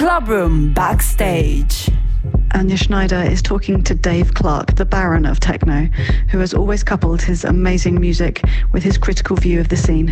Club 0.00 0.28
Room 0.28 0.72
Backstage. 0.72 1.90
Anja 2.54 2.78
Schneider 2.78 3.20
is 3.20 3.42
talking 3.42 3.82
to 3.82 3.94
Dave 3.94 4.32
Clarke, 4.32 4.76
the 4.76 4.86
Baron 4.86 5.26
of 5.26 5.40
techno, 5.40 5.90
who 6.30 6.38
has 6.38 6.54
always 6.54 6.82
coupled 6.82 7.20
his 7.20 7.44
amazing 7.44 8.00
music 8.00 8.42
with 8.72 8.82
his 8.82 8.96
critical 8.96 9.36
view 9.36 9.60
of 9.60 9.68
the 9.68 9.76
scene. 9.76 10.08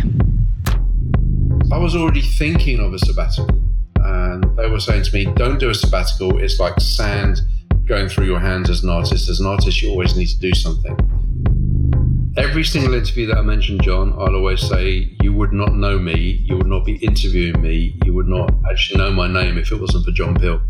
I 1.71 1.79
was 1.79 1.95
already 1.95 2.21
thinking 2.21 2.79
of 2.79 2.93
a 2.93 2.99
sabbatical, 2.99 3.49
and 3.95 4.55
they 4.59 4.69
were 4.69 4.79
saying 4.79 5.05
to 5.05 5.11
me, 5.11 5.25
Don't 5.33 5.57
do 5.57 5.71
a 5.71 5.73
sabbatical. 5.73 6.37
It's 6.37 6.59
like 6.59 6.79
sand 6.79 7.41
going 7.87 8.09
through 8.09 8.27
your 8.27 8.39
hands 8.39 8.69
as 8.69 8.83
an 8.83 8.91
artist. 8.91 9.27
As 9.27 9.39
an 9.39 9.47
artist, 9.47 9.81
you 9.81 9.89
always 9.89 10.15
need 10.15 10.27
to 10.27 10.39
do 10.39 10.53
something. 10.53 11.18
Every 12.37 12.63
single 12.63 12.93
interview 12.93 13.25
that 13.27 13.37
I 13.37 13.41
mentioned, 13.41 13.81
John, 13.81 14.13
I'll 14.13 14.35
always 14.35 14.61
say, 14.61 15.15
You 15.21 15.33
would 15.33 15.51
not 15.51 15.73
know 15.73 15.97
me, 15.97 16.43
you 16.45 16.57
would 16.57 16.67
not 16.67 16.85
be 16.85 16.95
interviewing 16.97 17.59
me, 17.61 17.99
you 18.05 18.13
would 18.13 18.27
not 18.27 18.53
actually 18.69 18.99
know 18.99 19.11
my 19.11 19.27
name 19.27 19.57
if 19.57 19.71
it 19.71 19.81
wasn't 19.81 20.05
for 20.05 20.11
John 20.11 20.35
Peel. 20.35 20.61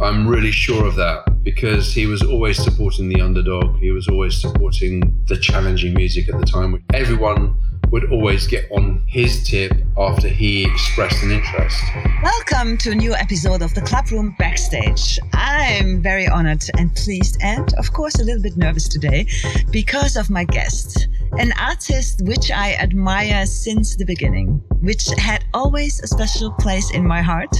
I'm 0.00 0.28
really 0.28 0.52
sure 0.52 0.86
of 0.86 0.94
that 0.96 1.42
because 1.42 1.92
he 1.92 2.06
was 2.06 2.22
always 2.22 2.62
supporting 2.62 3.08
the 3.08 3.20
underdog. 3.20 3.78
He 3.78 3.90
was 3.90 4.08
always 4.08 4.40
supporting 4.40 5.24
the 5.26 5.36
challenging 5.36 5.94
music 5.94 6.28
at 6.28 6.38
the 6.38 6.46
time. 6.46 6.82
Everyone 6.94 7.56
would 7.90 8.10
always 8.10 8.46
get 8.46 8.70
on 8.70 9.02
his 9.06 9.46
tip 9.48 9.72
after 9.96 10.28
he 10.28 10.64
expressed 10.64 11.22
an 11.22 11.30
interest. 11.30 11.76
Welcome 12.22 12.76
to 12.78 12.90
a 12.90 12.94
new 12.94 13.14
episode 13.14 13.62
of 13.62 13.74
the 13.74 13.80
Club 13.80 14.10
Room 14.10 14.34
Backstage. 14.38 15.18
I'm 15.32 16.02
very 16.02 16.26
honored 16.26 16.64
and 16.78 16.94
pleased, 16.94 17.38
and 17.40 17.72
of 17.74 17.92
course, 17.92 18.18
a 18.18 18.24
little 18.24 18.42
bit 18.42 18.56
nervous 18.56 18.88
today 18.88 19.26
because 19.70 20.16
of 20.16 20.30
my 20.30 20.44
guest, 20.44 21.08
an 21.38 21.52
artist 21.60 22.22
which 22.24 22.50
I 22.50 22.74
admire 22.74 23.46
since 23.46 23.96
the 23.96 24.04
beginning, 24.04 24.62
which 24.80 25.06
had 25.18 25.44
always 25.54 26.00
a 26.02 26.06
special 26.06 26.52
place 26.52 26.90
in 26.92 27.06
my 27.06 27.22
heart 27.22 27.56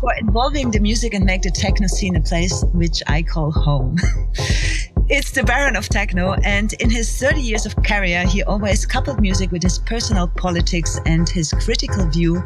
for 0.00 0.12
involving 0.18 0.70
the 0.70 0.80
music 0.80 1.14
and 1.14 1.24
make 1.24 1.42
the 1.42 1.50
techno 1.50 1.86
scene 1.86 2.16
a 2.16 2.22
place 2.22 2.64
which 2.72 3.02
I 3.06 3.22
call 3.22 3.50
home. 3.50 3.96
It's 5.10 5.30
the 5.30 5.42
Baron 5.42 5.74
of 5.74 5.88
Techno, 5.88 6.34
and 6.44 6.74
in 6.74 6.90
his 6.90 7.18
30 7.18 7.40
years 7.40 7.64
of 7.64 7.74
career, 7.76 8.26
he 8.26 8.42
always 8.42 8.84
coupled 8.84 9.22
music 9.22 9.50
with 9.50 9.62
his 9.62 9.78
personal 9.78 10.28
politics 10.28 11.00
and 11.06 11.26
his 11.26 11.50
critical 11.50 12.06
view 12.06 12.42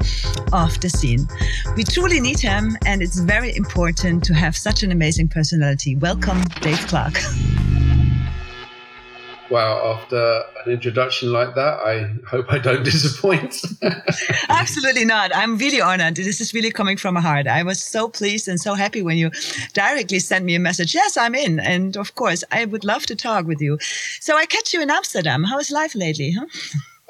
of 0.53 0.81
the 0.81 0.89
scene. 0.89 1.27
We 1.77 1.83
truly 1.83 2.21
need 2.21 2.39
him, 2.39 2.79
and 2.87 3.03
it's 3.03 3.19
very 3.19 3.57
important 3.57 4.23
to 4.25 4.35
have 4.35 4.57
such 4.57 4.85
an 4.85 4.93
amazing 4.93 5.27
personality. 5.27 5.97
Welcome, 5.97 6.41
Dave 6.61 6.87
Clarke. 6.87 7.19
Wow, 9.53 9.93
after 9.95 10.45
an 10.65 10.73
introduction 10.73 11.31
like 11.31 11.55
that, 11.57 11.75
I 11.81 12.11
hope 12.27 12.51
I 12.51 12.59
don't 12.59 12.83
disappoint. 12.93 13.61
Absolutely 14.49 15.05
not. 15.05 15.31
I'm 15.37 15.59
really 15.59 15.79
honored. 15.79 16.17
This 16.17 16.41
is 16.41 16.55
really 16.55 16.71
coming 16.71 16.97
from 16.97 17.13
my 17.17 17.21
heart. 17.21 17.47
I 17.47 17.63
was 17.63 17.83
so 17.83 18.09
pleased 18.09 18.49
and 18.49 18.59
so 18.59 18.73
happy 18.73 19.03
when 19.03 19.19
you 19.19 19.31
directly 19.75 20.21
sent 20.21 20.47
me 20.47 20.55
a 20.55 20.59
message. 20.59 20.95
Yes, 20.95 21.19
I'm 21.19 21.35
in. 21.35 21.61
And 21.61 21.99
of 21.99 22.15
course, 22.15 22.43
I 22.51 22.65
would 22.65 22.83
love 22.83 23.05
to 23.05 23.15
talk 23.15 23.45
with 23.45 23.61
you. 23.61 23.77
So 24.21 24.39
I 24.39 24.47
catch 24.47 24.73
you 24.73 24.81
in 24.81 24.91
Amsterdam. 24.91 25.45
How 25.45 25.59
is 25.59 25.71
life 25.71 25.95
lately? 25.95 26.33
Huh? 26.33 26.47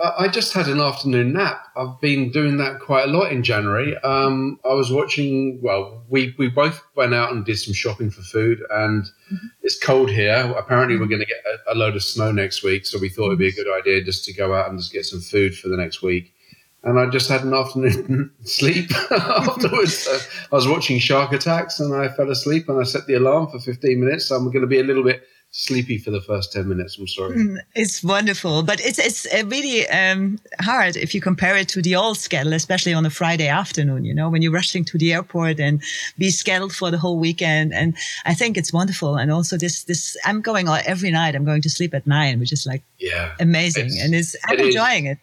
I 0.03 0.27
just 0.27 0.53
had 0.53 0.67
an 0.67 0.81
afternoon 0.81 1.33
nap. 1.33 1.65
I've 1.77 2.01
been 2.01 2.33
doing 2.33 2.57
that 2.57 2.81
quite 2.81 3.09
a 3.09 3.13
lot 3.13 3.31
in 3.31 3.45
January. 3.45 3.97
Um, 3.99 4.59
I 4.65 4.75
was 4.75 4.91
watching. 4.91 5.61
Well, 5.63 6.03
we 6.09 6.35
we 6.39 6.49
both 6.49 6.83
went 6.97 7.15
out 7.15 7.33
and 7.33 7.45
did 7.45 7.59
some 7.59 7.73
shopping 7.73 8.11
for 8.11 8.23
food, 8.23 8.61
and 8.71 9.05
mm-hmm. 9.05 9.47
it's 9.63 9.79
cold 9.79 10.11
here. 10.11 10.53
Apparently, 10.59 10.99
we're 10.99 11.07
going 11.07 11.21
to 11.21 11.27
get 11.27 11.43
a, 11.69 11.73
a, 11.73 11.77
load 11.77 11.95
of 11.95 12.03
snow 12.03 12.33
next 12.33 12.65
week, 12.65 12.85
so 12.85 12.99
we 12.99 13.09
thought 13.09 13.27
it'd 13.27 13.39
be 13.39 13.49
a 13.49 13.53
good 13.53 13.73
idea 13.79 14.03
just 14.03 14.25
to 14.25 14.33
go 14.33 14.55
out 14.55 14.69
and 14.69 14.79
just 14.79 14.93
get 14.93 15.07
some 15.07 15.21
food 15.21 15.57
for 15.57 15.69
the 15.69 15.77
next 15.77 16.03
week. 16.03 16.35
And 16.83 16.99
I 16.99 17.09
just 17.09 17.29
had 17.29 17.45
an 17.45 17.55
afternoon 17.55 18.33
sleep 18.43 18.91
afterwards. 19.13 20.09
I 20.51 20.57
was 20.57 20.67
watching 20.67 20.99
Shark 20.99 21.33
Attacks, 21.33 21.79
and 21.79 21.95
I 21.95 22.09
fell 22.09 22.31
asleep, 22.31 22.69
and 22.69 22.81
I 22.81 22.83
set 22.83 23.07
the 23.07 23.15
alarm 23.15 23.49
for 23.51 23.61
15 23.61 24.01
minutes. 24.01 24.27
So 24.27 24.35
I'm 24.35 24.47
going 24.47 24.63
to 24.63 24.67
be 24.67 24.81
a 24.81 24.85
little 24.85 25.05
bit 25.05 25.23
sleepy 25.53 25.99
for 25.99 26.11
the 26.11 26.21
first 26.23 26.51
10 26.53 26.67
minutes. 26.67 26.99
I'm 26.99 27.07
sorry. 27.07 27.37
Mm, 27.37 27.59
it's 27.75 28.03
wonderful, 28.03 28.63
but 28.63 28.81
it's, 28.81 28.99
it's 28.99 29.27
uh, 29.27 29.45
really 29.47 29.87
um, 29.89 30.39
hard 30.61 30.97
if 30.97 31.15
you 31.15 31.21
compare 31.21 31.57
it 31.57 31.69
to 31.69 31.83
the 31.83 31.95
old 31.95 32.17
schedule, 32.17 32.55
especially 32.55 32.95
on 32.95 33.05
a 33.05 33.11
Friday 33.11 33.49
afternoon, 33.49 34.05
you 34.05 34.15
know, 34.15 34.31
when 34.31 34.41
you're 34.41 34.53
rushing 34.53 34.83
to 34.87 34.99
the 34.99 35.13
airport 35.13 35.61
and 35.61 35.83
be 36.19 36.31
scheduled 36.31 36.75
for 36.75 36.91
the 36.91 36.97
whole 36.97 37.19
weekend. 37.19 37.75
And 37.75 37.95
I 38.25 38.33
think 38.33 38.57
it's 38.57 38.73
wonderful. 38.73 39.17
And 39.17 39.31
also 39.31 39.59
this, 39.59 39.85
this, 39.85 40.17
I'm 40.25 40.41
going 40.41 40.69
every 40.69 41.11
night, 41.11 41.37
I'm 41.37 41.45
going 41.45 41.63
to 41.63 41.71
sleep 41.71 41.93
at 41.93 42.07
nine, 42.07 42.41
which 42.41 42.53
is 42.53 42.67
like 42.67 42.83
yeah, 42.99 43.35
amazing. 43.39 43.87
It's, 43.87 44.03
and 44.03 44.15
it's, 44.15 44.37
I'm 44.47 44.59
it 44.59 44.67
enjoying 44.67 45.07
is. 45.07 45.13
it. 45.13 45.19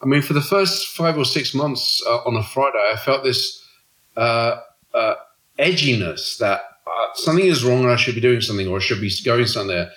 I 0.00 0.06
mean, 0.06 0.22
for 0.22 0.32
the 0.32 0.42
first 0.42 0.88
five 0.88 1.18
or 1.18 1.24
six 1.24 1.54
months 1.54 2.02
uh, 2.06 2.18
on 2.18 2.36
a 2.36 2.42
Friday, 2.42 2.78
I 2.78 2.96
felt 2.96 3.24
this 3.24 3.64
uh, 4.16 4.60
uh 4.94 5.14
edginess 5.58 6.38
that 6.38 6.71
something 7.14 7.44
is 7.44 7.64
wrong 7.64 7.82
and 7.82 7.90
I 7.90 7.96
should 7.96 8.14
be 8.14 8.20
doing 8.20 8.40
something 8.40 8.68
or 8.68 8.78
I 8.78 8.80
should 8.80 9.00
be 9.00 9.10
going 9.24 9.46
somewhere. 9.46 9.90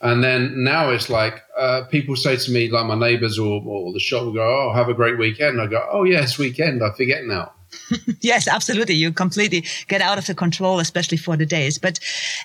And 0.00 0.22
then 0.22 0.64
now 0.64 0.90
it's 0.90 1.08
like 1.08 1.42
uh, 1.56 1.84
people 1.84 2.16
say 2.16 2.36
to 2.36 2.50
me, 2.50 2.68
like 2.68 2.86
my 2.86 2.96
neighbors 2.96 3.38
or, 3.38 3.62
or 3.64 3.92
the 3.92 4.00
shop 4.00 4.24
will 4.24 4.32
go, 4.32 4.42
Oh, 4.42 4.72
have 4.74 4.88
a 4.88 4.94
great 4.94 5.16
weekend. 5.16 5.60
I 5.60 5.66
go, 5.68 5.86
Oh, 5.90 6.02
yes, 6.04 6.38
weekend. 6.38 6.82
I 6.82 6.90
forget 6.96 7.24
now. 7.24 7.52
yes, 8.20 8.48
absolutely. 8.48 8.94
You 8.94 9.12
completely 9.12 9.64
get 9.86 10.00
out 10.00 10.18
of 10.18 10.26
the 10.26 10.34
control, 10.34 10.80
especially 10.80 11.18
for 11.18 11.36
the 11.36 11.46
days. 11.46 11.78
But 11.78 12.00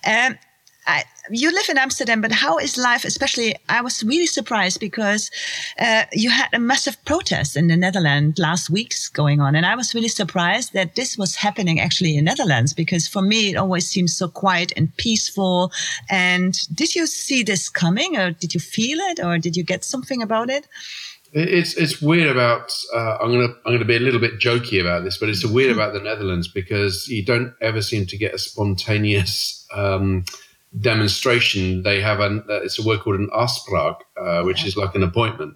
um, 0.06 0.38
I, 0.88 1.04
you 1.30 1.52
live 1.52 1.68
in 1.70 1.78
Amsterdam, 1.78 2.22
but 2.22 2.32
how 2.32 2.58
is 2.58 2.78
life? 2.78 3.04
Especially, 3.04 3.56
I 3.68 3.82
was 3.82 4.04
really 4.04 4.26
surprised 4.26 4.80
because 4.80 5.30
uh, 5.80 6.06
you 6.14 6.30
had 6.30 6.48
a 6.54 6.60
massive 6.60 7.04
protest 7.04 7.58
in 7.58 7.68
the 7.68 7.76
Netherlands 7.76 8.40
last 8.40 8.70
week's 8.70 9.10
going 9.10 9.42
on, 9.42 9.54
and 9.54 9.66
I 9.66 9.76
was 9.76 9.94
really 9.94 10.08
surprised 10.08 10.72
that 10.74 10.96
this 10.96 11.18
was 11.18 11.36
happening 11.36 11.80
actually 11.80 12.16
in 12.16 12.24
Netherlands 12.24 12.74
because 12.74 13.08
for 13.08 13.22
me 13.22 13.52
it 13.52 13.58
always 13.58 13.86
seems 13.86 14.16
so 14.16 14.30
quiet 14.30 14.72
and 14.78 14.96
peaceful. 14.96 15.74
And 16.10 16.58
did 16.74 16.96
you 16.96 17.06
see 17.06 17.44
this 17.44 17.68
coming, 17.68 18.18
or 18.18 18.32
did 18.32 18.54
you 18.54 18.62
feel 18.62 19.00
it, 19.00 19.20
or 19.22 19.38
did 19.38 19.58
you 19.58 19.64
get 19.64 19.84
something 19.84 20.22
about 20.22 20.50
it? 20.50 20.68
It's 21.34 21.74
it's 21.74 22.02
weird 22.02 22.30
about. 22.30 22.74
Uh, 22.96 23.18
I'm 23.20 23.32
gonna 23.32 23.54
I'm 23.66 23.74
gonna 23.74 23.84
be 23.84 23.98
a 23.98 24.00
little 24.00 24.22
bit 24.22 24.40
jokey 24.40 24.80
about 24.80 25.04
this, 25.04 25.18
but 25.18 25.28
it's 25.28 25.46
weird 25.46 25.72
mm-hmm. 25.72 25.80
about 25.80 25.94
the 25.94 26.00
Netherlands 26.00 26.48
because 26.48 27.10
you 27.10 27.26
don't 27.26 27.54
ever 27.62 27.82
seem 27.82 28.06
to 28.06 28.18
get 28.18 28.34
a 28.34 28.38
spontaneous. 28.38 29.68
Um, 29.74 30.24
demonstration, 30.80 31.84
they 31.84 32.02
have 32.02 32.20
an 32.20 32.44
uh, 32.50 32.62
it's 32.62 32.78
a 32.78 32.84
word 32.84 33.00
called 33.00 33.20
an 33.20 33.30
afspraak, 33.34 34.02
uh, 34.18 34.44
which 34.44 34.66
is 34.66 34.76
like 34.76 34.96
an 34.96 35.04
appointment, 35.04 35.56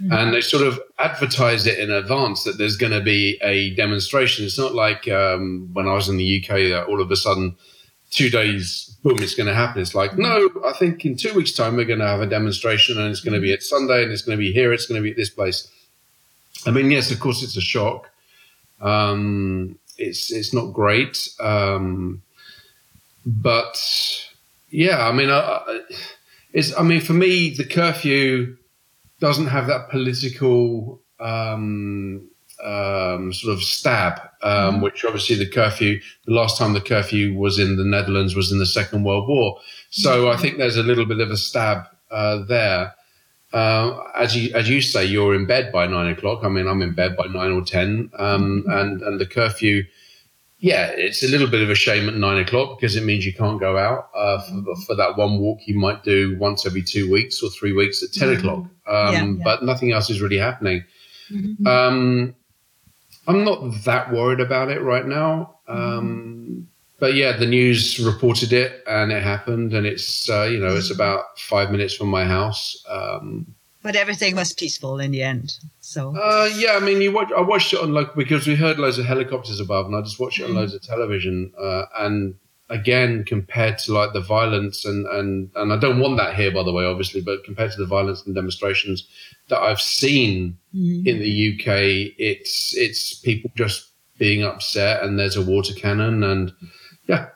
mm-hmm. 0.00 0.12
and 0.12 0.34
they 0.34 0.40
sort 0.40 0.66
of 0.66 0.80
advertise 0.98 1.66
it 1.66 1.78
in 1.78 1.90
advance 1.90 2.44
that 2.44 2.56
there's 2.58 2.76
going 2.76 2.92
to 2.92 3.00
be 3.00 3.38
a 3.42 3.74
demonstration. 3.74 4.44
It's 4.44 4.58
not 4.58 4.74
like 4.74 5.08
um, 5.08 5.70
when 5.72 5.88
I 5.88 5.94
was 5.94 6.08
in 6.08 6.16
the 6.16 6.40
UK 6.40 6.70
that 6.70 6.86
all 6.88 7.00
of 7.00 7.10
a 7.10 7.16
sudden 7.16 7.56
two 8.10 8.30
days, 8.30 8.96
boom, 9.02 9.18
it's 9.20 9.34
going 9.34 9.48
to 9.48 9.54
happen. 9.54 9.82
It's 9.82 9.94
like, 9.94 10.16
no, 10.16 10.48
I 10.64 10.72
think 10.72 11.04
in 11.04 11.16
two 11.16 11.34
weeks' 11.34 11.52
time 11.52 11.76
we're 11.76 11.84
going 11.84 11.98
to 11.98 12.06
have 12.06 12.20
a 12.20 12.26
demonstration, 12.26 12.98
and 12.98 13.10
it's 13.10 13.20
going 13.20 13.34
to 13.34 13.40
be 13.40 13.52
at 13.52 13.62
Sunday, 13.62 14.04
and 14.04 14.12
it's 14.12 14.22
going 14.22 14.38
to 14.38 14.42
be 14.42 14.52
here, 14.52 14.72
it's 14.72 14.86
going 14.86 15.00
to 15.00 15.02
be 15.02 15.10
at 15.10 15.16
this 15.16 15.30
place. 15.30 15.68
I 16.64 16.70
mean, 16.70 16.90
yes, 16.90 17.10
of 17.10 17.20
course, 17.20 17.42
it's 17.42 17.56
a 17.56 17.60
shock. 17.60 18.08
Um, 18.80 19.78
it's 19.98 20.32
it's 20.32 20.54
not 20.54 20.72
great, 20.72 21.28
um, 21.40 22.22
but 23.26 23.76
yeah, 24.68 25.06
I 25.06 25.12
mean, 25.12 25.30
uh, 25.30 25.60
it's. 26.52 26.76
I 26.76 26.82
mean, 26.82 27.00
for 27.00 27.12
me, 27.12 27.50
the 27.50 27.64
curfew 27.64 28.56
doesn't 29.20 29.46
have 29.46 29.66
that 29.68 29.90
political 29.90 31.00
um, 31.20 32.28
um, 32.62 33.32
sort 33.32 33.54
of 33.54 33.62
stab, 33.62 34.20
um, 34.42 34.76
mm. 34.76 34.82
which 34.82 35.04
obviously 35.04 35.36
the 35.36 35.48
curfew. 35.48 36.00
The 36.26 36.32
last 36.32 36.58
time 36.58 36.72
the 36.72 36.80
curfew 36.80 37.34
was 37.34 37.58
in 37.58 37.76
the 37.76 37.84
Netherlands 37.84 38.34
was 38.34 38.52
in 38.52 38.58
the 38.58 38.66
Second 38.66 39.04
World 39.04 39.28
War, 39.28 39.58
so 39.90 40.24
mm. 40.24 40.34
I 40.34 40.36
think 40.36 40.58
there's 40.58 40.76
a 40.76 40.82
little 40.82 41.06
bit 41.06 41.20
of 41.20 41.30
a 41.30 41.36
stab 41.36 41.84
uh, 42.10 42.44
there. 42.44 42.94
Uh, 43.52 44.02
as 44.16 44.36
you 44.36 44.52
as 44.54 44.68
you 44.68 44.80
say, 44.80 45.04
you're 45.04 45.34
in 45.34 45.46
bed 45.46 45.70
by 45.70 45.86
nine 45.86 46.10
o'clock. 46.10 46.42
I 46.42 46.48
mean, 46.48 46.66
I'm 46.66 46.82
in 46.82 46.94
bed 46.94 47.16
by 47.16 47.26
nine 47.26 47.52
or 47.52 47.62
ten, 47.62 48.10
um, 48.18 48.64
mm. 48.66 48.80
and 48.80 49.02
and 49.02 49.20
the 49.20 49.26
curfew 49.26 49.84
yeah, 50.64 50.92
it's 50.96 51.22
a 51.22 51.28
little 51.28 51.46
bit 51.46 51.60
of 51.60 51.68
a 51.68 51.74
shame 51.74 52.08
at 52.08 52.14
nine 52.14 52.38
o'clock 52.38 52.80
because 52.80 52.96
it 52.96 53.04
means 53.04 53.26
you 53.26 53.34
can't 53.34 53.60
go 53.60 53.76
out 53.76 54.08
uh, 54.14 54.40
for, 54.40 54.74
for, 54.86 54.94
that 54.94 55.14
one 55.18 55.38
walk 55.38 55.58
you 55.66 55.78
might 55.78 56.02
do 56.02 56.38
once 56.38 56.64
every 56.64 56.80
two 56.80 57.12
weeks 57.12 57.42
or 57.42 57.50
three 57.50 57.74
weeks 57.74 58.02
at 58.02 58.14
10 58.14 58.28
mm-hmm. 58.28 58.38
o'clock. 58.38 58.58
Um, 58.86 59.12
yeah, 59.12 59.24
yeah. 59.24 59.34
But 59.44 59.62
nothing 59.62 59.92
else 59.92 60.08
is 60.08 60.22
really 60.22 60.38
happening. 60.38 60.82
Mm-hmm. 61.30 61.66
Um, 61.66 62.34
I'm 63.28 63.44
not 63.44 63.84
that 63.84 64.10
worried 64.10 64.40
about 64.40 64.70
it 64.70 64.80
right 64.80 65.06
now. 65.06 65.56
Um, 65.68 65.76
mm-hmm. 65.76 66.60
But 66.98 67.12
yeah, 67.12 67.36
the 67.36 67.46
news 67.46 68.00
reported 68.00 68.54
it 68.54 68.82
and 68.86 69.12
it 69.12 69.22
happened, 69.22 69.74
and 69.74 69.86
it's 69.86 70.30
uh, 70.30 70.44
you 70.44 70.58
know 70.58 70.74
it's 70.74 70.90
mm-hmm. 70.90 70.94
about 70.94 71.38
five 71.40 71.70
minutes 71.72 71.94
from 71.94 72.08
my 72.08 72.24
house. 72.24 72.82
Um, 72.88 73.54
but 73.84 73.94
everything 73.94 74.34
was 74.34 74.54
peaceful 74.54 74.98
in 74.98 75.10
the 75.10 75.22
end. 75.22 75.58
So 75.80 76.16
uh, 76.16 76.48
yeah, 76.56 76.72
I 76.72 76.80
mean, 76.80 77.02
you 77.02 77.12
watch. 77.12 77.30
I 77.36 77.42
watched 77.42 77.74
it 77.74 77.80
on 77.80 77.92
like 77.92 78.14
because 78.14 78.46
we 78.46 78.56
heard 78.56 78.78
loads 78.78 78.98
of 78.98 79.04
helicopters 79.04 79.60
above, 79.60 79.86
and 79.86 79.94
I 79.94 80.00
just 80.00 80.18
watched 80.18 80.40
it 80.40 80.44
on 80.44 80.52
mm. 80.52 80.54
loads 80.54 80.74
of 80.74 80.82
television. 80.82 81.52
Uh, 81.56 81.84
and 81.98 82.34
again, 82.70 83.24
compared 83.24 83.76
to 83.80 83.92
like 83.92 84.14
the 84.14 84.22
violence 84.22 84.86
and 84.86 85.06
and 85.06 85.50
and 85.54 85.70
I 85.70 85.76
don't 85.76 86.00
want 86.00 86.16
that 86.16 86.34
here, 86.34 86.50
by 86.50 86.64
the 86.64 86.72
way, 86.72 86.86
obviously, 86.86 87.20
but 87.20 87.44
compared 87.44 87.72
to 87.72 87.78
the 87.78 87.86
violence 87.86 88.24
and 88.24 88.34
demonstrations 88.34 89.06
that 89.48 89.60
I've 89.60 89.82
seen 89.82 90.56
mm. 90.74 91.06
in 91.06 91.18
the 91.18 91.52
UK, 91.52 92.14
it's 92.18 92.74
it's 92.74 93.12
people 93.12 93.50
just 93.54 93.92
being 94.18 94.44
upset, 94.44 95.02
and 95.04 95.18
there's 95.18 95.36
a 95.36 95.42
water 95.42 95.74
cannon, 95.74 96.24
and 96.24 96.52
yeah. 97.06 97.28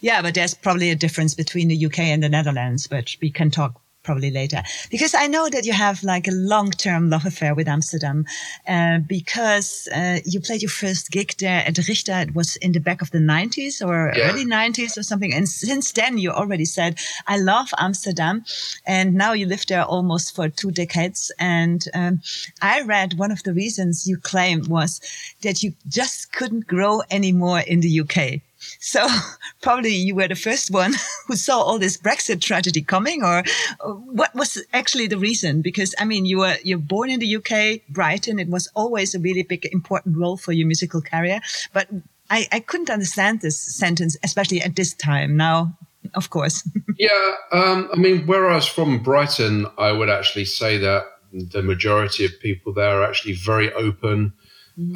Yeah, 0.00 0.22
but 0.22 0.34
there's 0.34 0.54
probably 0.54 0.90
a 0.90 0.96
difference 0.96 1.34
between 1.34 1.68
the 1.68 1.86
UK 1.86 2.00
and 2.00 2.22
the 2.22 2.28
Netherlands, 2.28 2.88
which 2.88 3.18
we 3.20 3.30
can 3.30 3.50
talk 3.50 3.80
probably 4.08 4.30
later. 4.30 4.62
Because 4.90 5.14
I 5.14 5.26
know 5.26 5.50
that 5.50 5.66
you 5.66 5.74
have 5.74 6.02
like 6.02 6.26
a 6.28 6.38
long-term 6.54 7.10
love 7.10 7.26
affair 7.26 7.54
with 7.54 7.68
Amsterdam, 7.68 8.24
uh, 8.66 9.00
because 9.16 9.86
uh, 9.94 10.20
you 10.24 10.40
played 10.40 10.62
your 10.62 10.70
first 10.70 11.10
gig 11.10 11.34
there 11.38 11.62
at 11.68 11.76
Richter. 11.76 12.18
It 12.26 12.34
was 12.34 12.56
in 12.56 12.72
the 12.72 12.80
back 12.80 13.02
of 13.02 13.10
the 13.10 13.18
90s 13.18 13.86
or 13.86 13.96
yeah. 14.16 14.30
early 14.30 14.46
90s 14.46 14.96
or 14.96 15.02
something. 15.02 15.34
And 15.34 15.46
since 15.46 15.92
then, 15.92 16.16
you 16.16 16.30
already 16.30 16.64
said, 16.64 16.98
I 17.26 17.36
love 17.36 17.68
Amsterdam. 17.76 18.46
And 18.86 19.12
now 19.12 19.34
you 19.34 19.44
live 19.44 19.66
there 19.66 19.84
almost 19.84 20.34
for 20.34 20.48
two 20.48 20.70
decades. 20.70 21.30
And 21.38 21.84
um, 21.92 22.22
I 22.62 22.80
read 22.80 23.18
one 23.18 23.30
of 23.30 23.42
the 23.42 23.52
reasons 23.52 24.06
you 24.06 24.16
claimed 24.16 24.68
was 24.68 25.02
that 25.42 25.62
you 25.62 25.74
just 25.86 26.32
couldn't 26.32 26.66
grow 26.66 27.02
anymore 27.10 27.60
in 27.60 27.80
the 27.80 28.00
UK. 28.00 28.40
So 28.80 29.06
probably 29.62 29.94
you 29.94 30.14
were 30.14 30.28
the 30.28 30.34
first 30.34 30.70
one 30.70 30.94
who 31.26 31.36
saw 31.36 31.60
all 31.60 31.78
this 31.78 31.96
Brexit 31.96 32.40
tragedy 32.40 32.82
coming, 32.82 33.22
or 33.22 33.42
what 33.84 34.34
was 34.34 34.62
actually 34.72 35.06
the 35.06 35.18
reason? 35.18 35.62
Because 35.62 35.94
I 35.98 36.04
mean, 36.04 36.24
you 36.24 36.38
were 36.38 36.56
you're 36.62 36.78
born 36.78 37.10
in 37.10 37.20
the 37.20 37.36
UK, 37.36 37.80
Brighton. 37.88 38.38
It 38.38 38.48
was 38.48 38.68
always 38.74 39.14
a 39.14 39.18
really 39.18 39.42
big, 39.42 39.66
important 39.72 40.16
role 40.16 40.36
for 40.36 40.52
your 40.52 40.66
musical 40.66 41.00
career. 41.00 41.40
But 41.72 41.88
I, 42.30 42.46
I 42.52 42.60
couldn't 42.60 42.90
understand 42.90 43.40
this 43.40 43.58
sentence, 43.58 44.16
especially 44.22 44.60
at 44.60 44.76
this 44.76 44.94
time. 44.94 45.36
Now, 45.36 45.76
of 46.14 46.30
course. 46.30 46.68
yeah, 46.98 47.34
um, 47.52 47.88
I 47.92 47.96
mean, 47.96 48.26
where 48.26 48.50
I 48.50 48.56
was 48.56 48.66
from, 48.66 49.02
Brighton, 49.02 49.66
I 49.78 49.92
would 49.92 50.10
actually 50.10 50.44
say 50.44 50.78
that 50.78 51.04
the 51.32 51.62
majority 51.62 52.24
of 52.24 52.32
people 52.40 52.72
there 52.72 53.00
are 53.00 53.04
actually 53.04 53.34
very 53.34 53.72
open 53.74 54.32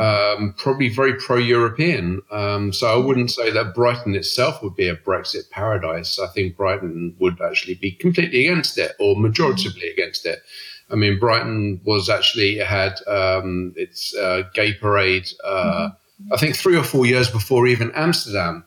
um, 0.00 0.54
probably 0.56 0.88
very 0.88 1.14
pro-European. 1.14 2.22
Um, 2.30 2.72
so 2.72 2.86
I 2.86 2.96
wouldn't 2.96 3.30
say 3.30 3.50
that 3.50 3.74
Brighton 3.74 4.14
itself 4.14 4.62
would 4.62 4.76
be 4.76 4.88
a 4.88 4.96
Brexit 4.96 5.50
paradise. 5.50 6.18
I 6.18 6.28
think 6.28 6.56
Brighton 6.56 7.16
would 7.18 7.40
actually 7.40 7.74
be 7.74 7.92
completely 7.92 8.46
against 8.46 8.78
it, 8.78 8.92
or 9.00 9.16
majoritively 9.16 9.92
against 9.92 10.24
it. 10.24 10.42
I 10.90 10.94
mean, 10.94 11.18
Brighton 11.18 11.80
was 11.84 12.08
actually 12.08 12.58
had 12.58 12.94
um, 13.06 13.72
its 13.76 14.14
uh, 14.14 14.42
gay 14.54 14.74
parade. 14.74 15.28
Uh, 15.44 15.88
mm-hmm. 15.88 16.32
I 16.32 16.36
think 16.36 16.54
three 16.54 16.76
or 16.76 16.84
four 16.84 17.06
years 17.06 17.30
before 17.30 17.66
even 17.66 17.90
Amsterdam. 17.92 18.64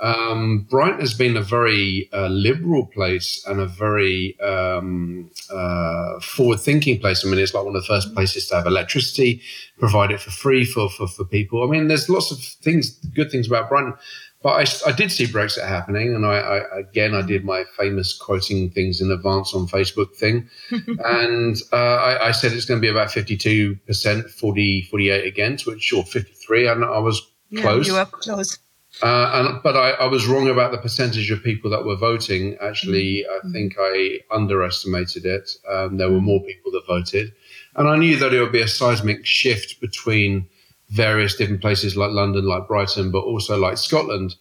Um, 0.00 0.66
Brighton 0.70 1.00
has 1.00 1.14
been 1.14 1.36
a 1.36 1.42
very 1.42 2.08
uh, 2.12 2.28
liberal 2.28 2.86
place 2.86 3.44
and 3.46 3.60
a 3.60 3.66
very 3.66 4.38
um, 4.40 5.30
uh, 5.50 6.20
forward-thinking 6.20 7.00
place. 7.00 7.24
I 7.24 7.28
mean, 7.28 7.40
it's 7.40 7.52
like 7.52 7.64
one 7.64 7.74
of 7.74 7.82
the 7.82 7.86
first 7.86 8.14
places 8.14 8.46
to 8.48 8.56
have 8.56 8.66
electricity, 8.66 9.42
provide 9.78 10.12
it 10.12 10.20
for 10.20 10.30
free 10.30 10.64
for, 10.64 10.88
for, 10.88 11.08
for 11.08 11.24
people. 11.24 11.64
I 11.64 11.66
mean, 11.66 11.88
there's 11.88 12.08
lots 12.08 12.30
of 12.30 12.38
things, 12.38 12.90
good 12.90 13.30
things 13.30 13.48
about 13.48 13.68
Brighton. 13.68 13.94
But 14.40 14.50
I, 14.50 14.90
I 14.90 14.92
did 14.92 15.10
see 15.10 15.26
Brexit 15.26 15.66
happening, 15.66 16.14
and 16.14 16.24
I, 16.24 16.38
I, 16.38 16.78
again 16.78 17.12
I 17.12 17.22
did 17.22 17.44
my 17.44 17.64
famous 17.76 18.16
quoting 18.16 18.70
things 18.70 19.00
in 19.00 19.10
advance 19.10 19.52
on 19.52 19.66
Facebook 19.66 20.14
thing, 20.14 20.48
and 21.04 21.56
uh, 21.72 21.76
I, 21.76 22.28
I, 22.28 22.30
said 22.30 22.52
it's 22.52 22.64
going 22.64 22.80
to 22.80 22.80
be 22.80 22.88
about 22.88 23.10
fifty 23.10 23.36
two 23.36 23.74
percent, 23.88 24.30
40, 24.30 24.82
48 24.82 25.26
against, 25.26 25.66
which 25.66 25.92
or 25.92 26.04
fifty 26.04 26.34
three, 26.34 26.68
and 26.68 26.84
I 26.84 27.00
was 27.00 27.20
close. 27.56 27.88
Yeah, 27.88 27.94
you 27.94 27.98
were 27.98 28.04
close. 28.04 28.58
Uh, 29.02 29.30
and 29.34 29.62
but 29.62 29.76
I, 29.76 29.90
I, 29.90 30.06
was 30.06 30.26
wrong 30.26 30.48
about 30.48 30.72
the 30.72 30.78
percentage 30.78 31.30
of 31.30 31.42
people 31.44 31.70
that 31.70 31.84
were 31.84 31.94
voting. 31.94 32.56
Actually, 32.60 33.24
mm-hmm. 33.28 33.48
I 33.48 33.52
think 33.52 33.76
I 33.78 34.18
underestimated 34.32 35.24
it. 35.24 35.50
Um, 35.70 35.98
there 35.98 36.10
were 36.10 36.20
more 36.20 36.40
people 36.40 36.72
that 36.72 36.86
voted, 36.86 37.32
and 37.76 37.86
I 37.86 37.96
knew 37.96 38.16
that 38.16 38.34
it 38.34 38.40
would 38.40 38.50
be 38.50 38.62
a 38.62 38.68
seismic 38.68 39.24
shift 39.24 39.80
between 39.80 40.48
various 40.90 41.36
different 41.36 41.60
places 41.60 41.96
like 41.96 42.10
London, 42.10 42.46
like 42.46 42.66
Brighton, 42.66 43.12
but 43.12 43.20
also 43.20 43.56
like 43.56 43.76
Scotland. 43.76 44.34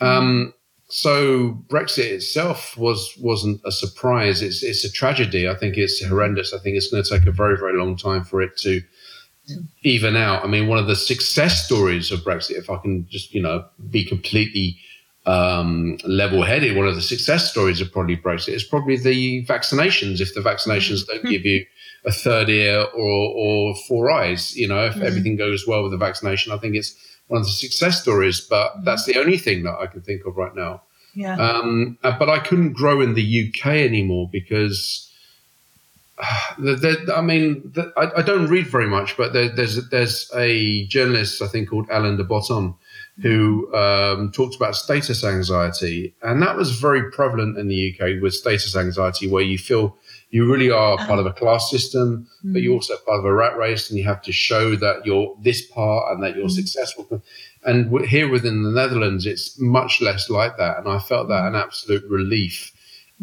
Um, 0.00 0.54
so 0.88 1.52
Brexit 1.68 2.10
itself 2.10 2.76
was 2.76 3.16
wasn't 3.18 3.60
a 3.64 3.72
surprise. 3.72 4.42
It's 4.42 4.62
it's 4.62 4.84
a 4.84 4.92
tragedy. 4.92 5.48
I 5.48 5.54
think 5.54 5.76
it's 5.76 6.04
horrendous. 6.04 6.54
I 6.54 6.58
think 6.58 6.76
it's 6.76 6.90
going 6.90 7.02
to 7.02 7.18
take 7.18 7.26
a 7.26 7.32
very 7.32 7.58
very 7.58 7.76
long 7.76 7.96
time 7.96 8.24
for 8.24 8.40
it 8.40 8.56
to 8.58 8.80
even 9.82 10.16
out. 10.16 10.44
I 10.44 10.48
mean, 10.48 10.68
one 10.68 10.78
of 10.78 10.86
the 10.86 10.96
success 10.96 11.64
stories 11.64 12.10
of 12.10 12.20
Brexit, 12.20 12.58
if 12.58 12.70
I 12.70 12.76
can 12.78 13.06
just, 13.08 13.34
you 13.34 13.42
know, 13.42 13.64
be 13.90 14.04
completely 14.04 14.78
um, 15.26 15.98
level 16.04 16.42
headed, 16.42 16.76
one 16.76 16.86
of 16.86 16.94
the 16.94 17.02
success 17.02 17.50
stories 17.50 17.80
of 17.80 17.92
probably 17.92 18.16
Brexit 18.16 18.54
is 18.54 18.64
probably 18.64 18.96
the 18.96 19.44
vaccinations. 19.46 20.20
If 20.20 20.34
the 20.34 20.40
vaccinations 20.40 21.06
don't 21.06 21.24
give 21.24 21.44
you 21.44 21.64
a 22.04 22.12
third 22.12 22.48
ear 22.48 22.86
or, 22.94 23.32
or 23.36 23.74
four 23.86 24.10
eyes, 24.10 24.56
you 24.56 24.66
know, 24.66 24.86
if 24.86 24.94
mm-hmm. 24.94 25.06
everything 25.06 25.36
goes 25.36 25.66
well 25.66 25.82
with 25.82 25.92
the 25.92 25.98
vaccination, 25.98 26.52
I 26.52 26.58
think 26.58 26.76
it's 26.76 26.96
one 27.26 27.40
of 27.40 27.46
the 27.46 27.52
success 27.52 28.00
stories. 28.00 28.40
But 28.40 28.72
mm-hmm. 28.72 28.84
that's 28.84 29.04
the 29.04 29.18
only 29.18 29.38
thing 29.38 29.64
that 29.64 29.78
I 29.78 29.86
can 29.86 30.00
think 30.00 30.24
of 30.24 30.36
right 30.36 30.54
now. 30.54 30.82
Yeah. 31.14 31.36
Um, 31.36 31.98
uh, 32.02 32.16
but 32.18 32.28
I 32.30 32.38
couldn't 32.38 32.74
grow 32.74 33.00
in 33.00 33.14
the 33.14 33.48
UK 33.48 33.66
anymore 33.66 34.28
because 34.30 35.07
I 37.14 37.20
mean, 37.20 37.72
I, 37.96 38.10
I, 38.16 38.22
don't 38.22 38.48
read 38.48 38.66
very 38.66 38.88
much, 38.88 39.16
but 39.16 39.32
there, 39.32 39.48
there's 39.48 39.88
there's 39.90 40.30
a 40.34 40.86
journalist 40.86 41.42
I 41.42 41.46
think 41.46 41.70
called 41.70 41.88
Alain 41.90 42.16
de 42.16 42.24
Botton 42.24 42.74
who 43.20 43.72
um, 43.74 44.30
talked 44.30 44.54
about 44.54 44.76
status 44.76 45.24
anxiety, 45.24 46.14
and 46.22 46.40
that 46.40 46.56
was 46.56 46.78
very 46.78 47.10
prevalent 47.10 47.58
in 47.58 47.66
the 47.66 47.92
UK 47.92 48.22
with 48.22 48.34
status 48.34 48.76
anxiety, 48.76 49.28
where 49.28 49.42
you 49.42 49.58
feel 49.58 49.96
you 50.30 50.50
really 50.50 50.70
are 50.70 50.96
part 50.98 51.18
of 51.18 51.26
a 51.26 51.32
class 51.32 51.70
system, 51.70 52.28
mm. 52.44 52.52
but 52.52 52.62
you're 52.62 52.74
also 52.74 52.94
part 53.06 53.18
of 53.18 53.24
a 53.24 53.32
rat 53.32 53.56
race, 53.56 53.90
and 53.90 53.98
you 53.98 54.04
have 54.04 54.22
to 54.22 54.32
show 54.32 54.76
that 54.76 55.04
you're 55.04 55.36
this 55.42 55.66
part 55.66 56.12
and 56.12 56.22
that 56.22 56.36
you're 56.36 56.46
mm. 56.46 56.50
successful. 56.50 57.22
And 57.64 58.06
here 58.06 58.30
within 58.30 58.62
the 58.62 58.70
Netherlands, 58.70 59.26
it's 59.26 59.58
much 59.58 60.00
less 60.00 60.30
like 60.30 60.56
that, 60.58 60.78
and 60.78 60.88
I 60.88 60.98
felt 60.98 61.28
that 61.28 61.46
an 61.46 61.54
absolute 61.54 62.04
relief 62.08 62.72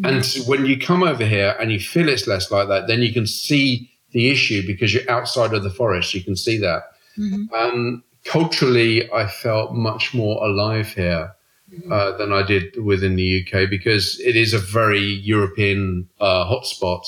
and 0.04 0.26
when 0.46 0.66
you 0.66 0.78
come 0.78 1.02
over 1.02 1.24
here 1.24 1.56
and 1.58 1.72
you 1.72 1.80
feel 1.80 2.08
it's 2.08 2.26
less 2.26 2.50
like 2.50 2.68
that, 2.68 2.86
then 2.86 3.00
you 3.02 3.12
can 3.12 3.26
see 3.26 3.90
the 4.10 4.30
issue 4.30 4.66
because 4.66 4.92
you're 4.92 5.10
outside 5.10 5.54
of 5.54 5.62
the 5.62 5.70
forest. 5.70 6.14
You 6.14 6.22
can 6.22 6.36
see 6.36 6.58
that. 6.58 6.82
Mm-hmm. 7.18 7.54
Um, 7.54 8.04
culturally, 8.24 9.10
I 9.12 9.26
felt 9.26 9.74
much 9.74 10.12
more 10.12 10.44
alive 10.44 10.88
here 10.88 11.34
mm-hmm. 11.72 11.90
uh, 11.90 12.12
than 12.12 12.32
I 12.32 12.42
did 12.42 12.82
within 12.82 13.16
the 13.16 13.42
UK 13.42 13.70
because 13.70 14.20
it 14.20 14.36
is 14.36 14.52
a 14.52 14.58
very 14.58 15.00
European 15.00 16.08
uh, 16.20 16.44
hotspot. 16.44 17.06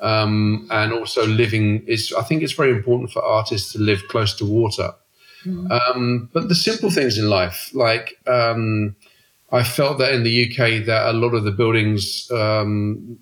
Um, 0.00 0.66
and 0.70 0.92
also 0.92 1.24
living 1.26 1.84
is, 1.86 2.12
I 2.18 2.22
think 2.22 2.42
it's 2.42 2.52
very 2.52 2.70
important 2.70 3.12
for 3.12 3.24
artists 3.24 3.72
to 3.72 3.78
live 3.78 4.02
close 4.08 4.34
to 4.34 4.44
water. 4.44 4.92
Mm-hmm. 5.46 5.70
Um, 5.70 6.28
but 6.32 6.48
the 6.48 6.54
simple 6.54 6.90
things 6.90 7.16
in 7.16 7.30
life, 7.30 7.70
like, 7.74 8.18
um, 8.26 8.96
I 9.54 9.62
felt 9.62 9.98
that 9.98 10.12
in 10.12 10.24
the 10.24 10.50
UK 10.50 10.84
that 10.86 11.06
a 11.06 11.12
lot 11.12 11.34
of 11.34 11.44
the 11.44 11.52
buildings 11.52 12.28
um, 12.32 13.16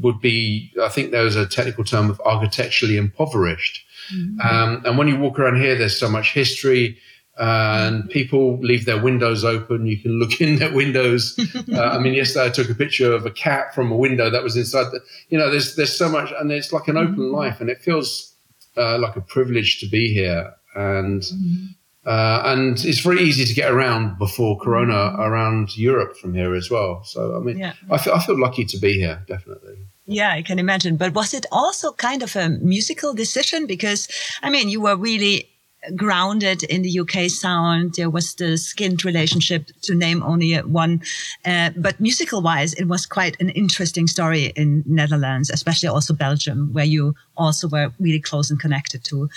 would 0.00 0.20
be, 0.20 0.72
I 0.82 0.88
think 0.88 1.12
there 1.12 1.22
was 1.22 1.36
a 1.36 1.46
technical 1.46 1.84
term 1.84 2.10
of 2.10 2.20
architecturally 2.24 2.96
impoverished. 2.96 3.84
Mm-hmm. 4.12 4.40
Um, 4.40 4.82
and 4.84 4.98
when 4.98 5.06
you 5.06 5.16
walk 5.18 5.38
around 5.38 5.60
here, 5.60 5.76
there's 5.76 5.98
so 5.98 6.08
much 6.08 6.32
history. 6.32 6.98
and 7.38 8.02
mm-hmm. 8.02 8.08
people 8.08 8.58
leave 8.58 8.86
their 8.86 9.00
windows 9.00 9.44
open. 9.44 9.86
You 9.86 9.98
can 9.98 10.18
look 10.18 10.40
in 10.46 10.56
their 10.56 10.74
windows. 10.74 11.38
uh, 11.72 11.80
I 11.80 11.98
mean, 11.98 12.14
yesterday 12.14 12.46
I 12.46 12.50
took 12.50 12.70
a 12.70 12.74
picture 12.74 13.12
of 13.12 13.24
a 13.24 13.30
cat 13.30 13.72
from 13.72 13.92
a 13.92 13.96
window 13.96 14.30
that 14.30 14.42
was 14.42 14.56
inside. 14.56 14.90
The, 14.90 15.00
you 15.28 15.38
know, 15.38 15.48
there's 15.48 15.76
there's 15.76 15.96
so 15.96 16.08
much, 16.08 16.32
and 16.38 16.50
it's 16.50 16.72
like 16.72 16.88
an 16.88 16.96
open 16.96 17.14
mm-hmm. 17.14 17.34
life, 17.34 17.60
and 17.60 17.70
it 17.70 17.80
feels 17.80 18.34
uh, 18.76 18.98
like 18.98 19.14
a 19.14 19.20
privilege 19.20 19.78
to 19.80 19.86
be 19.86 20.12
here. 20.12 20.52
And 20.74 21.22
mm-hmm. 21.22 21.66
Uh, 22.06 22.42
and 22.44 22.84
it's 22.84 23.00
very 23.00 23.20
easy 23.20 23.44
to 23.44 23.54
get 23.54 23.70
around 23.70 24.18
before 24.18 24.58
Corona 24.58 24.94
mm-hmm. 24.94 25.20
around 25.20 25.76
Europe 25.76 26.16
from 26.16 26.32
here 26.34 26.54
as 26.54 26.70
well. 26.70 27.02
So, 27.04 27.36
I 27.36 27.40
mean, 27.40 27.58
yeah. 27.58 27.74
I, 27.90 27.98
feel, 27.98 28.14
I 28.14 28.24
feel 28.24 28.38
lucky 28.38 28.64
to 28.64 28.78
be 28.78 28.94
here, 28.94 29.22
definitely. 29.26 29.76
Yeah, 30.06 30.32
I 30.32 30.42
can 30.42 30.58
imagine. 30.58 30.96
But 30.96 31.12
was 31.14 31.34
it 31.34 31.44
also 31.52 31.92
kind 31.92 32.22
of 32.22 32.34
a 32.34 32.48
musical 32.48 33.12
decision? 33.12 33.66
Because, 33.66 34.08
I 34.42 34.48
mean, 34.48 34.70
you 34.70 34.80
were 34.80 34.96
really 34.96 35.50
grounded 35.94 36.62
in 36.64 36.82
the 36.82 37.00
UK 37.00 37.28
sound. 37.28 37.94
There 37.94 38.10
was 38.10 38.34
the 38.34 38.56
Skint 38.56 39.04
relationship, 39.04 39.70
to 39.82 39.94
name 39.94 40.22
only 40.22 40.56
one. 40.56 41.02
Uh, 41.44 41.70
but 41.76 42.00
musical 42.00 42.42
wise, 42.42 42.74
it 42.74 42.86
was 42.86 43.06
quite 43.06 43.40
an 43.40 43.50
interesting 43.50 44.06
story 44.06 44.46
in 44.56 44.82
Netherlands, 44.86 45.50
especially 45.50 45.88
also 45.88 46.14
Belgium, 46.14 46.72
where 46.72 46.84
you 46.84 47.14
also 47.36 47.68
were 47.68 47.92
really 48.00 48.20
close 48.20 48.50
and 48.50 48.58
connected 48.58 49.04
to. 49.04 49.28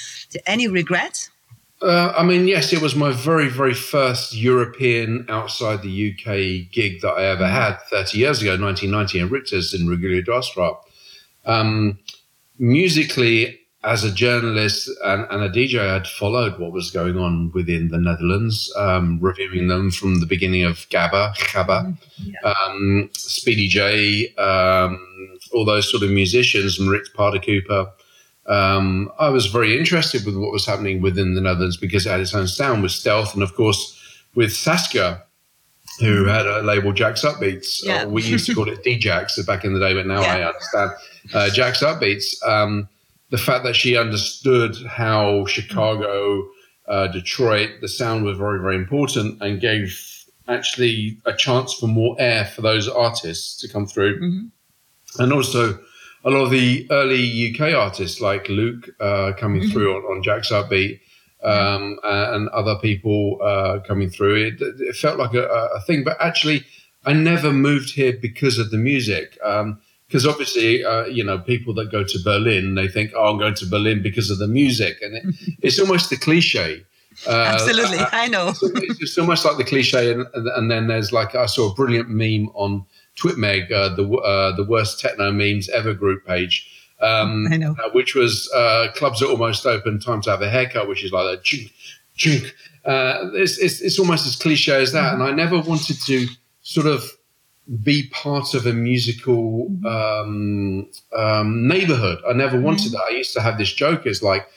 Any 0.45 0.67
regrets? 0.67 1.29
Uh, 1.81 2.13
I 2.15 2.23
mean, 2.23 2.47
yes, 2.47 2.73
it 2.73 2.81
was 2.81 2.95
my 2.95 3.11
very, 3.11 3.49
very 3.49 3.73
first 3.73 4.35
European 4.35 5.25
outside 5.29 5.81
the 5.81 6.11
UK 6.11 6.71
gig 6.71 7.01
that 7.01 7.13
I 7.13 7.25
ever 7.25 7.47
had 7.47 7.77
30 7.89 8.19
years 8.19 8.41
ago, 8.41 8.51
1990, 8.51 9.19
in 9.19 9.29
Richter's 9.29 9.73
in 9.73 9.87
Reguliersdwarsstraat. 9.87 10.77
Um, 11.45 11.97
musically, 12.59 13.59
as 13.83 14.03
a 14.03 14.11
journalist 14.11 14.89
and, 15.03 15.25
and, 15.31 15.41
a 15.41 15.49
DJ, 15.49 15.79
I 15.79 15.93
had 15.93 16.05
followed 16.05 16.59
what 16.59 16.71
was 16.71 16.91
going 16.91 17.17
on 17.17 17.51
within 17.51 17.87
the 17.87 17.97
Netherlands, 17.97 18.71
um, 18.77 19.17
reviewing 19.19 19.67
them 19.67 19.89
from 19.89 20.19
the 20.19 20.27
beginning 20.27 20.63
of 20.63 20.87
Gabba, 20.89 21.33
Gabba, 21.35 21.97
yeah. 22.19 22.39
um, 22.43 23.09
Speedy 23.13 23.67
J, 23.67 24.35
um, 24.35 24.99
all 25.51 25.65
those 25.65 25.89
sort 25.89 26.03
of 26.03 26.11
musicians, 26.11 26.79
and 26.79 26.91
Rick 26.91 27.05
Parder 27.15 27.43
Cooper. 27.43 27.91
Um, 28.51 29.11
I 29.19 29.29
was 29.29 29.45
very 29.47 29.77
interested 29.79 30.25
with 30.25 30.35
what 30.35 30.51
was 30.51 30.65
happening 30.65 31.01
within 31.01 31.35
the 31.35 31.41
Netherlands 31.41 31.77
because 31.77 32.05
it 32.05 32.09
had 32.09 32.19
its 32.19 32.35
own 32.35 32.47
sound 32.47 32.83
with 32.83 32.91
stealth, 32.91 33.33
and 33.33 33.43
of 33.43 33.53
course 33.55 33.97
with 34.35 34.51
Saskia, 34.53 35.23
who 35.99 36.25
had 36.25 36.45
a 36.45 36.61
label 36.61 36.91
Jack's 36.93 37.23
Upbeats. 37.23 37.79
Yeah. 37.83 38.03
Uh, 38.03 38.09
we 38.09 38.23
used 38.23 38.45
to 38.47 38.55
call 38.55 38.69
it 38.69 38.83
DJax 38.85 39.45
back 39.45 39.63
in 39.65 39.73
the 39.73 39.79
day, 39.79 39.93
but 39.93 40.05
now 40.07 40.21
Yeah. 40.21 40.35
I 40.35 40.43
understand 40.47 40.91
uh, 41.33 41.49
Jack's 41.49 41.81
Upbeats. 41.83 42.45
Um, 42.47 42.87
the 43.29 43.37
fact 43.37 43.63
that 43.63 43.75
she 43.75 43.95
understood 43.97 44.75
how 44.87 45.45
Chicago, 45.45 46.45
uh, 46.87 47.07
Detroit, 47.07 47.69
the 47.81 47.87
sound 47.87 48.25
was 48.25 48.37
very, 48.37 48.59
very 48.59 48.75
important 48.75 49.41
and 49.41 49.61
gave 49.61 49.97
actually 50.47 51.17
a 51.25 51.33
chance 51.33 51.73
for 51.73 51.87
more 51.87 52.15
air 52.19 52.45
for 52.45 52.61
those 52.61 52.89
artists 52.89 53.59
to 53.61 53.67
come 53.69 53.85
through. 53.85 54.19
Mhm. 54.19 54.49
And 55.19 55.31
also 55.33 55.79
a 56.23 56.29
lot 56.29 56.43
of 56.43 56.51
the 56.51 56.87
early 56.91 57.23
UK 57.53 57.73
artists 57.73 58.21
like 58.21 58.47
Luke 58.49 58.89
uh, 58.99 59.33
coming 59.37 59.63
Mhm. 59.63 59.71
through 59.71 59.95
on, 59.95 60.03
on 60.17 60.23
Jack's 60.23 60.51
Upbeat 60.51 60.99
um, 61.43 61.97
and 62.03 62.47
other 62.49 62.75
people 62.75 63.39
uh, 63.41 63.79
coming 63.87 64.09
through. 64.09 64.35
It, 64.35 64.61
it 64.61 64.95
felt 64.95 65.17
like 65.17 65.33
a, 65.33 65.45
a 65.47 65.81
thing, 65.81 66.03
but 66.03 66.17
actually, 66.19 66.63
I 67.05 67.13
never 67.13 67.51
moved 67.51 67.91
here 67.95 68.13
because 68.13 68.59
of 68.59 68.69
the 68.69 68.77
music. 68.77 69.37
Because 70.07 70.27
obviously, 70.27 70.83
uh, 70.83 71.05
you 71.05 71.23
know, 71.23 71.39
people 71.39 71.73
that 71.75 71.89
go 71.91 72.03
to 72.03 72.19
Berlin, 72.23 72.75
they 72.75 72.87
think, 72.87 73.11
"Oh, 73.15 73.31
I'm 73.31 73.39
going 73.39 73.55
to 73.55 73.65
Berlin 73.65 74.03
because 74.03 74.29
of 74.29 74.37
the 74.39 74.47
music," 74.47 74.97
and 75.01 75.15
it, 75.15 75.23
it's 75.61 75.79
almost 75.79 76.09
the 76.11 76.17
cliche. 76.17 76.83
Uh, 77.27 77.31
Absolutely, 77.55 77.97
I 78.11 78.27
know. 78.27 78.49
it's 78.61 78.99
just 78.99 79.17
almost 79.17 79.43
like 79.45 79.57
the 79.57 79.63
cliche, 79.63 80.11
and, 80.11 80.25
and 80.33 80.69
then 80.69 80.87
there's 80.87 81.11
like 81.11 81.33
I 81.33 81.45
saw 81.47 81.71
a 81.71 81.73
brilliant 81.73 82.09
meme 82.09 82.49
on 82.53 82.85
Twitmeg, 83.17 83.71
uh, 83.71 83.95
the 83.95 84.07
uh, 84.09 84.55
the 84.55 84.63
worst 84.63 84.99
techno 84.99 85.31
memes 85.31 85.69
ever 85.69 85.93
group 85.93 86.25
page, 86.25 86.67
um, 87.01 87.47
I 87.51 87.57
know. 87.57 87.75
uh, 87.83 87.89
which 87.91 88.15
was 88.15 88.49
uh, 88.55 88.87
clubs 88.95 89.21
are 89.21 89.29
almost 89.29 89.65
open, 89.65 89.99
time 89.99 90.21
to 90.21 90.31
have 90.31 90.41
a 90.41 90.49
haircut, 90.49 90.87
which 90.87 91.03
is 91.03 91.11
like 91.11 91.39
a 91.39 91.41
chink, 91.41 91.71
chink. 92.17 92.51
Uh, 92.85 93.29
it's, 93.33 93.57
it's 93.57 93.81
it's 93.81 93.99
almost 93.99 94.25
as 94.25 94.35
cliche 94.35 94.81
as 94.81 94.91
that, 94.93 95.13
and 95.13 95.23
I 95.23 95.31
never 95.31 95.59
wanted 95.59 96.01
to 96.01 96.27
sort 96.61 96.87
of 96.87 97.03
be 97.83 98.09
part 98.09 98.53
of 98.53 98.65
a 98.65 98.73
musical 98.73 99.67
um, 99.85 100.89
um, 101.15 101.67
neighborhood. 101.67 102.19
I 102.27 102.33
never 102.33 102.59
wanted 102.59 102.91
that. 102.91 103.07
I 103.09 103.13
used 103.13 103.33
to 103.33 103.41
have 103.41 103.57
this 103.57 103.71
joke. 103.71 104.05
It's 104.05 104.21
like 104.21 104.47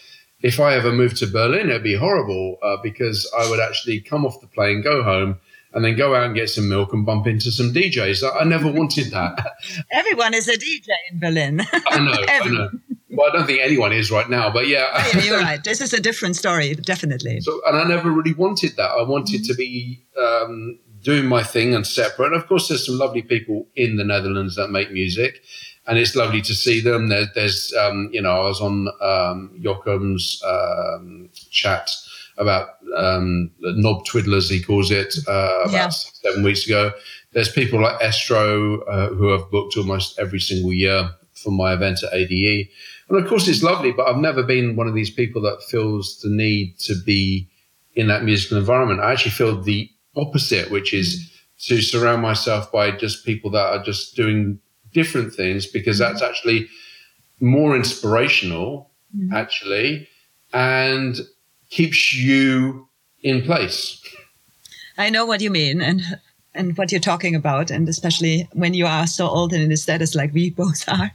if 0.42 0.58
I 0.58 0.74
ever 0.74 0.92
moved 0.92 1.16
to 1.18 1.26
Berlin, 1.26 1.70
it'd 1.70 1.82
be 1.82 1.94
horrible 1.96 2.58
uh, 2.62 2.76
because 2.82 3.30
I 3.38 3.48
would 3.48 3.60
actually 3.60 4.00
come 4.00 4.26
off 4.26 4.40
the 4.40 4.46
plane, 4.46 4.82
go 4.82 5.02
home, 5.02 5.38
and 5.74 5.84
then 5.84 5.96
go 5.96 6.14
out 6.14 6.24
and 6.24 6.34
get 6.34 6.48
some 6.48 6.68
milk 6.68 6.92
and 6.92 7.04
bump 7.04 7.26
into 7.26 7.50
some 7.50 7.72
DJs. 7.72 8.22
I, 8.22 8.40
I 8.40 8.44
never 8.44 8.70
wanted 8.70 9.10
that. 9.10 9.54
Everyone 9.90 10.32
is 10.32 10.48
a 10.48 10.56
DJ 10.56 10.88
in 11.10 11.18
Berlin. 11.18 11.60
I 11.88 11.98
know, 11.98 12.14
I 12.28 12.48
know. 12.48 12.70
Well, 13.16 13.30
I 13.30 13.36
don't 13.36 13.46
think 13.46 13.60
anyone 13.60 13.92
is 13.92 14.10
right 14.10 14.28
now, 14.28 14.50
but 14.50 14.66
yeah. 14.66 14.88
yeah, 15.14 15.22
you're 15.22 15.38
right. 15.38 15.60
This 15.64 15.80
is 15.80 15.92
a 15.92 16.00
different 16.00 16.34
story, 16.34 16.74
definitely. 16.74 17.40
So, 17.42 17.60
and 17.64 17.76
I 17.76 17.84
never 17.84 18.10
really 18.10 18.34
wanted 18.34 18.74
that. 18.74 18.90
I 18.90 19.02
wanted 19.02 19.44
to 19.44 19.54
be 19.54 20.04
um, 20.18 20.80
doing 21.00 21.26
my 21.26 21.44
thing 21.44 21.76
and 21.76 21.86
separate. 21.86 22.32
And 22.32 22.34
of 22.34 22.48
course, 22.48 22.66
there's 22.66 22.84
some 22.84 22.98
lovely 22.98 23.22
people 23.22 23.68
in 23.76 23.98
the 23.98 24.04
Netherlands 24.04 24.56
that 24.56 24.72
make 24.72 24.90
music, 24.90 25.42
and 25.86 25.96
it's 25.96 26.16
lovely 26.16 26.42
to 26.42 26.54
see 26.54 26.80
them. 26.80 27.08
There, 27.08 27.26
there's, 27.36 27.72
um, 27.74 28.10
you 28.12 28.20
know, 28.20 28.32
I 28.32 28.48
was 28.48 28.60
on 28.60 28.88
um, 29.00 29.60
Jochum's 29.62 30.42
um, 30.44 31.28
chat 31.50 31.92
about 32.36 32.68
um, 32.96 33.50
the 33.60 33.72
knob 33.76 34.04
twiddlers, 34.06 34.50
he 34.50 34.62
calls 34.62 34.90
it, 34.90 35.14
uh, 35.28 35.60
about 35.64 35.72
Yeah. 35.72 35.88
seven 35.88 36.42
weeks 36.42 36.66
ago. 36.66 36.92
There's 37.32 37.48
people 37.50 37.80
like 37.80 37.98
Estroe 38.00 38.80
uh, 38.88 39.08
who 39.08 39.28
have 39.28 39.50
booked 39.50 39.76
almost 39.76 40.18
every 40.18 40.40
single 40.40 40.72
year 40.72 41.10
for 41.34 41.50
my 41.50 41.72
event 41.72 42.02
at 42.04 42.12
ADE. 42.14 42.68
And 43.08 43.18
of 43.22 43.28
course, 43.28 43.48
it's 43.48 43.62
lovely, 43.62 43.92
but 43.92 44.08
I've 44.08 44.16
never 44.20 44.42
been 44.42 44.76
one 44.76 44.86
of 44.88 44.94
these 44.94 45.10
people 45.10 45.42
that 45.42 45.62
feels 45.68 46.20
the 46.20 46.30
need 46.30 46.78
to 46.80 46.94
be 47.04 47.48
in 47.94 48.06
that 48.08 48.24
musical 48.24 48.58
environment. 48.58 49.00
I 49.00 49.12
actually 49.12 49.32
feel 49.32 49.60
the 49.60 49.90
opposite, 50.16 50.70
which 50.70 50.94
is 50.94 51.30
to 51.66 51.80
surround 51.82 52.22
myself 52.22 52.70
by 52.72 52.90
just 52.92 53.24
people 53.24 53.50
that 53.50 53.66
are 53.66 53.82
just 53.82 54.14
doing 54.16 54.58
different 54.92 55.34
things 55.34 55.66
because 55.66 55.98
that's 55.98 56.22
actually 56.22 56.68
more 57.40 57.74
inspirational, 57.76 58.90
Mhm. 59.16 59.32
actually, 59.32 60.08
and 60.52 61.20
keeps 61.70 62.14
you 62.14 62.88
in 63.22 63.42
place. 63.42 64.02
I 64.96 65.10
know 65.10 65.26
what 65.26 65.40
you 65.40 65.50
mean 65.50 65.80
and 65.80 66.02
and 66.56 66.78
what 66.78 66.92
you're 66.92 67.00
talking 67.00 67.34
about, 67.34 67.70
and 67.72 67.88
especially 67.88 68.48
when 68.52 68.74
you 68.74 68.86
are 68.86 69.08
so 69.08 69.26
old 69.26 69.52
and 69.52 69.62
in 69.62 69.72
a 69.72 69.76
status 69.76 70.14
like 70.14 70.32
we 70.32 70.50
both 70.50 70.88
are. 70.88 71.10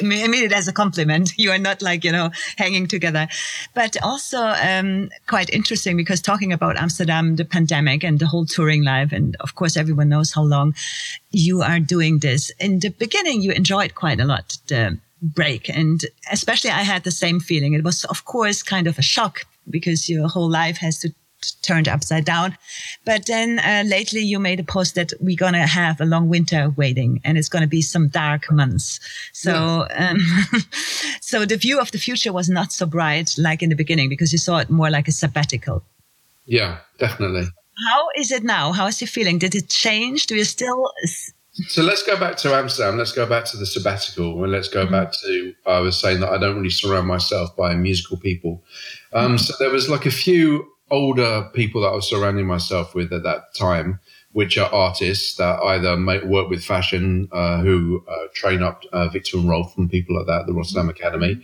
I 0.00 0.02
mean 0.02 0.44
it 0.44 0.52
as 0.52 0.66
a 0.66 0.72
compliment. 0.72 1.32
You 1.38 1.50
are 1.50 1.58
not 1.58 1.82
like, 1.82 2.04
you 2.04 2.12
know, 2.12 2.30
hanging 2.56 2.86
together. 2.86 3.28
But 3.74 3.96
also 4.02 4.40
um, 4.40 5.10
quite 5.26 5.50
interesting 5.50 5.96
because 5.96 6.22
talking 6.22 6.52
about 6.52 6.78
Amsterdam, 6.78 7.36
the 7.36 7.44
pandemic 7.44 8.02
and 8.02 8.18
the 8.18 8.26
whole 8.26 8.46
touring 8.46 8.82
life, 8.82 9.12
and 9.12 9.36
of 9.40 9.54
course 9.54 9.76
everyone 9.76 10.08
knows 10.08 10.32
how 10.32 10.42
long 10.42 10.74
you 11.30 11.60
are 11.60 11.80
doing 11.80 12.20
this. 12.20 12.50
In 12.58 12.80
the 12.80 12.88
beginning, 12.88 13.42
you 13.42 13.52
enjoyed 13.52 13.94
quite 13.94 14.20
a 14.20 14.24
lot 14.24 14.56
the 14.68 14.98
break. 15.20 15.68
And 15.68 16.00
especially 16.30 16.70
I 16.70 16.82
had 16.82 17.04
the 17.04 17.10
same 17.10 17.40
feeling. 17.40 17.74
It 17.74 17.84
was, 17.84 18.04
of 18.04 18.24
course, 18.24 18.62
kind 18.62 18.86
of 18.86 18.98
a 18.98 19.02
shock 19.02 19.44
because 19.70 20.08
your 20.08 20.28
whole 20.28 20.50
life 20.50 20.78
has 20.78 20.98
to 21.00 21.14
turned 21.62 21.88
upside 21.88 22.24
down. 22.24 22.56
But 23.04 23.26
then 23.26 23.58
uh, 23.58 23.84
lately 23.86 24.20
you 24.20 24.38
made 24.38 24.60
a 24.60 24.64
post 24.64 24.94
that 24.94 25.12
we're 25.20 25.36
going 25.36 25.52
to 25.52 25.66
have 25.66 26.00
a 26.00 26.04
long 26.04 26.28
winter 26.28 26.72
waiting 26.76 27.20
and 27.24 27.38
it's 27.38 27.48
going 27.48 27.62
to 27.62 27.68
be 27.68 27.82
some 27.82 28.08
dark 28.08 28.50
months. 28.50 29.00
So, 29.32 29.86
um, 29.94 30.18
so 31.20 31.44
the 31.44 31.56
view 31.56 31.80
of 31.80 31.92
the 31.92 31.98
future 31.98 32.32
was 32.32 32.48
not 32.48 32.72
so 32.72 32.86
bright 32.86 33.34
like 33.38 33.62
in 33.62 33.68
the 33.68 33.76
beginning 33.76 34.08
because 34.08 34.32
you 34.32 34.38
saw 34.38 34.58
it 34.58 34.70
more 34.70 34.90
like 34.90 35.08
a 35.08 35.12
sabbatical. 35.12 35.82
Yeah, 36.46 36.78
definitely. 36.98 37.44
How 37.90 38.08
is 38.16 38.32
it 38.32 38.42
now? 38.42 38.72
How 38.72 38.86
is 38.86 39.00
your 39.00 39.08
feeling? 39.08 39.38
Did 39.38 39.54
it 39.54 39.68
change? 39.68 40.26
Do 40.26 40.34
you 40.34 40.44
still? 40.44 40.90
So 41.66 41.82
let's 41.82 42.04
go 42.04 42.18
back 42.18 42.36
to 42.38 42.54
Amsterdam. 42.54 42.96
Let's 42.96 43.12
go 43.12 43.26
back 43.26 43.44
to 43.46 43.56
the 43.56 43.66
sabbatical, 43.66 44.42
and 44.42 44.52
let's 44.52 44.68
go 44.68 44.86
back 44.86 45.12
to. 45.24 45.54
I 45.66 45.80
was 45.80 45.98
saying 45.98 46.20
that 46.20 46.30
I 46.30 46.38
don't 46.38 46.56
really 46.56 46.70
surround 46.70 47.08
myself 47.08 47.56
by 47.56 47.74
musical 47.74 48.16
people. 48.16 48.62
Um, 49.12 49.38
So 49.38 49.54
there 49.58 49.70
was 49.70 49.88
like 49.88 50.06
a 50.06 50.10
few 50.10 50.70
older 50.90 51.48
people 51.54 51.80
that 51.82 51.88
I 51.88 51.94
was 51.96 52.08
surrounding 52.08 52.46
myself 52.46 52.94
with 52.94 53.12
at 53.12 53.24
that 53.24 53.54
time, 53.54 53.98
which 54.32 54.56
are 54.56 54.72
artists 54.72 55.34
that 55.36 55.60
either 55.60 55.96
make, 55.96 56.22
work 56.24 56.48
with 56.48 56.64
fashion, 56.64 57.28
uh, 57.32 57.60
who 57.60 58.04
uh, 58.08 58.28
train 58.34 58.62
up 58.62 58.84
uh, 58.92 59.08
Viktor 59.08 59.38
and 59.38 59.48
Rolf 59.48 59.76
and 59.76 59.90
people 59.90 60.16
like 60.16 60.26
that, 60.26 60.42
at 60.42 60.46
the 60.46 60.54
Rotterdam 60.54 60.88
Academy. 60.88 61.42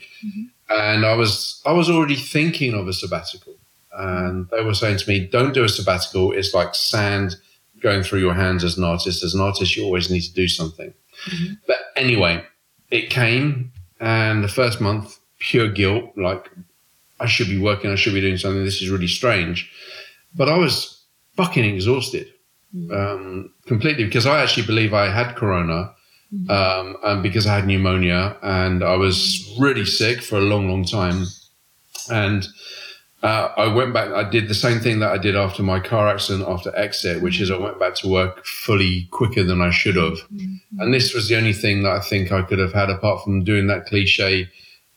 And 0.71 1.05
I 1.05 1.15
was 1.15 1.61
I 1.67 1.73
was 1.73 1.91
already 1.91 2.15
thinking 2.17 2.73
of 2.75 2.87
a 2.87 2.93
sabbatical, 2.93 3.57
and 3.93 4.49
they 4.51 4.63
were 4.63 4.75
saying 4.75 4.99
to 4.99 5.09
me, 5.09 5.27
"Don't 5.27 5.55
do 5.55 5.65
a 5.65 5.69
sabbatical. 5.69 6.33
It's 6.33 6.55
like 6.55 6.75
sand." 6.75 7.37
Going 7.85 8.03
through 8.03 8.19
your 8.27 8.35
hands 8.35 8.65
as 8.65 8.77
an 8.77 8.83
artist. 8.83 9.23
As 9.23 9.35
an 9.35 9.41
artist, 9.41 9.77
you 9.77 9.85
always 9.85 10.11
need 10.11 10.23
to 10.23 10.35
do 10.35 10.49
something. 10.49 10.93
But 11.69 11.77
anyway, 11.95 12.43
it 12.91 13.11
came, 13.11 13.71
and 14.01 14.43
the 14.43 14.49
first 14.49 14.81
month, 14.81 15.21
pure 15.39 15.69
guilt. 15.69 16.05
Like, 16.17 16.51
I 17.21 17.27
should 17.27 17.49
be 17.49 17.61
working, 17.61 17.91
I 17.93 17.95
should 17.95 18.15
be 18.15 18.21
doing 18.21 18.39
something. 18.39 18.65
This 18.65 18.83
is 18.83 18.91
really 18.91 19.13
strange. 19.21 19.71
But 20.35 20.49
I 20.49 20.57
was 20.59 20.75
fucking 21.37 21.65
exhausted 21.65 22.27
um, 22.91 23.53
completely 23.67 24.05
because 24.05 24.27
I 24.27 24.43
actually 24.43 24.67
believe 24.67 24.93
I 24.93 25.07
had 25.19 25.37
corona. 25.37 25.95
Um, 26.49 26.97
and 27.05 27.23
because 27.23 27.47
I 27.47 27.55
had 27.55 27.67
pneumonia 27.67 28.37
and 28.43 28.83
I 28.83 28.97
was 28.97 29.55
really 29.61 29.85
sick 29.85 30.21
for 30.21 30.37
a 30.37 30.41
long, 30.53 30.69
long 30.69 30.85
time. 30.85 31.27
And 32.11 32.49
uh, 33.25 33.51
I 33.57 33.73
went 33.73 33.95
back. 33.95 34.11
I 34.11 34.29
did 34.29 34.49
the 34.49 34.55
same 34.55 34.81
thing 34.81 34.99
that 34.99 35.11
I 35.11 35.17
did 35.17 35.35
after 35.35 35.63
my 35.63 35.81
car 35.81 36.09
accident 36.09 36.47
after 36.47 36.77
exit, 36.77 37.23
which 37.23 37.41
is 37.41 37.51
I 37.51 37.57
went 37.57 37.81
back 37.81 37.95
to 37.97 38.09
work 38.09 38.45
fully 38.45 39.09
quicker 39.13 39.43
than 39.43 39.63
I 39.63 39.71
should 39.71 39.97
have. 39.97 40.19
And 40.79 40.93
this 40.93 41.15
was 41.15 41.27
the 41.27 41.37
only 41.37 41.55
thing 41.55 41.85
that 41.85 41.93
I 41.93 42.01
think 42.01 42.33
I 42.33 42.43
could 42.43 42.59
have 42.59 42.75
had, 42.75 42.91
apart 42.91 43.25
from 43.25 43.43
doing 43.43 43.67
that 43.69 43.87
cliche, 43.87 44.51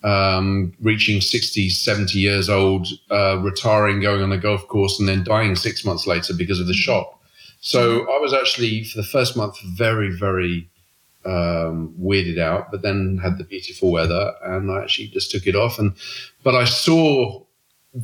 um, 0.04 0.74
reaching 0.82 1.22
60, 1.22 1.70
70 1.70 2.20
years 2.20 2.50
old, 2.50 2.88
uh, 3.10 3.38
retiring, 3.38 4.02
going 4.02 4.22
on 4.22 4.34
a 4.34 4.38
golf 4.38 4.68
course, 4.68 5.00
and 5.00 5.08
then 5.08 5.24
dying 5.24 5.56
six 5.56 5.86
months 5.86 6.06
later 6.06 6.34
because 6.34 6.60
of 6.60 6.68
the 6.68 6.74
shock. 6.74 7.18
So 7.62 8.02
I 8.12 8.20
was 8.20 8.34
actually, 8.34 8.84
for 8.84 8.98
the 8.98 9.08
first 9.08 9.38
month, 9.38 9.58
very, 9.62 10.12
very 10.14 10.70
um, 11.26 11.96
weirded 11.98 12.40
out, 12.40 12.72
but 12.72 12.82
then 12.82 13.22
had 13.24 13.38
the 13.38 13.46
beautiful 13.46 13.90
weather, 13.90 14.34
and 14.44 14.70
I 14.70 14.82
actually 14.82 15.08
just 15.08 15.32
took 15.32 15.48
it 15.48 15.56
off. 15.56 15.80
And 15.80 15.94
but 16.44 16.56
I 16.56 16.66
saw 16.66 17.47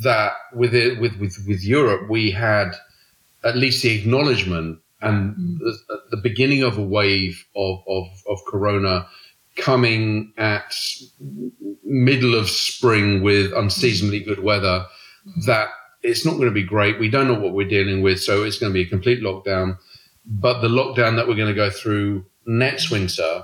that 0.01 0.33
with 0.53 0.73
it 0.73 1.00
with 1.00 1.17
with 1.19 1.38
with 1.47 1.63
Europe, 1.63 2.09
we 2.09 2.31
had 2.31 2.75
at 3.43 3.57
least 3.57 3.83
the 3.83 4.00
acknowledgement 4.00 4.79
and 5.01 5.35
mm. 5.35 5.59
the, 5.59 6.01
the 6.12 6.17
beginning 6.17 6.63
of 6.63 6.77
a 6.77 6.83
wave 6.83 7.45
of, 7.55 7.79
of 7.88 8.07
of 8.27 8.39
Corona 8.45 9.07
coming 9.55 10.33
at 10.38 10.73
middle 11.83 12.33
of 12.33 12.50
spring 12.50 13.21
with 13.21 13.53
unseasonably 13.53 14.19
good 14.19 14.43
weather. 14.43 14.85
Mm. 15.27 15.45
That 15.45 15.69
it's 16.01 16.25
not 16.25 16.33
going 16.33 16.45
to 16.45 16.51
be 16.51 16.63
great. 16.63 17.00
We 17.00 17.09
don't 17.09 17.27
know 17.27 17.39
what 17.39 17.53
we're 17.53 17.67
dealing 17.67 18.01
with, 18.01 18.21
so 18.21 18.43
it's 18.43 18.57
going 18.57 18.71
to 18.71 18.73
be 18.73 18.85
a 18.85 18.89
complete 18.89 19.21
lockdown. 19.21 19.77
But 20.25 20.62
the 20.62 20.69
lockdown 20.69 21.17
that 21.17 21.27
we're 21.27 21.35
going 21.35 21.50
to 21.50 21.53
go 21.53 21.69
through 21.69 22.25
next 22.45 22.89
winter 22.89 23.43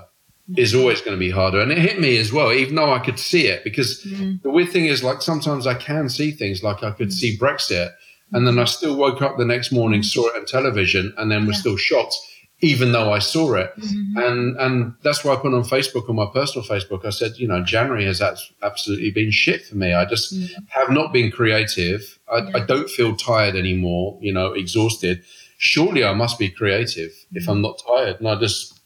is 0.56 0.74
always 0.74 1.00
going 1.00 1.16
to 1.16 1.18
be 1.20 1.30
harder. 1.30 1.60
And 1.60 1.70
it 1.70 1.78
hit 1.78 2.00
me 2.00 2.16
as 2.18 2.32
well, 2.32 2.52
even 2.52 2.74
though 2.74 2.92
I 2.92 2.98
could 2.98 3.18
see 3.18 3.46
it. 3.46 3.62
Because 3.64 4.02
Mm-hmm. 4.04 4.36
the 4.42 4.50
weird 4.50 4.70
thing 4.70 4.86
is, 4.86 5.02
like, 5.02 5.22
sometimes 5.22 5.66
I 5.66 5.74
can 5.74 6.08
see 6.08 6.30
things, 6.30 6.62
like 6.62 6.82
I 6.82 6.90
could 6.90 7.12
see 7.12 7.36
Brexit, 7.38 7.92
and 8.32 8.46
then 8.46 8.58
I 8.58 8.64
still 8.64 8.96
woke 8.96 9.22
up 9.22 9.36
the 9.38 9.44
next 9.44 9.72
morning, 9.72 10.02
saw 10.02 10.26
it 10.28 10.36
on 10.36 10.46
television, 10.46 11.12
and 11.18 11.30
then 11.30 11.46
was 11.46 11.56
Yeah. 11.56 11.60
still 11.60 11.76
shocked, 11.76 12.16
even 12.62 12.92
though 12.92 13.12
I 13.12 13.18
saw 13.20 13.54
it. 13.54 13.72
Mm-hmm. 13.78 14.16
And 14.18 14.56
and 14.58 14.94
that's 15.02 15.24
why 15.24 15.32
I 15.32 15.36
put 15.36 15.52
on 15.54 15.62
Facebook, 15.64 16.08
on 16.08 16.16
my 16.16 16.26
personal 16.32 16.66
Facebook, 16.66 17.04
I 17.04 17.10
said, 17.10 17.32
you 17.38 17.48
know, 17.48 17.62
January 17.64 18.04
has 18.04 18.20
absolutely 18.62 19.10
been 19.10 19.30
shit 19.30 19.64
for 19.66 19.76
me. 19.76 19.92
I 19.94 20.04
just 20.04 20.34
have 20.68 20.90
not 20.90 21.12
been 21.12 21.30
creative. 21.30 22.18
I, 22.32 22.38
I 22.58 22.60
don't 22.66 22.88
feel 22.90 23.16
tired 23.16 23.56
anymore, 23.56 24.18
you 24.20 24.32
know, 24.32 24.52
exhausted. 24.52 25.22
Surely 25.58 26.02
I 26.04 26.14
must 26.14 26.38
be 26.38 26.48
creative 26.50 27.12
if 27.34 27.48
I'm 27.48 27.60
not 27.60 27.82
tired. 27.86 28.16
And 28.20 28.28
I 28.28 28.36
just 28.36 28.79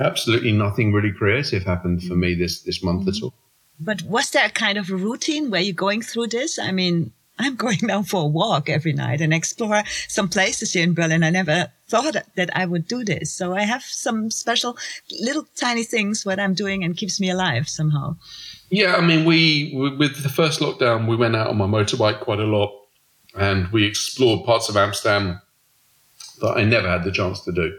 absolutely 0.00 0.52
nothing 0.52 0.92
really 0.92 1.12
creative 1.12 1.64
happened 1.64 2.02
for 2.02 2.14
me 2.14 2.34
this 2.34 2.60
this 2.62 2.82
month 2.82 3.08
at 3.08 3.22
all. 3.22 3.34
But 3.78 4.02
was 4.02 4.30
there 4.30 4.46
a 4.46 4.50
kind 4.50 4.78
of 4.78 4.90
a 4.90 4.96
routine 4.96 5.50
where 5.50 5.60
you're 5.60 5.74
going 5.74 6.02
through 6.02 6.28
this? 6.28 6.58
I 6.58 6.72
mean, 6.72 7.12
I'm 7.38 7.56
going 7.64 7.78
now 7.82 8.02
for 8.02 8.22
a 8.22 8.26
walk 8.26 8.68
every 8.68 8.92
night 8.92 9.20
and 9.20 9.34
explore 9.34 9.82
some 10.08 10.28
places 10.28 10.72
here 10.72 10.82
in 10.84 10.94
Berlin. 10.94 11.22
I 11.22 11.30
never 11.30 11.70
thought 11.88 12.16
that 12.36 12.56
I 12.56 12.64
would 12.66 12.88
do 12.88 13.04
this. 13.04 13.30
So 13.32 13.54
I 13.54 13.62
have 13.62 13.82
some 13.82 14.30
special 14.30 14.76
little 15.20 15.46
tiny 15.56 15.84
things 15.84 16.24
what 16.24 16.40
I'm 16.40 16.54
doing 16.54 16.82
and 16.84 16.96
keeps 16.96 17.20
me 17.20 17.30
alive 17.30 17.68
somehow. 17.68 18.16
Yeah, 18.70 18.96
I 18.96 19.00
mean, 19.00 19.24
we 19.24 19.72
we- 19.76 19.96
with 19.96 20.22
the 20.22 20.28
first 20.28 20.60
lockdown, 20.60 21.06
we 21.06 21.16
went 21.16 21.36
out 21.36 21.48
on 21.48 21.56
my 21.58 21.66
motorbike 21.66 22.20
quite 22.20 22.40
a 22.40 22.44
lot, 22.46 22.72
and 23.38 23.68
we 23.68 23.84
explored 23.84 24.44
parts 24.46 24.68
of 24.68 24.76
Amsterdam 24.76 25.40
that 26.40 26.56
I 26.56 26.64
never 26.64 26.88
had 26.88 27.04
the 27.04 27.12
chance 27.12 27.40
to 27.44 27.52
do. 27.52 27.78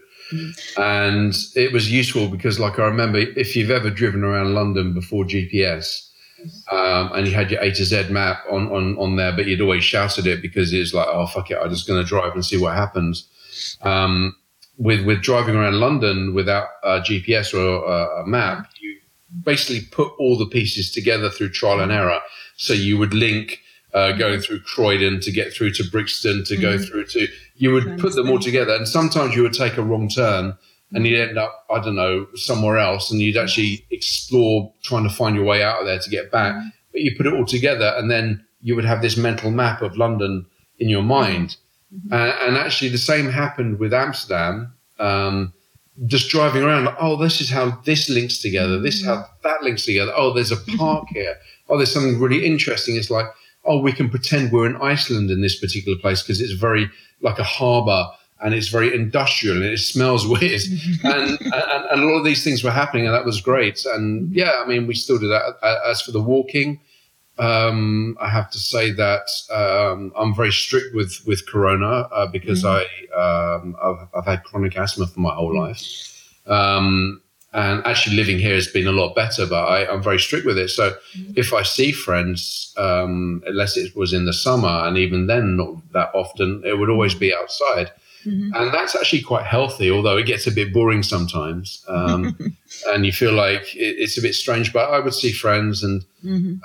And 0.78 1.36
it 1.56 1.72
was 1.72 1.92
useful 1.92 2.28
because, 2.28 2.60
like, 2.60 2.80
I 2.80 2.86
remember 2.86 3.20
if 3.20 3.56
you've 3.56 3.72
ever 3.72 3.90
driven 3.90 4.24
around 4.24 4.54
London 4.54 4.94
before 4.94 5.24
GPS, 5.24 6.08
um, 6.72 7.12
and 7.14 7.28
you 7.28 7.34
had 7.34 7.50
your 7.50 7.62
A 7.62 7.72
to 7.72 7.86
Z 7.86 8.10
map 8.10 8.44
on, 8.50 8.68
on, 8.72 8.98
on 8.98 9.16
there, 9.16 9.32
but 9.32 9.48
you'd 9.48 9.62
always 9.62 9.84
shouted 9.84 10.28
it 10.28 10.42
because 10.42 10.72
it's 10.74 10.94
like, 10.94 11.08
oh, 11.10 11.28
fuck 11.28 11.50
it, 11.50 11.58
I'm 11.62 11.70
just 11.70 11.88
going 11.88 12.02
to 12.02 12.08
drive 12.08 12.34
and 12.34 12.46
see 12.46 12.58
what 12.58 12.76
happens. 12.76 13.28
Um, 13.82 14.36
with, 14.78 15.06
with 15.06 15.22
driving 15.22 15.56
around 15.56 15.80
London 15.80 16.36
without 16.36 16.68
a 16.84 17.00
GPS 17.00 17.54
or 17.54 17.86
a, 17.86 18.22
a 18.22 18.28
map, 18.28 18.68
you 18.80 19.00
basically 19.44 19.88
put 19.92 20.12
all 20.20 20.38
the 20.38 20.46
pieces 20.46 20.92
together 20.92 21.30
through 21.30 21.50
trial 21.50 21.80
and 21.80 21.92
error. 21.92 22.20
So 22.58 22.74
you 22.74 22.98
would 22.98 23.14
link 23.14 23.60
uh, 23.94 24.12
going 24.14 24.40
through 24.40 24.62
Croydon 24.62 25.20
to 25.22 25.32
get 25.32 25.54
through 25.54 25.72
to 25.74 25.84
Brixton 25.90 26.44
to 26.46 26.58
go 26.58 26.78
through 26.78 27.06
to, 27.08 27.28
you 27.58 27.74
would 27.74 28.00
put 28.00 28.16
them 28.16 28.30
all 28.30 28.40
together. 28.40 28.74
And 28.74 28.88
sometimes 28.88 29.36
you 29.36 29.44
would 29.44 29.54
take 29.54 29.78
a 29.78 29.84
wrong 29.84 30.08
turn 30.10 30.58
and 30.94 31.06
you'd 31.06 31.20
end 31.20 31.38
up, 31.38 31.66
I 31.70 31.80
don't 31.80 31.96
know, 31.96 32.28
somewhere 32.36 32.78
else 32.78 33.12
and 33.12 33.20
you'd 33.20 33.38
actually 33.38 33.86
explore 33.92 34.72
trying 34.84 35.04
to 35.04 35.10
find 35.10 35.36
your 35.36 35.46
way 35.46 35.64
out 35.64 35.82
of 35.82 35.86
there 35.86 36.00
to 36.00 36.10
get 36.10 36.32
back. 36.32 36.56
But 36.92 37.02
you 37.02 37.16
put 37.16 37.26
it 37.26 37.34
all 37.34 37.46
together 37.46 37.94
and 37.98 38.10
then 38.10 38.46
you 38.62 38.76
would 38.76 38.86
have 38.86 39.02
this 39.02 39.18
mental 39.18 39.52
map 39.52 39.82
of 39.82 39.98
London 39.98 40.46
in 40.80 40.90
your 40.90 41.04
mind. 41.04 41.58
Uh, 42.12 42.34
and 42.42 42.58
actually, 42.58 42.90
the 42.90 42.98
same 42.98 43.30
happened 43.30 43.80
with 43.80 43.94
Amsterdam. 43.94 44.74
Um, 45.00 45.54
just 46.06 46.30
driving 46.30 46.64
around, 46.64 46.86
like, 46.86 46.98
oh, 47.00 47.16
this 47.16 47.42
is 47.42 47.50
how 47.50 47.72
this 47.86 48.10
links 48.10 48.40
together. 48.40 48.80
This 48.80 48.96
is 48.96 49.06
how 49.06 49.26
that 49.44 49.64
links 49.64 49.86
together. 49.86 50.12
Oh, 50.16 50.34
there's 50.34 50.52
a 50.52 50.58
park 50.78 51.08
here. 51.14 51.36
Oh, 51.70 51.78
there's 51.78 51.92
something 51.92 52.20
really 52.20 52.46
interesting. 52.46 52.96
It's 52.96 53.10
like, 53.10 53.26
oh, 53.68 53.80
we 53.80 53.92
can 53.92 54.10
pretend 54.10 54.52
we're 54.52 54.66
in 54.66 54.78
Iceland 54.78 55.30
in 55.30 55.42
this 55.42 55.60
particular 55.60 55.98
place 55.98 56.22
because 56.24 56.42
it's 56.42 56.54
very 56.54 56.90
like 57.22 57.38
a 57.40 57.44
harbour 57.44 58.06
and 58.42 58.54
it's 58.54 58.68
very 58.68 58.94
industrial 58.94 59.58
and 59.58 59.66
it 59.66 59.80
smells 59.80 60.28
weird. 60.28 60.62
and, 61.04 61.40
and, 61.42 61.86
and 61.92 62.02
a 62.02 62.06
lot 62.06 62.18
of 62.18 62.26
these 62.26 62.44
things 62.44 62.64
were 62.64 62.72
happening, 62.72 63.06
and 63.06 63.14
that 63.14 63.26
was 63.26 63.42
great. 63.42 63.86
And 63.86 64.34
yeah, 64.34 64.54
I 64.64 64.68
mean, 64.68 64.88
we 64.88 64.96
still 64.96 65.18
do 65.18 65.28
that. 65.28 65.58
As 65.86 66.02
for 66.02 66.12
the 66.12 66.22
walking, 66.22 66.80
um, 67.40 68.18
I 68.20 68.30
have 68.30 68.50
to 68.52 68.60
say 68.60 68.92
that 68.92 69.28
um, 69.52 70.12
I'm 70.16 70.36
very 70.36 70.52
strict 70.52 70.96
with 70.96 71.22
with 71.26 71.48
Corona 71.48 72.08
uh, 72.12 72.28
because 72.28 72.66
I 72.66 72.82
um, 73.16 73.76
I've, 73.82 74.08
I've 74.16 74.26
had 74.26 74.44
chronic 74.44 74.76
asthma 74.78 75.08
for 75.08 75.20
my 75.20 75.34
whole 75.34 75.56
life, 75.56 76.40
um, 76.48 77.22
and 77.54 77.86
actually 77.86 78.16
living 78.16 78.40
here 78.40 78.56
has 78.56 78.68
been 78.68 78.88
a 78.88 78.92
lot 78.92 79.16
better. 79.16 79.46
But 79.46 79.66
I, 79.66 79.92
I'm 79.92 80.04
very 80.04 80.20
strict 80.20 80.46
with 80.46 80.58
it. 80.58 80.70
So 80.70 80.96
if 81.36 81.54
I 81.54 81.64
see 81.64 81.92
friends, 81.92 82.74
um, 82.78 83.42
unless 83.48 83.78
it 83.78 83.96
was 83.96 84.14
in 84.14 84.26
the 84.26 84.34
summer, 84.34 84.86
and 84.86 84.98
even 84.98 85.28
then 85.28 85.58
not 85.58 85.76
that 85.94 86.12
often, 86.14 86.62
it 86.66 86.78
would 86.78 86.90
always 86.90 87.16
be 87.16 87.34
outside. 87.34 87.92
And 88.54 88.74
that's 88.74 88.94
actually 88.94 89.22
quite 89.22 89.46
healthy, 89.46 89.90
although 89.90 90.18
it 90.18 90.26
gets 90.26 90.48
a 90.48 90.52
bit 90.52 90.74
boring 90.74 91.02
sometimes. 91.02 91.86
Um, 91.88 92.38
and 92.90 93.06
you 93.06 93.14
feel 93.14 93.32
like 93.32 93.74
it, 93.74 93.96
it's 94.00 94.18
a 94.18 94.22
bit 94.22 94.36
strange. 94.36 94.74
But 94.74 94.90
I 94.90 95.00
would 95.00 95.14
see 95.14 95.32
friends 95.32 95.82
and 95.82 96.04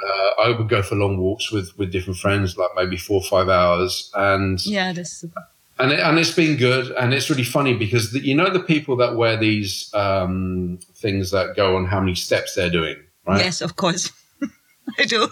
uh, 0.02 0.42
I 0.42 0.50
would 0.58 0.68
go 0.68 0.82
for 0.82 0.96
long 0.96 1.18
walks 1.18 1.52
with, 1.52 1.78
with 1.78 1.92
different 1.92 2.18
friends, 2.18 2.56
like 2.58 2.70
maybe 2.74 2.96
four 2.96 3.20
or 3.20 3.22
five 3.22 3.48
hours. 3.48 4.10
And 4.14 4.64
Yeah, 4.66 4.92
that's 4.92 5.12
super. 5.12 5.46
And, 5.78 5.92
it, 5.92 6.00
and 6.00 6.18
it's 6.18 6.34
been 6.34 6.56
good. 6.56 6.90
And 6.92 7.12
it's 7.14 7.30
really 7.30 7.44
funny 7.44 7.74
because 7.74 8.12
the, 8.12 8.20
you 8.20 8.34
know 8.34 8.50
the 8.50 8.60
people 8.60 8.96
that 8.96 9.16
wear 9.16 9.36
these 9.36 9.92
um, 9.94 10.78
things 10.94 11.30
that 11.30 11.56
go 11.56 11.76
on 11.76 11.86
how 11.86 12.00
many 12.00 12.14
steps 12.14 12.54
they're 12.54 12.70
doing, 12.70 12.96
right? 13.26 13.40
Yes, 13.44 13.60
of 13.60 13.76
course. 13.76 14.12
I 14.98 15.04
do. 15.04 15.28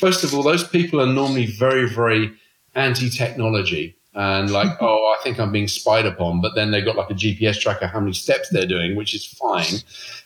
first 0.00 0.24
of 0.24 0.34
all, 0.34 0.42
those 0.42 0.66
people 0.66 1.00
are 1.00 1.06
normally 1.06 1.46
very, 1.46 1.88
very 1.88 2.32
anti-technology 2.74 3.98
and 4.14 4.50
like, 4.50 4.76
oh, 4.80 5.14
I 5.18 5.22
think 5.22 5.38
I'm 5.38 5.52
being 5.52 5.68
spied 5.68 6.04
upon. 6.06 6.40
But 6.40 6.54
then 6.54 6.70
they've 6.70 6.84
got 6.84 6.96
like 6.96 7.10
a 7.10 7.14
GPS 7.14 7.58
tracker 7.58 7.86
how 7.86 8.00
many 8.00 8.12
steps 8.12 8.50
they're 8.50 8.66
doing, 8.66 8.96
which 8.96 9.14
is 9.14 9.24
fine. 9.24 9.76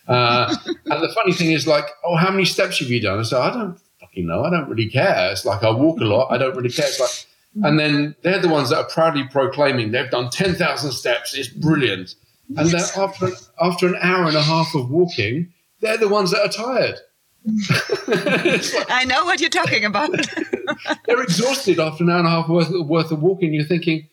Uh, 0.09 0.55
and 0.87 1.03
the 1.03 1.13
funny 1.15 1.33
thing 1.33 1.53
is 1.53 1.67
like, 1.67 1.87
oh, 2.05 2.17
how 2.17 2.31
many 2.31 2.45
steps 2.45 2.79
have 2.79 2.89
you 2.89 3.01
done? 3.01 3.19
I 3.19 3.23
said, 3.23 3.41
I 3.41 3.53
don't 3.53 3.79
fucking 4.01 4.27
know. 4.27 4.45
I 4.45 4.51
don't 4.51 4.69
really 4.69 4.89
care. 4.89 5.31
It's 5.31 5.45
like 5.45 5.63
I 5.63 5.71
walk 5.71 6.01
a 6.01 6.05
lot. 6.05 6.33
I 6.33 6.39
don't 6.39 6.57
really 6.57 6.71
care. 6.71 6.87
It's 6.87 7.01
like, 7.01 7.27
Mm. 7.57 7.69
and 7.69 7.79
then 7.79 8.17
they're 8.23 8.39
the 8.39 8.49
ones 8.49 8.71
that 8.71 8.79
are 8.79 8.89
proudly 8.89 9.25
proclaiming 9.25 9.91
they've 9.91 10.11
done 10.11 10.31
ten 10.31 10.55
thousand 10.55 10.93
steps. 10.93 11.35
It's 11.35 11.49
brilliant. 11.49 12.15
And 12.57 12.69
then 12.69 12.83
after 12.97 13.29
after 13.61 13.87
an 13.87 13.97
hour 14.01 14.27
and 14.27 14.37
a 14.37 14.43
half 14.43 14.75
of 14.75 14.91
walking, 14.91 15.53
they're 15.81 15.99
the 15.99 16.09
ones 16.09 16.31
that 16.31 16.41
are 16.41 16.49
tired. 16.49 16.99
Mm. 17.47 18.07
Like- 18.07 18.87
I 18.91 19.05
know 19.05 19.25
what 19.25 19.41
you're 19.41 19.51
talking 19.51 19.85
about. 19.85 20.11
they're 21.07 21.23
exhausted 21.23 21.79
after 21.79 22.05
an 22.05 22.11
hour 22.11 22.19
and 22.19 22.27
a 22.27 22.31
half 22.31 22.49
worth, 22.49 22.71
worth 22.71 23.11
of 23.11 23.23
walking. 23.23 23.53
You're 23.53 23.65
thinking, 23.65 24.09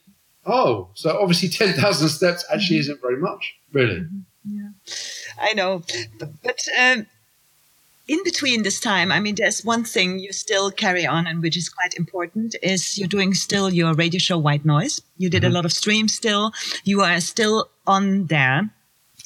oh, 0.45 0.89
so 0.93 1.17
obviously 1.19 1.49
10,000 1.49 2.09
steps 2.09 2.45
actually 2.51 2.77
mm-hmm. 2.77 2.81
isn't 2.81 3.01
very 3.01 3.17
much, 3.17 3.55
really. 3.71 4.01
Mm-hmm. 4.01 4.19
Yeah. 4.45 4.69
I 5.39 5.53
know, 5.53 5.83
but, 6.17 6.29
but 6.43 6.59
um, 6.77 7.05
in 8.09 8.23
between 8.23 8.63
this 8.63 8.79
time, 8.79 9.11
I 9.11 9.19
mean, 9.19 9.35
there's 9.35 9.63
one 9.63 9.83
thing 9.83 10.17
you 10.17 10.33
still 10.33 10.71
carry 10.71 11.05
on, 11.05 11.27
and 11.27 11.43
which 11.43 11.55
is 11.55 11.69
quite 11.69 11.93
important, 11.93 12.55
is 12.63 12.97
you're 12.97 13.07
doing 13.07 13.35
still 13.35 13.71
your 13.71 13.93
radio 13.93 14.17
show 14.17 14.37
White 14.37 14.65
Noise. 14.65 14.99
You 15.17 15.29
did 15.29 15.43
a 15.43 15.47
mm-hmm. 15.47 15.55
lot 15.55 15.65
of 15.65 15.71
streams 15.71 16.15
still. 16.15 16.51
You 16.83 17.01
are 17.01 17.21
still 17.21 17.69
on 17.85 18.25
there. 18.25 18.71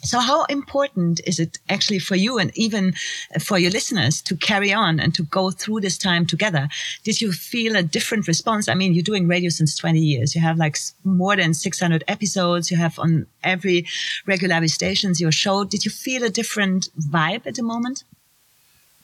So, 0.04 0.20
how 0.20 0.44
important 0.46 1.22
is 1.26 1.40
it 1.40 1.60
actually 1.70 2.00
for 2.00 2.18
you 2.18 2.38
and 2.38 2.52
even 2.56 2.94
for 3.40 3.58
your 3.58 3.72
listeners 3.72 4.22
to 4.24 4.36
carry 4.36 4.74
on 4.74 5.00
and 5.00 5.16
to 5.16 5.24
go 5.24 5.50
through 5.50 5.80
this 5.80 5.98
time 5.98 6.26
together? 6.26 6.68
Did 7.06 7.22
you 7.22 7.32
feel 7.32 7.78
a 7.78 7.84
different 7.84 8.28
response? 8.28 8.68
I 8.68 8.74
mean, 8.74 8.94
you're 8.94 9.12
doing 9.12 9.30
radio 9.30 9.50
since 9.50 9.78
20 9.78 9.98
years. 10.00 10.36
You 10.36 10.42
have 10.42 10.58
like 10.58 10.78
more 11.06 11.38
than 11.38 11.54
600 11.54 12.04
episodes. 12.10 12.70
You 12.70 12.76
have 12.76 13.00
on 13.00 13.28
every 13.46 13.88
regular 14.26 14.68
stations 14.68 15.22
your 15.22 15.32
show. 15.32 15.64
Did 15.64 15.86
you 15.86 15.92
feel 15.92 16.24
a 16.24 16.30
different 16.30 16.90
vibe 17.00 17.48
at 17.48 17.56
the 17.56 17.64
moment? 17.64 18.04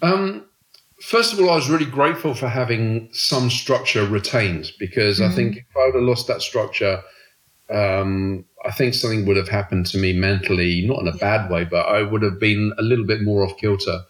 Um, 0.02 0.46
first 1.02 1.34
of 1.34 1.40
all, 1.40 1.50
I 1.50 1.56
was 1.56 1.70
really 1.70 1.86
grateful 1.86 2.34
for 2.34 2.48
having 2.48 3.10
some 3.12 3.50
structure 3.50 4.06
retained 4.06 4.72
because 4.80 5.20
I 5.22 5.30
think 5.30 5.58
if 5.58 5.78
I 5.78 5.86
would 5.86 5.96
have 5.96 6.04
lost 6.04 6.28
that 6.28 6.42
structure, 6.42 7.02
um, 7.70 8.46
I 8.66 8.72
think 8.72 8.94
something 8.94 9.26
would 9.26 9.38
have 9.38 9.50
happened 9.50 9.86
to 9.88 9.98
me 9.98 10.14
mentally, 10.14 10.86
not 10.88 11.02
in 11.02 11.08
a 11.08 11.18
bad 11.18 11.50
way, 11.50 11.64
but 11.66 11.86
I 11.86 12.02
would 12.02 12.22
have 12.22 12.40
been 12.40 12.74
a 12.78 12.82
little 12.82 13.06
bit 13.06 13.22
more 13.22 13.44
off 13.46 13.58
kilter. 13.58 14.02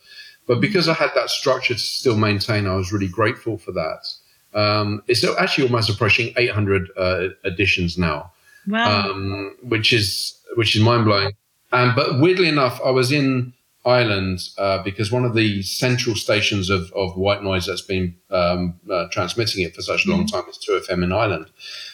But 0.47 0.61
because 0.61 0.87
I 0.87 0.93
had 0.93 1.11
that 1.15 1.29
structure 1.29 1.73
to 1.75 1.79
still 1.79 2.17
maintain, 2.17 2.65
I 2.67 2.75
was 2.75 2.91
really 2.91 3.07
grateful 3.07 3.57
for 3.57 3.71
that. 3.73 4.07
Um, 4.53 5.03
it's 5.07 5.23
actually 5.23 5.65
almost 5.65 5.89
approaching 5.91 6.33
800 6.35 6.89
uh, 6.97 7.27
editions 7.45 7.97
now 7.97 8.31
Wow. 8.67 9.09
um, 9.11 9.55
which 9.63 9.93
is 9.93 10.39
which 10.55 10.75
is 10.75 10.81
mind 10.81 11.05
blowing. 11.05 11.33
Um, 11.71 11.93
but 11.95 12.19
weirdly 12.19 12.47
enough, 12.47 12.79
I 12.83 12.89
was 12.89 13.11
in 13.11 13.53
Ireland 13.89 14.39
uh, 14.57 14.83
because 14.83 15.11
one 15.11 15.25
of 15.25 15.33
the 15.33 15.61
central 15.63 16.15
stations 16.15 16.69
of, 16.69 16.91
of 16.93 17.17
white 17.17 17.43
noise 17.43 17.65
that's 17.65 17.81
been 17.81 18.15
um, 18.29 18.79
uh, 18.89 19.07
transmitting 19.11 19.63
it 19.65 19.75
for 19.75 19.81
such 19.81 20.05
a 20.05 20.09
long 20.09 20.25
time 20.27 20.43
is 20.49 20.59
2FM 20.67 21.03
in 21.03 21.11
Ireland. 21.11 21.47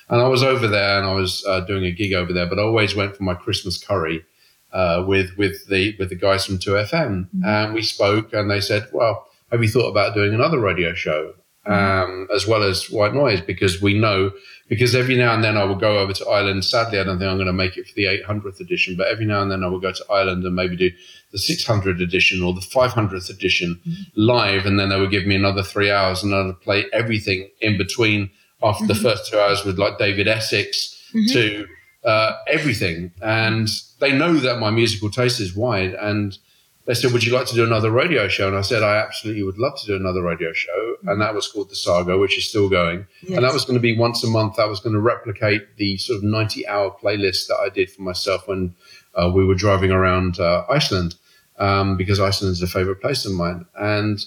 And 0.10 0.21
I 0.21 0.27
was 0.27 0.43
over 0.43 0.67
there 0.67 0.97
and 0.99 1.08
I 1.08 1.13
was 1.13 1.43
uh, 1.47 1.62
doing 1.62 1.86
a 1.86 1.91
gig 1.91 2.13
over 2.13 2.31
there, 2.34 2.47
but 2.47 2.60
I 2.60 2.63
always 2.63 2.95
went 2.95 3.15
for 3.15 3.23
my 3.23 3.34
Christmas 3.34 3.77
curry 3.77 4.25
uh, 4.71 5.03
with 5.08 5.38
with 5.38 5.67
the 5.67 5.95
with 5.97 6.10
the 6.10 6.15
guys 6.15 6.45
from 6.45 6.60
2FM. 6.60 7.29
And 7.43 7.73
we 7.73 7.81
spoke 7.81 8.34
and 8.34 8.51
they 8.51 8.62
said, 8.62 8.88
Well, 8.91 9.27
have 9.51 9.63
you 9.63 9.69
thought 9.69 9.89
about 9.89 10.13
doing 10.13 10.34
another 10.34 10.60
radio 10.60 10.93
show? 10.93 11.34
um, 11.65 12.27
as 12.34 12.45
well 12.47 12.63
as 12.63 12.89
white 12.91 13.13
noise 13.13 13.41
because 13.41 13.81
we 13.81 13.97
know 13.97 14.31
because 14.67 14.95
every 14.95 15.15
now 15.15 15.34
and 15.34 15.43
then 15.43 15.58
I 15.58 15.63
will 15.63 15.75
go 15.75 15.99
over 15.99 16.13
to 16.13 16.27
Ireland. 16.27 16.65
Sadly, 16.65 16.99
I 16.99 17.03
don't 17.03 17.19
think 17.19 17.29
I'm 17.29 17.38
going 17.38 17.47
to 17.47 17.53
make 17.53 17.77
it 17.77 17.88
for 17.88 17.93
the 17.95 18.05
800th 18.05 18.60
edition, 18.60 18.95
but 18.97 19.08
every 19.08 19.25
now 19.25 19.41
and 19.41 19.51
then 19.51 19.63
I 19.63 19.67
will 19.67 19.79
go 19.79 19.91
to 19.91 20.05
Ireland 20.12 20.43
and 20.43 20.55
maybe 20.55 20.75
do 20.75 20.91
the 21.35 21.53
600th 21.55 22.01
edition 22.01 22.41
or 22.41 22.53
the 22.53 22.61
500th 22.61 23.29
edition 23.29 23.79
mm-hmm. 23.85 24.01
live, 24.15 24.65
and 24.65 24.79
then 24.79 24.87
they 24.87 24.99
would 24.99 25.11
give 25.11 25.27
me 25.27 25.35
another 25.35 25.63
three 25.63 25.91
hours 25.91 26.23
and 26.23 26.33
I'd 26.33 26.61
play 26.61 26.85
everything 26.93 27.49
in 27.59 27.77
between 27.77 28.29
after 28.63 28.85
mm-hmm. 28.85 28.93
the 28.93 28.95
first 28.95 29.29
two 29.29 29.37
hours 29.37 29.65
with 29.65 29.77
like 29.77 29.97
David 29.97 30.29
Essex 30.29 31.11
mm-hmm. 31.13 31.33
to 31.33 31.67
uh, 32.07 32.37
everything, 32.47 33.11
and 33.21 33.67
they 33.99 34.17
know 34.17 34.35
that 34.35 34.59
my 34.59 34.69
musical 34.69 35.09
taste 35.09 35.41
is 35.41 35.55
wide 35.55 35.93
and 35.95 36.37
they 36.85 36.93
said, 36.93 37.11
Would 37.11 37.23
you 37.23 37.33
like 37.33 37.47
to 37.47 37.55
do 37.55 37.65
another 37.65 37.91
radio 37.91 38.27
show? 38.27 38.47
And 38.47 38.55
I 38.55 38.61
said, 38.61 38.83
I 38.83 38.97
absolutely 38.97 39.43
would 39.43 39.57
love 39.57 39.77
to 39.79 39.87
do 39.87 39.95
another 39.95 40.21
radio 40.21 40.53
show. 40.53 40.95
And 41.07 41.19
that 41.19 41.33
was 41.33 41.47
called 41.47 41.69
The 41.69 41.75
Saga, 41.75 42.17
which 42.17 42.37
is 42.37 42.47
still 42.47 42.69
going. 42.69 43.07
Yes. 43.23 43.37
And 43.37 43.43
that 43.43 43.53
was 43.53 43.65
going 43.65 43.75
to 43.75 43.81
be 43.81 43.97
once 43.97 44.23
a 44.23 44.27
month. 44.27 44.59
I 44.59 44.65
was 44.65 44.79
going 44.79 44.93
to 44.93 45.01
replicate 45.01 45.77
the 45.77 45.97
sort 45.97 46.17
of 46.17 46.23
90 46.23 46.67
hour 46.67 46.95
playlist 47.01 47.47
that 47.47 47.57
I 47.59 47.69
did 47.69 47.89
for 47.89 48.03
myself 48.03 48.47
when 48.47 48.75
uh, 49.15 49.31
we 49.33 49.45
were 49.45 49.55
driving 49.55 49.91
around 49.91 50.39
uh, 50.39 50.65
Iceland, 50.69 51.15
um, 51.57 51.97
because 51.97 52.19
Iceland 52.19 52.53
is 52.53 52.61
a 52.61 52.67
favorite 52.67 53.01
place 53.01 53.25
of 53.25 53.33
mine. 53.33 53.65
And 53.75 54.19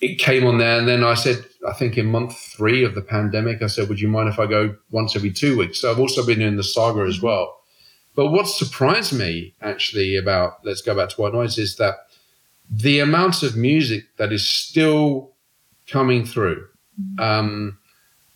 it 0.00 0.18
came 0.18 0.46
on 0.46 0.58
there. 0.58 0.78
And 0.78 0.88
then 0.88 1.04
I 1.04 1.14
said, 1.14 1.44
I 1.66 1.72
think 1.72 1.98
in 1.98 2.06
month 2.06 2.36
three 2.36 2.84
of 2.84 2.94
the 2.94 3.02
pandemic, 3.02 3.62
I 3.62 3.66
said, 3.66 3.88
Would 3.88 4.00
you 4.00 4.08
mind 4.08 4.28
if 4.28 4.38
I 4.38 4.46
go 4.46 4.74
once 4.90 5.14
every 5.14 5.30
two 5.30 5.58
weeks? 5.58 5.80
So 5.80 5.90
I've 5.90 6.00
also 6.00 6.24
been 6.24 6.38
doing 6.38 6.56
The 6.56 6.64
Saga 6.64 7.02
as 7.02 7.20
well. 7.20 7.60
But 8.16 8.30
what 8.30 8.48
surprised 8.48 9.12
me 9.12 9.54
actually 9.60 10.16
about 10.16 10.64
Let's 10.64 10.82
Go 10.82 10.94
Back 10.94 11.10
to 11.10 11.20
White 11.20 11.34
Noise 11.34 11.58
is 11.58 11.76
that 11.76 11.94
the 12.70 13.00
amount 13.00 13.42
of 13.42 13.56
music 13.56 14.04
that 14.16 14.32
is 14.32 14.48
still 14.48 15.32
coming 15.88 16.24
through 16.24 16.66
mm-hmm. 17.00 17.20
um, 17.20 17.78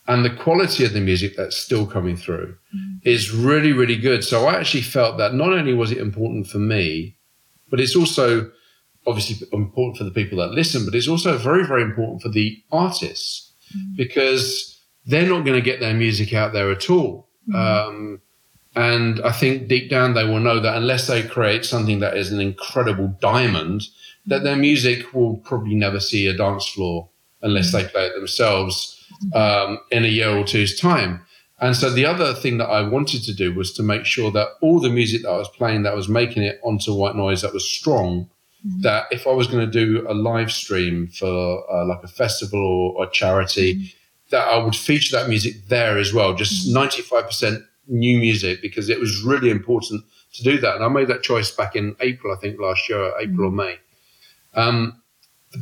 and 0.07 0.25
the 0.25 0.35
quality 0.35 0.85
of 0.85 0.93
the 0.93 1.01
music 1.01 1.37
that's 1.37 1.57
still 1.57 1.87
coming 1.87 2.17
through 2.17 2.57
mm-hmm. 2.75 2.97
is 3.03 3.33
really, 3.33 3.73
really 3.73 3.97
good. 3.97 4.23
So 4.23 4.47
I 4.47 4.55
actually 4.55 4.83
felt 4.83 5.19
that 5.19 5.35
not 5.35 5.53
only 5.53 5.73
was 5.73 5.93
it 5.93 5.99
important 5.99 6.47
for 6.47 6.59
me, 6.59 7.17
but 7.71 7.81
it's 7.81 7.97
also 7.97 8.51
obviously 9.07 9.47
important 9.53 9.99
for 9.99 10.05
the 10.05 10.11
people 10.11 10.39
that 10.39 10.53
listen, 10.53 10.85
but 10.85 10.95
it's 10.95 11.09
also 11.09 11.37
very, 11.37 11.67
very 11.67 11.83
important 11.83 12.23
for 12.23 12.29
the 12.29 12.63
artists 12.73 13.53
mm-hmm. 13.77 13.97
because 13.97 14.81
they're 15.07 15.29
not 15.29 15.45
going 15.45 15.59
to 15.59 15.65
get 15.65 15.81
their 15.81 15.95
music 15.95 16.33
out 16.33 16.53
there 16.53 16.71
at 16.71 16.89
all. 16.89 17.29
Mm-hmm. 17.49 17.57
Um, 17.57 18.21
and 18.77 19.21
I 19.21 19.31
think 19.33 19.69
deep 19.69 19.91
down 19.91 20.15
they 20.15 20.25
will 20.25 20.41
know 20.41 20.59
that 20.59 20.77
unless 20.77 21.07
they 21.07 21.23
create 21.23 21.65
something 21.65 22.01
that 22.01 22.17
is 22.17 22.33
an 22.33 22.41
incredible 22.41 23.17
diamond, 23.21 23.83
that 24.27 24.43
their 24.43 24.57
music 24.57 25.13
will 25.15 25.37
probably 25.39 25.75
never 25.75 26.01
see 26.01 26.27
a 26.27 26.37
dance 26.37 26.67
floor 26.67 27.09
unless 27.43 27.73
they 27.73 27.85
play 27.85 28.07
it 28.07 28.15
themselves 28.15 29.07
um, 29.35 29.79
in 29.91 30.05
a 30.05 30.09
year 30.09 30.31
or 30.31 30.45
two's 30.45 30.79
time. 30.79 31.25
And 31.61 31.77
so 31.77 31.89
the 31.89 32.05
other 32.05 32.35
thing 32.35 32.59
that 32.59 32.67
I 32.67 32.83
wanted 32.83 33.23
to 33.25 33.35
do 33.35 33.55
was 33.55 33.73
to 33.75 33.83
make 33.83 34.05
sure 34.05 34.31
that 34.33 34.49
all 34.61 34.81
the 34.81 34.91
music 34.91 35.23
that 35.23 35.31
I 35.31 35.37
was 35.37 35.49
playing 35.49 35.85
that 35.85 35.95
was 35.95 36.09
making 36.09 36.43
it 36.43 36.61
onto 36.65 36.93
white 36.93 37.15
noise 37.15 37.43
that 37.43 37.55
was 37.55 37.69
strong, 37.69 38.29
mm-hmm. 38.67 38.81
that 38.83 39.07
if 39.13 39.27
I 39.27 39.31
was 39.31 39.47
going 39.47 39.65
to 39.65 39.87
do 39.87 40.05
a 40.09 40.15
live 40.15 40.51
stream 40.51 41.07
for 41.07 41.65
uh, 41.73 41.87
like 41.87 42.03
a 42.03 42.09
festival 42.09 42.95
or 42.97 43.05
a 43.05 43.11
charity, 43.11 43.77
mm-hmm. 43.77 43.87
that 44.31 44.49
I 44.49 44.59
would 44.59 44.75
feature 44.75 45.17
that 45.17 45.29
music 45.29 45.69
there 45.69 45.97
as 45.97 46.13
well, 46.13 46.35
just 46.35 46.69
95% 46.69 47.07
mm-hmm 47.07 47.65
new 47.87 48.19
music 48.19 48.63
because 48.63 48.89
it 48.89 48.99
was 48.99 49.23
really 49.23 49.51
important 49.51 50.05
to 50.35 50.43
do 50.43 50.59
that. 50.59 50.77
And 50.77 50.85
I 50.85 50.89
made 50.89 51.09
that 51.09 51.23
choice 51.23 51.51
back 51.51 51.77
in 51.77 51.97
April, 52.01 52.35
I 52.35 52.41
think 52.41 52.59
last 52.59 52.89
year, 52.89 53.13
April 53.19 53.51
mm-hmm. 53.51 53.61
or 53.61 53.65
May. 53.65 53.79
Um, 54.55 55.03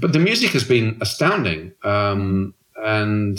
but 0.01 0.13
the 0.13 0.19
music 0.19 0.51
has 0.51 0.65
been 0.65 0.99
astounding. 1.01 1.73
Um, 1.83 2.55
and 2.77 3.39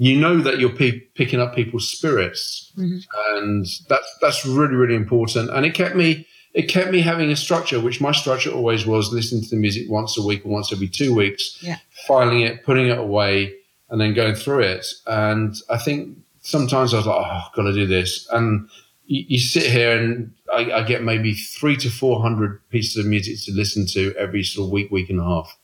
you 0.00 0.18
know 0.18 0.40
that 0.40 0.58
you're 0.58 0.70
pe- 0.70 1.00
picking 1.14 1.40
up 1.40 1.54
people's 1.54 1.86
spirits. 1.86 2.72
Mm-hmm. 2.74 3.00
And 3.36 3.66
that's, 3.86 4.16
that's 4.22 4.46
really, 4.46 4.74
really 4.74 4.94
important. 4.94 5.50
And 5.50 5.66
it 5.66 5.74
kept 5.74 5.94
me, 5.94 6.26
it 6.54 6.70
kept 6.70 6.90
me 6.90 7.02
having 7.02 7.30
a 7.30 7.36
structure, 7.36 7.78
which 7.78 8.00
my 8.00 8.12
structure 8.12 8.50
always 8.50 8.86
was 8.86 9.12
listening 9.12 9.42
to 9.42 9.50
the 9.50 9.56
music 9.56 9.90
once 9.90 10.16
a 10.16 10.22
week 10.22 10.46
or 10.46 10.48
once 10.48 10.72
every 10.72 10.88
two 10.88 11.14
weeks, 11.14 11.62
yeah. 11.62 11.76
filing 12.06 12.40
it, 12.40 12.64
putting 12.64 12.86
it 12.86 12.96
away, 12.96 13.54
and 13.90 14.00
then 14.00 14.14
going 14.14 14.34
through 14.34 14.60
it. 14.60 14.86
And 15.06 15.54
I 15.68 15.76
think 15.76 16.16
sometimes 16.40 16.94
I 16.94 16.96
was 16.96 17.06
like, 17.06 17.16
oh, 17.16 17.20
I've 17.20 17.52
got 17.54 17.64
to 17.64 17.74
do 17.74 17.86
this. 17.86 18.26
And 18.32 18.70
you, 19.04 19.26
you 19.28 19.38
sit 19.38 19.70
here 19.70 20.00
and 20.00 20.32
I, 20.50 20.72
I, 20.72 20.82
get 20.82 21.04
maybe 21.04 21.34
three 21.34 21.76
to 21.76 21.90
400 21.90 22.66
pieces 22.70 22.96
of 22.96 23.04
music 23.04 23.36
to 23.44 23.52
listen 23.52 23.84
to 23.88 24.14
every 24.16 24.44
sort 24.44 24.68
of 24.68 24.72
week, 24.72 24.90
week 24.90 25.10
and 25.10 25.20
a 25.20 25.24
half. 25.24 25.58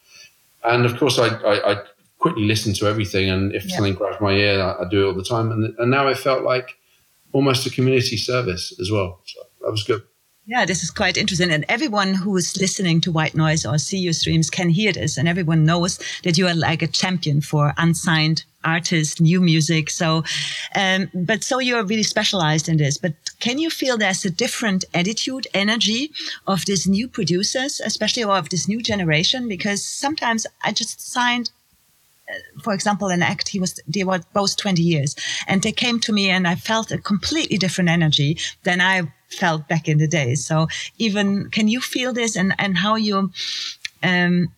And 0.63 0.85
of 0.85 0.99
course, 0.99 1.19
I, 1.19 1.29
I, 1.29 1.73
I 1.73 1.83
quickly 2.27 2.45
listen 2.45 2.73
to 2.75 2.87
everything. 2.87 3.31
And 3.31 3.55
if 3.55 3.65
yeah. 3.67 3.77
something 3.77 3.95
grabs 3.95 4.21
my 4.21 4.33
ear, 4.33 4.61
I, 4.61 4.83
I, 4.83 4.89
do 4.89 5.05
it 5.05 5.09
all 5.09 5.15
the 5.15 5.23
time. 5.23 5.53
And, 5.53 5.75
and 5.79 5.91
now 5.91 6.09
it 6.09 6.19
felt 6.19 6.43
like 6.43 6.77
almost 7.33 7.67
a 7.67 7.71
community 7.71 8.17
service 8.17 8.75
as 8.81 8.91
well. 8.91 9.21
So 9.25 9.41
that 9.63 9.71
was 9.71 9.85
good. 9.85 10.03
Yeah, 10.49 10.65
this 10.65 10.83
is 10.85 10.91
quite 10.91 11.17
interesting. 11.17 11.51
And 11.51 11.65
everyone 11.69 12.15
who 12.15 12.37
is 12.37 12.57
listening 12.61 13.01
to 13.03 13.13
White 13.13 13.35
Noise 13.35 13.67
or 13.67 13.79
see 13.79 13.99
your 13.99 14.13
streams 14.13 14.49
can 14.49 14.71
hear 14.71 14.93
this. 14.93 15.19
And 15.19 15.29
everyone 15.29 15.65
knows 15.65 15.99
that 16.23 16.39
you 16.39 16.47
are 16.47 16.55
like 16.55 16.83
a 16.83 16.87
champion 16.87 17.41
for 17.41 17.75
unsigned 17.79 18.45
artists, 18.65 19.21
new 19.21 19.41
music. 19.41 19.91
So, 19.91 20.23
um, 20.75 21.09
but 21.15 21.43
so 21.43 21.59
you're 21.59 21.85
really 21.85 22.05
specialized 22.05 22.69
in 22.69 22.77
this. 22.77 22.97
But 22.97 23.15
can 23.41 23.59
you 23.59 23.71
feel 23.71 23.99
there's 23.99 24.25
a 24.25 24.31
different 24.31 24.85
attitude, 24.95 25.47
energy 25.53 26.13
of 26.47 26.65
these 26.65 26.87
new 26.87 27.09
producers, 27.09 27.81
especially 27.85 28.25
of 28.25 28.49
this 28.49 28.69
new 28.69 28.83
generation? 28.83 29.49
Because 29.49 29.85
sometimes 29.85 30.47
I 30.63 30.73
just 30.73 31.01
signed 31.01 31.51
for 32.63 32.73
example, 32.73 33.09
an 33.09 33.23
act, 33.23 33.49
he 33.49 33.61
was, 33.61 33.81
they 33.87 34.05
were 34.05 34.21
both 34.33 34.57
20 34.57 34.83
years 34.83 35.17
and 35.47 35.63
they 35.63 35.73
came 35.73 36.01
to 36.01 36.13
me 36.13 36.31
and 36.31 36.47
I 36.47 36.55
felt 36.55 36.91
a 36.91 36.99
completely 36.99 37.57
different 37.57 37.91
energy 37.91 38.39
than 38.65 38.81
I 38.81 39.13
felt 39.29 39.69
back 39.69 39.89
in 39.89 39.99
the 39.99 40.09
day. 40.09 40.35
So 40.35 40.69
even, 40.99 41.51
can 41.51 41.69
you 41.69 41.81
feel 41.81 42.13
this 42.13 42.37
and, 42.37 42.55
and 42.59 42.79
how 42.79 42.97
you, 42.97 43.31
um, 44.03 44.49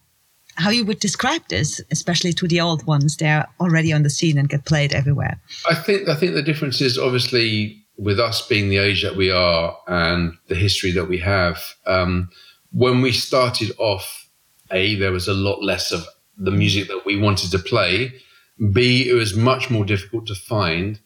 how 0.58 0.70
you 0.70 0.84
would 0.84 0.98
describe 0.98 1.46
this, 1.48 1.80
especially 1.90 2.32
to 2.34 2.48
the 2.48 2.60
old 2.60 2.84
ones. 2.86 3.16
They're 3.16 3.46
already 3.60 3.92
on 3.92 4.02
the 4.02 4.10
scene 4.10 4.36
and 4.38 4.48
get 4.48 4.64
played 4.64 4.92
everywhere. 4.92 5.40
I 5.68 5.74
think 5.74 6.08
I 6.08 6.16
think 6.16 6.34
the 6.34 6.42
difference 6.42 6.80
is 6.80 6.98
obviously 6.98 7.84
with 7.96 8.18
us 8.20 8.46
being 8.46 8.68
the 8.68 8.78
age 8.78 9.02
that 9.02 9.16
we 9.16 9.30
are 9.30 9.76
and 9.86 10.32
the 10.48 10.54
history 10.54 10.92
that 10.92 11.06
we 11.06 11.18
have. 11.18 11.62
Um, 11.86 12.30
when 12.72 13.00
we 13.02 13.12
started 13.12 13.72
off, 13.78 14.28
a 14.70 14.96
there 14.96 15.12
was 15.12 15.28
a 15.28 15.34
lot 15.34 15.62
less 15.62 15.92
of 15.92 16.04
the 16.38 16.50
music 16.50 16.88
that 16.88 17.02
we 17.04 17.20
wanted 17.20 17.50
to 17.50 17.58
play. 17.58 18.12
B 18.72 19.08
it 19.08 19.14
was 19.14 19.34
much 19.34 19.70
more 19.70 19.84
difficult 19.84 20.26
to 20.26 20.34
find. 20.34 21.00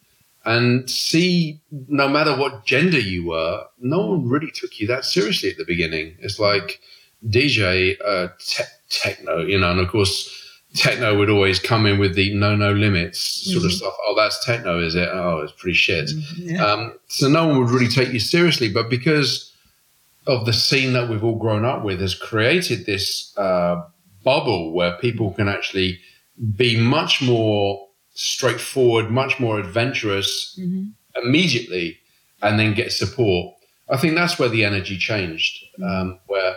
And 0.45 0.89
C, 0.91 1.61
no 1.89 2.09
matter 2.09 2.37
what 2.37 2.65
gender 2.65 2.99
you 2.99 3.27
were, 3.27 3.65
no 3.79 4.07
one 4.07 4.29
really 4.29 4.51
took 4.51 4.81
you 4.81 4.87
that 4.89 5.05
seriously 5.05 5.51
at 5.51 5.57
the 5.57 5.65
beginning. 5.65 6.17
It's 6.19 6.39
like 6.39 6.81
DJ, 7.29 7.97
uh, 8.05 8.29
te- 8.39 8.65
techno, 8.89 9.41
you 9.41 9.59
know, 9.59 9.71
and 9.71 9.81
of 9.81 9.89
course, 9.89 10.29
techno 10.75 11.17
would 11.17 11.31
always 11.31 11.59
come 11.59 11.87
in 11.87 11.99
with 11.99 12.15
the 12.15 12.35
no 12.35 12.57
no 12.57 12.73
limits 12.73 13.21
sort 13.21 13.59
mm-hmm. 13.59 13.67
of 13.67 13.73
stuff. 13.73 13.95
Oh, 14.07 14.15
that's 14.17 14.45
techno, 14.45 14.81
is 14.81 14.95
it? 14.95 15.09
Oh, 15.13 15.39
it's 15.39 15.53
pretty 15.53 15.77
shit. 15.77 16.07
Mm-hmm. 16.07 16.57
Yeah. 16.57 16.65
Um, 16.65 16.99
so 17.09 17.29
no 17.29 17.47
one 17.47 17.61
would 17.61 17.71
really 17.71 17.89
take 17.89 18.13
you 18.13 18.21
seriously. 18.21 18.73
But 18.73 18.91
because 18.91 19.53
of 20.27 20.47
the 20.47 20.53
scene 20.53 20.93
that 20.93 21.09
we've 21.09 21.23
all 21.23 21.39
grown 21.39 21.65
up 21.65 21.85
with, 21.85 22.01
has 22.01 22.15
created 22.15 22.87
this 22.87 23.37
uh, 23.37 23.83
bubble 24.23 24.73
where 24.73 24.97
people 24.99 25.33
can 25.33 25.49
actually 25.49 25.99
be 26.57 26.79
much 26.79 27.23
more 27.23 27.89
straightforward, 28.15 29.11
much 29.11 29.41
more 29.41 29.59
adventurous 29.59 30.59
mm-hmm. 30.61 30.85
immediately, 31.23 31.99
and 32.43 32.59
then 32.59 32.75
get 32.75 32.93
support. 32.93 33.55
I 33.91 33.97
think 33.97 34.15
that's 34.15 34.39
where 34.39 34.49
the 34.49 34.65
energy 34.65 34.97
changed, 34.97 35.65
mm-hmm. 35.79 35.85
um, 35.85 36.19
where 36.27 36.57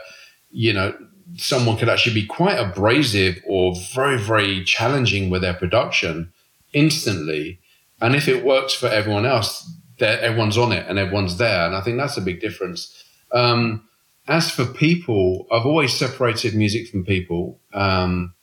you 0.51 0.73
know 0.73 0.95
someone 1.38 1.78
could 1.78 1.89
actually 1.89 2.13
be 2.13 2.25
quite 2.25 2.58
abrasive 2.58 3.41
or 3.47 3.75
very, 3.93 4.17
very 4.17 4.63
challenging 4.63 5.30
with 5.30 5.41
their 5.41 5.54
production 5.54 6.32
instantly. 6.73 7.60
And 8.01 8.15
if 8.15 8.28
it 8.28 8.45
works 8.45 8.73
for 8.73 8.88
everyone 8.88 9.25
else, 9.25 9.69
everyone's 9.99 10.58
on 10.58 10.71
it 10.71 10.86
and 10.88 10.99
everyone's 10.99 11.38
there. 11.38 11.65
And 11.65 11.75
I 11.75 11.82
think 11.82 11.97
that's 11.97 12.17
a 12.17 12.21
big 12.21 12.41
difference. 12.41 13.04
Um, 13.32 13.88
as 14.28 14.50
for 14.52 14.66
people, 14.66 15.48
I've 15.52 15.66
always 15.66 15.94
separated 15.94 16.56
music 16.56 16.88
from 16.88 17.06
people. 17.06 17.60
Um, 17.74 18.34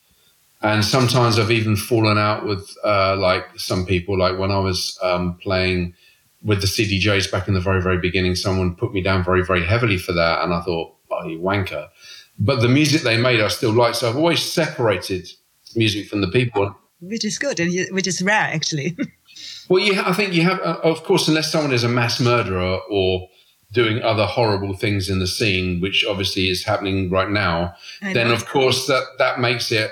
and 0.61 0.85
sometimes 0.85 1.39
I've 1.39 1.51
even 1.51 1.75
fallen 1.75 2.19
out 2.19 2.47
with 2.47 2.77
uh, 2.85 3.17
like 3.17 3.59
some 3.59 3.85
people. 3.85 4.17
Like 4.17 4.39
when 4.39 4.53
I 4.53 4.59
was 4.59 4.99
um, 5.03 5.37
playing 5.39 5.95
with 6.43 6.61
the 6.61 6.69
CDJs 6.69 7.31
back 7.33 7.49
in 7.49 7.55
the 7.55 7.61
very, 7.61 7.83
very 7.83 7.99
beginning, 7.99 8.37
someone 8.37 8.77
put 8.77 8.93
me 8.93 9.03
down 9.03 9.25
very, 9.25 9.45
very 9.45 9.65
heavily 9.65 9.99
for 9.99 10.13
that. 10.13 10.45
And 10.45 10.55
I 10.55 10.61
thought, 10.61 10.95
oh, 11.11 11.27
you 11.27 11.41
wanker 11.41 11.89
but 12.39 12.61
the 12.61 12.69
music 12.69 13.03
they 13.03 13.17
made 13.17 13.41
I 13.41 13.49
still 13.49 13.73
like. 13.73 13.95
So 13.95 14.09
I've 14.09 14.17
always 14.17 14.43
separated 14.43 15.29
music 15.75 16.09
from 16.09 16.21
the 16.21 16.29
people. 16.29 16.75
Which 17.01 17.25
is 17.25 17.39
good, 17.39 17.59
and 17.61 17.73
which 17.95 18.07
is 18.07 18.23
rare 18.23 18.51
actually. 18.53 18.97
well, 19.69 19.83
you, 19.83 20.01
I 20.01 20.13
think 20.13 20.35
you 20.35 20.43
have, 20.43 20.61
uh, 20.61 20.79
of 20.83 21.03
course, 21.05 21.29
unless 21.29 21.51
someone 21.51 21.73
is 21.73 21.85
a 21.85 21.89
mass 21.89 22.21
murderer 22.21 22.79
or 22.91 23.29
doing 23.73 24.03
other 24.03 24.27
horrible 24.27 24.75
things 24.75 25.09
in 25.09 25.19
the 25.19 25.27
scene, 25.27 25.81
which 25.81 26.05
obviously 26.05 26.49
is 26.49 26.65
happening 26.65 27.11
right 27.11 27.31
now, 27.31 27.75
then 28.03 28.31
of 28.31 28.47
course 28.47 28.87
that 28.87 29.05
that 29.19 29.41
makes 29.41 29.73
it 29.73 29.91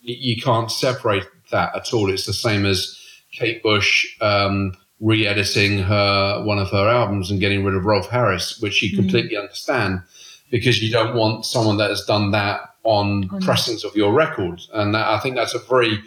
you 0.00 0.40
can't 0.40 0.70
separate 0.70 1.24
that 1.50 1.74
at 1.76 1.92
all. 1.94 2.10
It's 2.10 2.26
the 2.26 2.32
same 2.32 2.66
as 2.66 2.98
Kate 3.30 3.62
Bush 3.62 4.16
um, 4.20 4.74
re-editing 5.00 5.78
her 5.78 6.42
one 6.44 6.58
of 6.58 6.70
her 6.70 6.88
albums 6.88 7.30
and 7.30 7.40
getting 7.40 7.64
rid 7.64 7.74
of 7.74 7.84
Rolf 7.84 8.08
Harris, 8.08 8.60
which 8.60 8.82
you 8.82 8.96
completely 8.96 9.36
mm. 9.36 9.40
understand 9.40 10.02
because 10.50 10.82
you 10.82 10.92
don't 10.92 11.16
want 11.16 11.46
someone 11.46 11.78
that 11.78 11.90
has 11.90 12.04
done 12.04 12.30
that 12.32 12.60
on 12.84 13.30
oh, 13.32 13.38
pressings 13.40 13.84
of 13.84 13.94
your 13.96 14.12
records, 14.12 14.68
and 14.74 14.94
that, 14.94 15.06
I 15.08 15.18
think 15.20 15.36
that's 15.36 15.54
a 15.54 15.58
very 15.60 16.02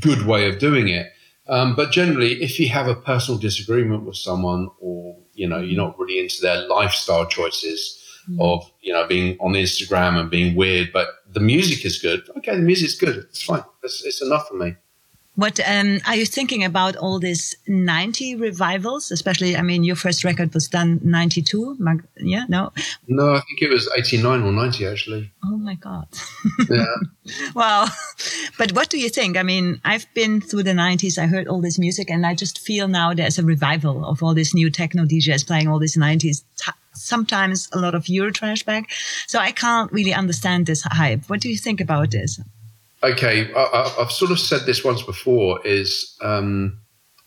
good 0.00 0.26
way 0.26 0.48
of 0.48 0.58
doing 0.58 0.88
it. 0.88 1.12
Um, 1.48 1.74
but 1.74 1.90
generally, 1.90 2.42
if 2.42 2.60
you 2.60 2.68
have 2.68 2.86
a 2.86 2.94
personal 2.94 3.40
disagreement 3.40 4.04
with 4.04 4.16
someone, 4.16 4.68
or 4.80 5.16
you 5.38 5.48
know 5.48 5.58
you're 5.58 5.82
not 5.84 5.98
really 5.98 6.18
into 6.18 6.42
their 6.42 6.66
lifestyle 6.68 7.26
choices 7.26 7.98
mm. 8.28 8.40
of 8.40 8.70
you 8.80 8.92
know 8.92 9.06
being 9.06 9.36
on 9.40 9.52
Instagram 9.52 10.18
and 10.18 10.30
being 10.30 10.54
weird, 10.56 10.90
but 10.92 11.08
the 11.32 11.40
music 11.40 11.84
is 11.84 11.98
good. 11.98 12.28
Okay, 12.38 12.56
the 12.56 12.62
music's 12.62 12.96
good. 12.96 13.16
It's 13.16 13.42
fine. 13.42 13.64
It's, 13.82 14.04
it's 14.04 14.22
enough 14.22 14.48
for 14.48 14.54
me. 14.54 14.74
What 15.38 15.60
um, 15.64 16.00
are 16.04 16.16
you 16.16 16.26
thinking 16.26 16.64
about 16.64 16.96
all 16.96 17.20
these 17.20 17.54
90 17.68 18.34
revivals? 18.34 19.12
Especially, 19.12 19.56
I 19.56 19.62
mean, 19.62 19.84
your 19.84 19.94
first 19.94 20.24
record 20.24 20.52
was 20.52 20.66
done 20.66 20.98
92. 21.04 21.76
Yeah, 22.16 22.46
no? 22.48 22.72
No, 23.06 23.34
I 23.34 23.40
think 23.42 23.62
it 23.62 23.70
was 23.70 23.88
89 23.96 24.42
or 24.42 24.50
90, 24.50 24.84
actually. 24.84 25.30
Oh 25.44 25.56
my 25.56 25.76
God. 25.76 26.08
Yeah. 26.68 26.86
well, 27.54 27.88
but 28.58 28.72
what 28.72 28.90
do 28.90 28.98
you 28.98 29.08
think? 29.08 29.36
I 29.36 29.44
mean, 29.44 29.80
I've 29.84 30.12
been 30.12 30.40
through 30.40 30.64
the 30.64 30.72
90s, 30.72 31.18
I 31.18 31.26
heard 31.26 31.46
all 31.46 31.60
this 31.60 31.78
music, 31.78 32.10
and 32.10 32.26
I 32.26 32.34
just 32.34 32.58
feel 32.58 32.88
now 32.88 33.14
there's 33.14 33.38
a 33.38 33.44
revival 33.44 34.04
of 34.04 34.22
all 34.24 34.34
these 34.34 34.54
new 34.54 34.70
techno 34.70 35.04
DJs 35.04 35.46
playing 35.46 35.68
all 35.68 35.78
these 35.78 35.96
90s. 35.96 36.42
Sometimes 36.94 37.68
a 37.72 37.78
lot 37.78 37.94
of 37.94 38.04
Eurotrash 38.06 38.64
back. 38.64 38.90
So 39.28 39.38
I 39.38 39.52
can't 39.52 39.92
really 39.92 40.12
understand 40.12 40.66
this 40.66 40.82
hype. 40.82 41.28
What 41.28 41.40
do 41.40 41.48
you 41.48 41.58
think 41.58 41.80
about 41.80 42.10
this? 42.10 42.40
Okay, 43.02 43.52
I, 43.54 43.94
have 43.98 44.12
sort 44.12 44.30
of 44.30 44.38
said 44.38 44.62
this 44.66 44.84
once 44.84 45.02
before 45.02 45.64
is, 45.66 46.16
um, 46.22 46.78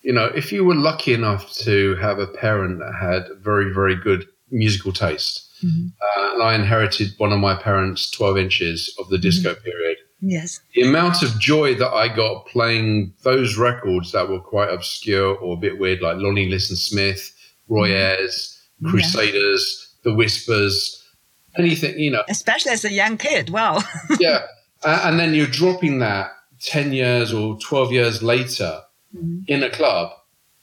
you 0.02 0.14
know, 0.14 0.26
if 0.26 0.52
you 0.52 0.66
were 0.66 0.76
lucky 0.76 1.14
enough 1.14 1.54
to 1.60 1.96
have 1.96 2.20
a 2.20 2.28
parent 2.28 2.80
that 2.80 2.94
had 2.94 3.28
very, 3.42 3.74
very 3.74 3.96
good 3.96 4.28
musical 4.50 4.92
taste, 4.92 5.50
mm-hmm. 5.64 5.88
uh, 6.02 6.34
and 6.34 6.44
I 6.44 6.56
inherited 6.56 7.14
one 7.18 7.32
of 7.32 7.40
my 7.40 7.56
parents' 7.56 8.10
12 8.12 8.38
inches 8.38 8.96
of 9.00 9.10
the 9.10 9.18
disco 9.18 9.54
mm-hmm. 9.54 9.64
period. 9.64 9.98
Yes. 10.22 10.60
The 10.76 10.84
amount 10.84 11.24
of 11.24 11.40
joy 11.40 11.76
that 11.76 11.90
I 11.90 12.08
got 12.08 12.46
playing 12.46 13.14
those 13.24 13.58
records 13.58 14.12
that 14.12 14.30
were 14.30 14.40
quite 14.40 14.70
obscure 14.70 15.36
or 15.36 15.56
a 15.56 15.60
bit 15.60 15.80
weird, 15.80 16.02
like 16.02 16.18
Lonnie 16.18 16.48
Liston 16.48 16.76
Smith, 16.76 17.34
Roy 17.68 17.90
mm-hmm. 17.90 18.22
Ayers, 18.22 18.60
Crusaders, 18.84 19.96
yeah. 20.04 20.12
The 20.12 20.16
Whispers, 20.16 21.04
anything, 21.58 22.00
you 22.00 22.12
know. 22.12 22.24
Especially 22.30 22.72
as 22.72 22.86
a 22.86 22.92
young 22.92 23.18
kid. 23.18 23.50
Wow. 23.50 23.80
yeah. 24.20 24.42
Uh, 24.84 25.02
and 25.06 25.20
then 25.20 25.34
you're 25.34 25.48
dropping 25.48 26.00
that 26.00 26.32
10 26.62 26.94
years 26.94 27.34
or 27.34 27.58
12 27.60 27.92
years 27.92 28.24
later 28.24 28.82
mm-hmm. 29.16 29.40
in 29.48 29.64
a 29.64 29.70
club. 29.70 30.12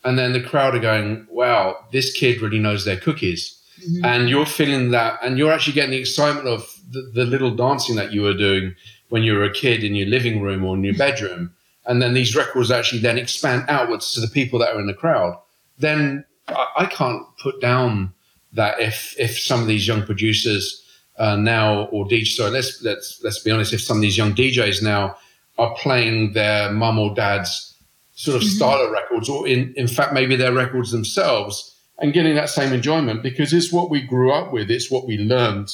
And 0.04 0.18
then 0.18 0.32
the 0.32 0.42
crowd 0.42 0.74
are 0.74 0.80
going, 0.80 1.26
wow, 1.30 1.76
this 1.92 2.12
kid 2.12 2.40
really 2.40 2.58
knows 2.58 2.84
their 2.84 2.96
cookies. 2.96 3.60
Mm-hmm. 3.80 4.04
And 4.04 4.28
you're 4.28 4.46
feeling 4.46 4.90
that, 4.92 5.18
and 5.22 5.38
you're 5.38 5.52
actually 5.52 5.74
getting 5.74 5.90
the 5.90 5.98
excitement 5.98 6.46
of 6.46 6.72
the, 6.90 7.02
the, 7.14 7.24
little 7.24 7.54
dancing 7.54 7.96
that 7.96 8.12
you 8.12 8.22
were 8.22 8.34
doing 8.34 8.74
when 9.08 9.22
you 9.22 9.34
were 9.34 9.44
a 9.44 9.52
kid 9.52 9.84
in 9.84 9.94
your 9.94 10.06
living 10.06 10.40
room 10.40 10.64
or 10.64 10.74
in 10.76 10.84
your 10.84 10.96
bedroom. 10.96 11.52
And 11.86 12.02
then 12.02 12.14
these 12.14 12.36
records 12.36 12.70
actually 12.70 13.00
then 13.00 13.18
expand 13.18 13.64
outwards 13.68 14.14
to 14.14 14.20
the 14.20 14.28
people 14.28 14.58
that 14.60 14.74
are 14.74 14.80
in 14.80 14.86
the 14.86 14.94
crowd. 14.94 15.38
Then 15.78 16.24
I, 16.48 16.66
I 16.78 16.86
can't 16.86 17.22
put 17.38 17.60
down 17.60 18.12
that 18.52 18.80
if 18.80 19.14
if 19.18 19.38
some 19.38 19.60
of 19.60 19.66
these 19.66 19.86
young 19.86 20.02
producers 20.04 20.82
uh, 21.18 21.36
now 21.36 21.84
or 21.86 22.06
DJ. 22.06 22.26
So 22.26 22.48
let's 22.48 22.82
let's 22.82 23.20
let's 23.22 23.40
be 23.40 23.50
honest. 23.50 23.72
If 23.72 23.82
some 23.82 23.98
of 23.98 24.02
these 24.02 24.16
young 24.16 24.34
DJs 24.34 24.82
now 24.82 25.16
are 25.58 25.74
playing 25.76 26.32
their 26.32 26.72
mum 26.72 26.98
or 26.98 27.14
dad's 27.14 27.76
sort 28.14 28.36
of 28.36 28.42
mm-hmm. 28.42 28.56
style 28.56 28.90
records, 28.90 29.28
or 29.28 29.46
in 29.46 29.72
in 29.76 29.88
fact 29.88 30.12
maybe 30.12 30.36
their 30.36 30.52
records 30.52 30.90
themselves, 30.90 31.76
and 31.98 32.12
getting 32.12 32.34
that 32.34 32.50
same 32.50 32.72
enjoyment 32.72 33.22
because 33.22 33.52
it's 33.52 33.72
what 33.72 33.90
we 33.90 34.00
grew 34.00 34.32
up 34.32 34.52
with. 34.52 34.70
It's 34.70 34.90
what 34.90 35.06
we 35.06 35.18
learned. 35.18 35.66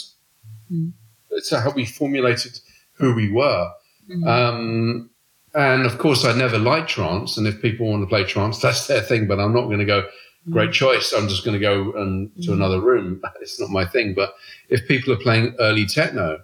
Mm-hmm. 0.73 0.89
It's 1.31 1.51
how 1.51 1.71
we 1.71 1.85
formulated 1.85 2.59
who 2.93 3.15
we 3.15 3.31
were. 3.31 3.71
Mm-hmm. 4.09 4.27
Um, 4.27 5.11
and 5.55 5.87
of 5.87 5.99
course, 5.99 6.25
I 6.25 6.37
never 6.37 6.59
liked 6.59 6.91
trance. 6.91 7.37
And 7.37 7.47
if 7.47 7.61
people 7.61 7.89
want 7.89 8.03
to 8.03 8.07
play 8.07 8.25
trance, 8.25 8.59
that's 8.63 8.87
their 8.87 9.03
thing. 9.03 9.27
But 9.27 9.41
I'm 9.41 9.53
not 9.53 9.67
going 9.67 9.79
to 9.79 9.85
go 9.85 10.07
great 10.51 10.73
choice. 10.73 11.13
I'm 11.13 11.29
just 11.29 11.45
going 11.45 11.59
to 11.59 11.61
go 11.61 11.93
and 11.93 12.31
to 12.43 12.51
mm. 12.51 12.55
another 12.55 12.81
room. 12.81 13.23
It's 13.41 13.61
not 13.61 13.71
my 13.71 13.85
thing. 13.85 14.15
But 14.15 14.35
if 14.69 14.87
people 14.89 15.13
are 15.13 15.19
playing 15.19 15.55
early 15.59 15.87
techno, 15.87 16.41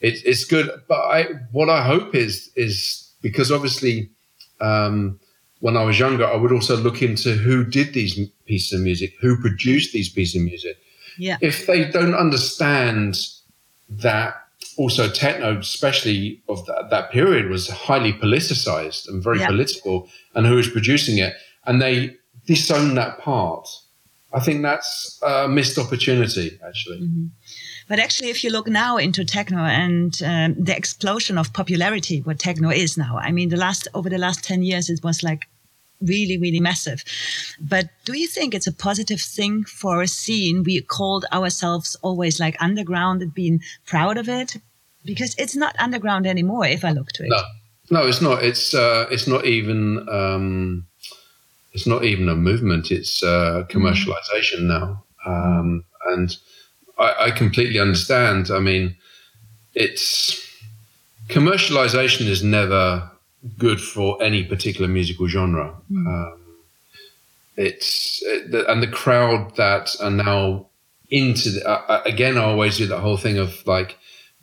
it, 0.00 0.14
it's 0.24 0.44
good. 0.44 0.70
But 0.88 1.00
I, 1.00 1.26
what 1.52 1.68
I 1.68 1.82
hope 1.82 2.14
is 2.14 2.50
is 2.56 3.12
because 3.20 3.50
obviously, 3.50 4.10
um, 4.60 5.18
when 5.60 5.76
I 5.76 5.82
was 5.82 5.98
younger, 5.98 6.26
I 6.26 6.36
would 6.36 6.52
also 6.52 6.76
look 6.76 7.02
into 7.02 7.34
who 7.34 7.64
did 7.64 7.92
these 7.92 8.18
pieces 8.46 8.72
of 8.72 8.80
music, 8.80 9.14
who 9.20 9.40
produced 9.40 9.92
these 9.92 10.08
pieces 10.08 10.36
of 10.36 10.42
music. 10.42 10.78
Yeah. 11.18 11.36
If 11.40 11.66
they 11.66 11.90
don't 11.90 12.14
understand 12.14 13.18
that 13.88 14.36
also 14.76 15.08
techno, 15.08 15.58
especially 15.58 16.40
of 16.48 16.64
that, 16.66 16.90
that 16.90 17.10
period, 17.10 17.50
was 17.50 17.68
highly 17.68 18.12
politicized 18.12 19.08
and 19.08 19.22
very 19.22 19.40
yeah. 19.40 19.48
political, 19.48 20.08
and 20.34 20.46
who 20.46 20.54
was 20.54 20.70
producing 20.70 21.18
it, 21.18 21.34
and 21.66 21.82
they 21.82 22.16
disown 22.48 22.94
that 22.94 23.20
part. 23.20 23.68
I 24.32 24.40
think 24.40 24.62
that's 24.62 25.20
a 25.22 25.48
missed 25.48 25.78
opportunity, 25.78 26.58
actually. 26.66 27.00
Mm-hmm. 27.00 27.26
But 27.88 27.98
actually, 27.98 28.28
if 28.30 28.44
you 28.44 28.50
look 28.50 28.66
now 28.66 28.98
into 28.98 29.24
techno 29.24 29.58
and 29.58 30.20
um, 30.22 30.54
the 30.62 30.76
explosion 30.76 31.38
of 31.38 31.52
popularity, 31.52 32.20
what 32.20 32.38
techno 32.38 32.70
is 32.70 32.98
now, 32.98 33.18
I 33.18 33.30
mean, 33.32 33.48
the 33.48 33.56
last 33.56 33.88
over 33.94 34.10
the 34.10 34.18
last 34.18 34.44
ten 34.44 34.62
years, 34.62 34.90
it 34.90 35.00
was 35.02 35.22
like 35.22 35.48
really, 36.00 36.36
really 36.38 36.60
massive. 36.60 37.04
But 37.58 37.86
do 38.04 38.12
you 38.18 38.26
think 38.26 38.54
it's 38.54 38.66
a 38.66 38.72
positive 38.72 39.20
thing 39.20 39.64
for 39.64 40.02
a 40.02 40.08
scene? 40.08 40.62
We 40.62 40.80
called 40.82 41.24
ourselves 41.32 41.96
always 42.02 42.38
like 42.38 42.56
underground 42.60 43.22
and 43.22 43.32
being 43.32 43.60
proud 43.86 44.18
of 44.18 44.28
it 44.28 44.56
because 45.04 45.34
it's 45.38 45.56
not 45.56 45.74
underground 45.78 46.26
anymore. 46.26 46.66
If 46.66 46.84
I 46.84 46.92
look 46.92 47.12
to 47.12 47.24
it, 47.24 47.30
no, 47.30 47.42
no, 47.90 48.06
it's 48.06 48.20
not. 48.20 48.42
It's 48.42 48.74
uh, 48.74 49.06
it's 49.10 49.26
not 49.26 49.46
even. 49.46 50.06
Um, 50.10 50.87
it's 51.72 51.86
not 51.86 52.04
even 52.04 52.28
a 52.28 52.34
movement; 52.34 52.90
it's 52.90 53.22
uh, 53.22 53.64
commercialization 53.68 54.62
now, 54.62 55.04
um, 55.24 55.84
and 56.06 56.36
I, 56.98 57.26
I, 57.26 57.30
completely 57.30 57.78
understand. 57.78 58.50
I 58.50 58.58
mean, 58.58 58.96
it's 59.74 60.44
commercialization 61.28 62.26
is 62.26 62.42
never 62.42 63.10
good 63.58 63.80
for 63.80 64.22
any 64.22 64.44
particular 64.44 64.88
musical 64.88 65.28
genre. 65.28 65.74
Mm. 65.90 66.06
Um, 66.06 66.40
it's 67.56 68.22
and 68.22 68.82
the 68.82 68.88
crowd 68.90 69.56
that 69.56 69.94
are 70.00 70.10
now 70.10 70.66
into 71.10 71.50
the, 71.50 71.68
uh, 71.68 72.02
again. 72.04 72.38
I 72.38 72.44
always 72.44 72.78
do 72.78 72.86
that 72.86 73.00
whole 73.00 73.16
thing 73.16 73.38
of 73.38 73.66
like 73.66 73.98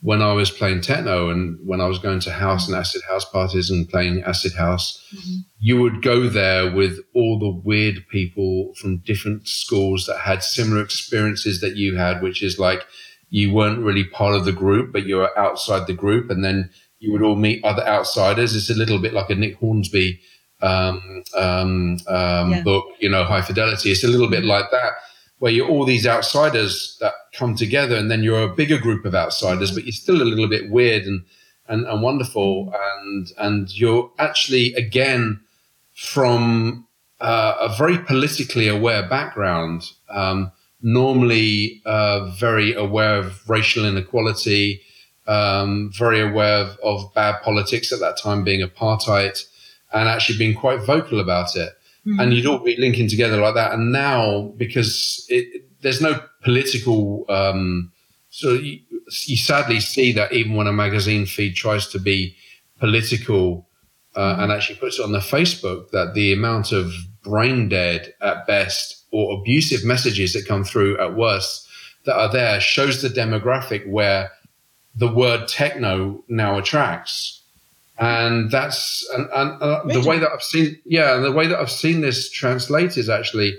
when 0.06 0.22
I 0.22 0.32
was 0.34 0.52
playing 0.52 0.82
techno 0.82 1.30
and 1.30 1.58
when 1.66 1.80
I 1.80 1.86
was 1.86 1.98
going 1.98 2.20
to 2.20 2.30
house 2.30 2.68
and 2.68 2.76
acid 2.76 3.02
house 3.08 3.24
parties 3.24 3.70
and 3.70 3.88
playing 3.88 4.22
acid 4.22 4.52
house, 4.54 5.04
mm-hmm. 5.12 5.38
you 5.58 5.82
would 5.82 6.00
go 6.00 6.28
there 6.28 6.70
with 6.70 7.00
all 7.12 7.40
the 7.40 7.50
weird 7.50 8.06
people 8.08 8.72
from 8.76 8.98
different 8.98 9.48
schools 9.48 10.06
that 10.06 10.20
had 10.20 10.44
similar 10.44 10.80
experiences 10.80 11.60
that 11.60 11.74
you 11.74 11.96
had, 11.96 12.22
which 12.22 12.40
is 12.40 12.56
like 12.56 12.86
you 13.30 13.52
weren't 13.52 13.80
really 13.80 14.04
part 14.04 14.36
of 14.36 14.44
the 14.44 14.52
group, 14.52 14.92
but 14.92 15.06
you 15.06 15.16
were 15.16 15.36
outside 15.36 15.88
the 15.88 15.92
group. 15.92 16.30
And 16.30 16.44
then 16.44 16.70
you 17.00 17.10
would 17.10 17.22
all 17.22 17.34
meet 17.34 17.64
other 17.64 17.84
outsiders. 17.84 18.54
It's 18.54 18.70
a 18.70 18.78
little 18.78 19.00
bit 19.00 19.12
like 19.12 19.30
a 19.30 19.34
Nick 19.34 19.56
Hornby 19.56 20.20
um, 20.62 21.24
um, 21.36 21.98
um, 22.06 22.52
yeah. 22.52 22.62
book, 22.62 22.86
you 23.00 23.08
know, 23.08 23.24
High 23.24 23.42
Fidelity. 23.42 23.90
It's 23.90 24.04
a 24.04 24.08
little 24.08 24.30
bit 24.30 24.44
like 24.44 24.70
that 24.70 24.92
where 25.38 25.52
you're 25.52 25.68
all 25.68 25.84
these 25.84 26.06
outsiders 26.06 26.96
that 27.00 27.12
come 27.34 27.54
together 27.54 27.96
and 27.96 28.10
then 28.10 28.22
you're 28.22 28.42
a 28.42 28.54
bigger 28.54 28.78
group 28.78 29.04
of 29.04 29.14
outsiders, 29.14 29.70
but 29.72 29.84
you're 29.84 29.92
still 29.92 30.22
a 30.22 30.24
little 30.24 30.48
bit 30.48 30.70
weird 30.70 31.04
and, 31.04 31.24
and, 31.68 31.86
and 31.86 32.02
wonderful. 32.02 32.72
And, 32.98 33.30
and 33.38 33.78
you're 33.78 34.10
actually, 34.18 34.72
again, 34.74 35.40
from 35.94 36.86
uh, 37.20 37.54
a 37.60 37.76
very 37.76 37.98
politically 37.98 38.68
aware 38.68 39.06
background, 39.08 39.90
um, 40.08 40.52
normally 40.80 41.82
uh, 41.84 42.30
very 42.30 42.74
aware 42.74 43.16
of 43.16 43.48
racial 43.48 43.84
inequality, 43.84 44.80
um, 45.26 45.90
very 45.92 46.20
aware 46.20 46.58
of, 46.58 46.78
of, 46.82 47.12
bad 47.14 47.42
politics 47.42 47.92
at 47.92 47.98
that 47.98 48.16
time 48.16 48.44
being 48.44 48.66
apartheid, 48.66 49.42
and 49.92 50.08
actually 50.08 50.38
being 50.38 50.54
quite 50.54 50.80
vocal 50.80 51.18
about 51.18 51.56
it 51.56 51.72
mm-hmm. 52.06 52.20
and 52.20 52.32
you'd 52.32 52.46
all 52.46 52.58
be 52.58 52.76
linking 52.76 53.08
together 53.08 53.40
like 53.40 53.54
that. 53.54 53.72
And 53.72 53.92
now, 53.92 54.52
because 54.56 55.26
it, 55.28 55.64
there's 55.80 56.00
no 56.00 56.20
political, 56.42 57.24
um, 57.28 57.92
so 58.30 58.52
you, 58.52 58.80
you, 59.26 59.36
sadly 59.36 59.80
see 59.80 60.12
that 60.12 60.32
even 60.32 60.54
when 60.54 60.66
a 60.66 60.72
magazine 60.72 61.26
feed 61.26 61.54
tries 61.54 61.88
to 61.88 61.98
be 61.98 62.36
political 62.78 63.68
uh, 64.14 64.32
mm-hmm. 64.32 64.42
and 64.42 64.52
actually 64.52 64.78
puts 64.78 64.98
it 64.98 65.02
on 65.02 65.12
the 65.12 65.18
Facebook, 65.18 65.90
that 65.90 66.14
the 66.14 66.32
amount 66.32 66.72
of 66.72 66.92
brain 67.22 67.68
dead 67.68 68.14
at 68.20 68.46
best 68.46 69.04
or 69.10 69.38
abusive 69.38 69.84
messages 69.84 70.32
that 70.32 70.46
come 70.46 70.64
through 70.64 70.98
at 70.98 71.16
worst 71.16 71.66
that 72.04 72.16
are 72.16 72.30
there 72.30 72.60
shows 72.60 73.02
the 73.02 73.08
demographic 73.08 73.86
where 73.88 74.30
the 74.94 75.12
word 75.12 75.48
techno 75.48 76.24
now 76.28 76.56
attracts 76.56 77.42
and 77.98 78.50
that's 78.50 79.08
and, 79.14 79.28
and 79.34 79.62
uh, 79.62 79.82
the 79.86 80.06
way 80.06 80.18
that 80.18 80.30
I've 80.30 80.42
seen 80.42 80.78
yeah, 80.84 81.14
and 81.14 81.24
the 81.24 81.32
way 81.32 81.46
that 81.46 81.58
I've 81.58 81.70
seen 81.70 82.00
this 82.00 82.30
translate 82.30 82.96
is 82.96 83.08
actually 83.08 83.58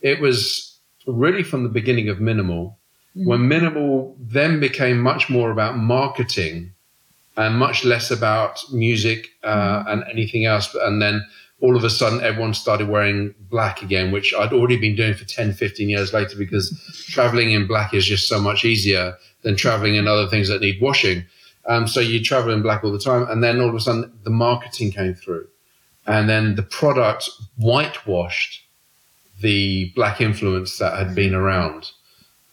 it 0.00 0.20
was 0.20 0.78
really 1.06 1.42
from 1.42 1.62
the 1.62 1.68
beginning 1.68 2.08
of 2.08 2.20
minimal 2.20 2.78
mm-hmm. 3.16 3.28
when 3.28 3.48
minimal 3.48 4.16
then 4.20 4.58
became 4.58 5.00
much 5.00 5.30
more 5.30 5.50
about 5.50 5.78
marketing 5.78 6.72
and 7.36 7.56
much 7.56 7.84
less 7.84 8.10
about 8.10 8.60
music 8.72 9.28
uh, 9.44 9.78
mm-hmm. 9.80 9.88
and 9.88 10.04
anything 10.10 10.46
else 10.46 10.74
and 10.74 11.00
then 11.00 11.24
all 11.60 11.76
of 11.76 11.84
a 11.84 11.90
sudden 11.90 12.20
everyone 12.20 12.52
started 12.52 12.88
wearing 12.88 13.34
black 13.48 13.82
again 13.82 14.10
which 14.10 14.34
i'd 14.40 14.52
already 14.52 14.76
been 14.76 14.96
doing 14.96 15.14
for 15.14 15.24
10 15.24 15.52
15 15.52 15.88
years 15.88 16.12
later 16.12 16.36
because 16.36 16.68
traveling 17.08 17.52
in 17.52 17.66
black 17.66 17.94
is 17.94 18.04
just 18.04 18.28
so 18.28 18.40
much 18.40 18.64
easier 18.64 19.16
than 19.42 19.56
traveling 19.56 19.94
in 19.94 20.08
other 20.08 20.26
things 20.26 20.48
that 20.48 20.60
need 20.60 20.80
washing 20.80 21.24
um, 21.68 21.86
so 21.86 22.00
you 22.00 22.22
travel 22.22 22.52
in 22.52 22.62
black 22.62 22.84
all 22.84 22.92
the 22.92 22.98
time 22.98 23.26
and 23.28 23.42
then 23.42 23.60
all 23.60 23.68
of 23.68 23.74
a 23.74 23.80
sudden 23.80 24.12
the 24.24 24.30
marketing 24.30 24.90
came 24.90 25.14
through 25.14 25.46
and 26.06 26.28
then 26.28 26.54
the 26.54 26.62
product 26.62 27.28
whitewashed 27.56 28.62
the 29.40 29.92
black 29.94 30.20
influence 30.20 30.78
that 30.78 30.96
had 30.98 31.14
been 31.14 31.34
around 31.34 31.90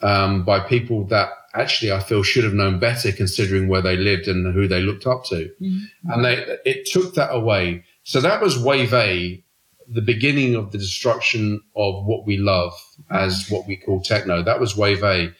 um, 0.01 0.43
by 0.43 0.59
people 0.59 1.05
that 1.05 1.29
actually 1.53 1.91
I 1.91 1.99
feel 1.99 2.23
should 2.23 2.43
have 2.43 2.53
known 2.53 2.79
better 2.79 3.11
considering 3.11 3.67
where 3.67 3.81
they 3.81 3.95
lived 3.95 4.27
and 4.27 4.53
who 4.53 4.67
they 4.67 4.81
looked 4.81 5.07
up 5.07 5.23
to. 5.25 5.49
Mm-hmm. 5.61 6.11
And 6.11 6.25
they, 6.25 6.57
it 6.65 6.85
took 6.85 7.13
that 7.15 7.33
away. 7.33 7.83
So 8.03 8.19
that 8.21 8.41
was 8.41 8.57
wave 8.57 8.93
A, 8.93 9.41
the 9.87 10.01
beginning 10.01 10.55
of 10.55 10.71
the 10.71 10.77
destruction 10.77 11.61
of 11.75 12.05
what 12.05 12.25
we 12.25 12.37
love 12.37 12.73
as 13.11 13.49
what 13.49 13.67
we 13.67 13.77
call 13.77 14.01
techno. 14.01 14.41
That 14.41 14.59
was 14.59 14.75
wave 14.75 15.03
A. 15.03 15.31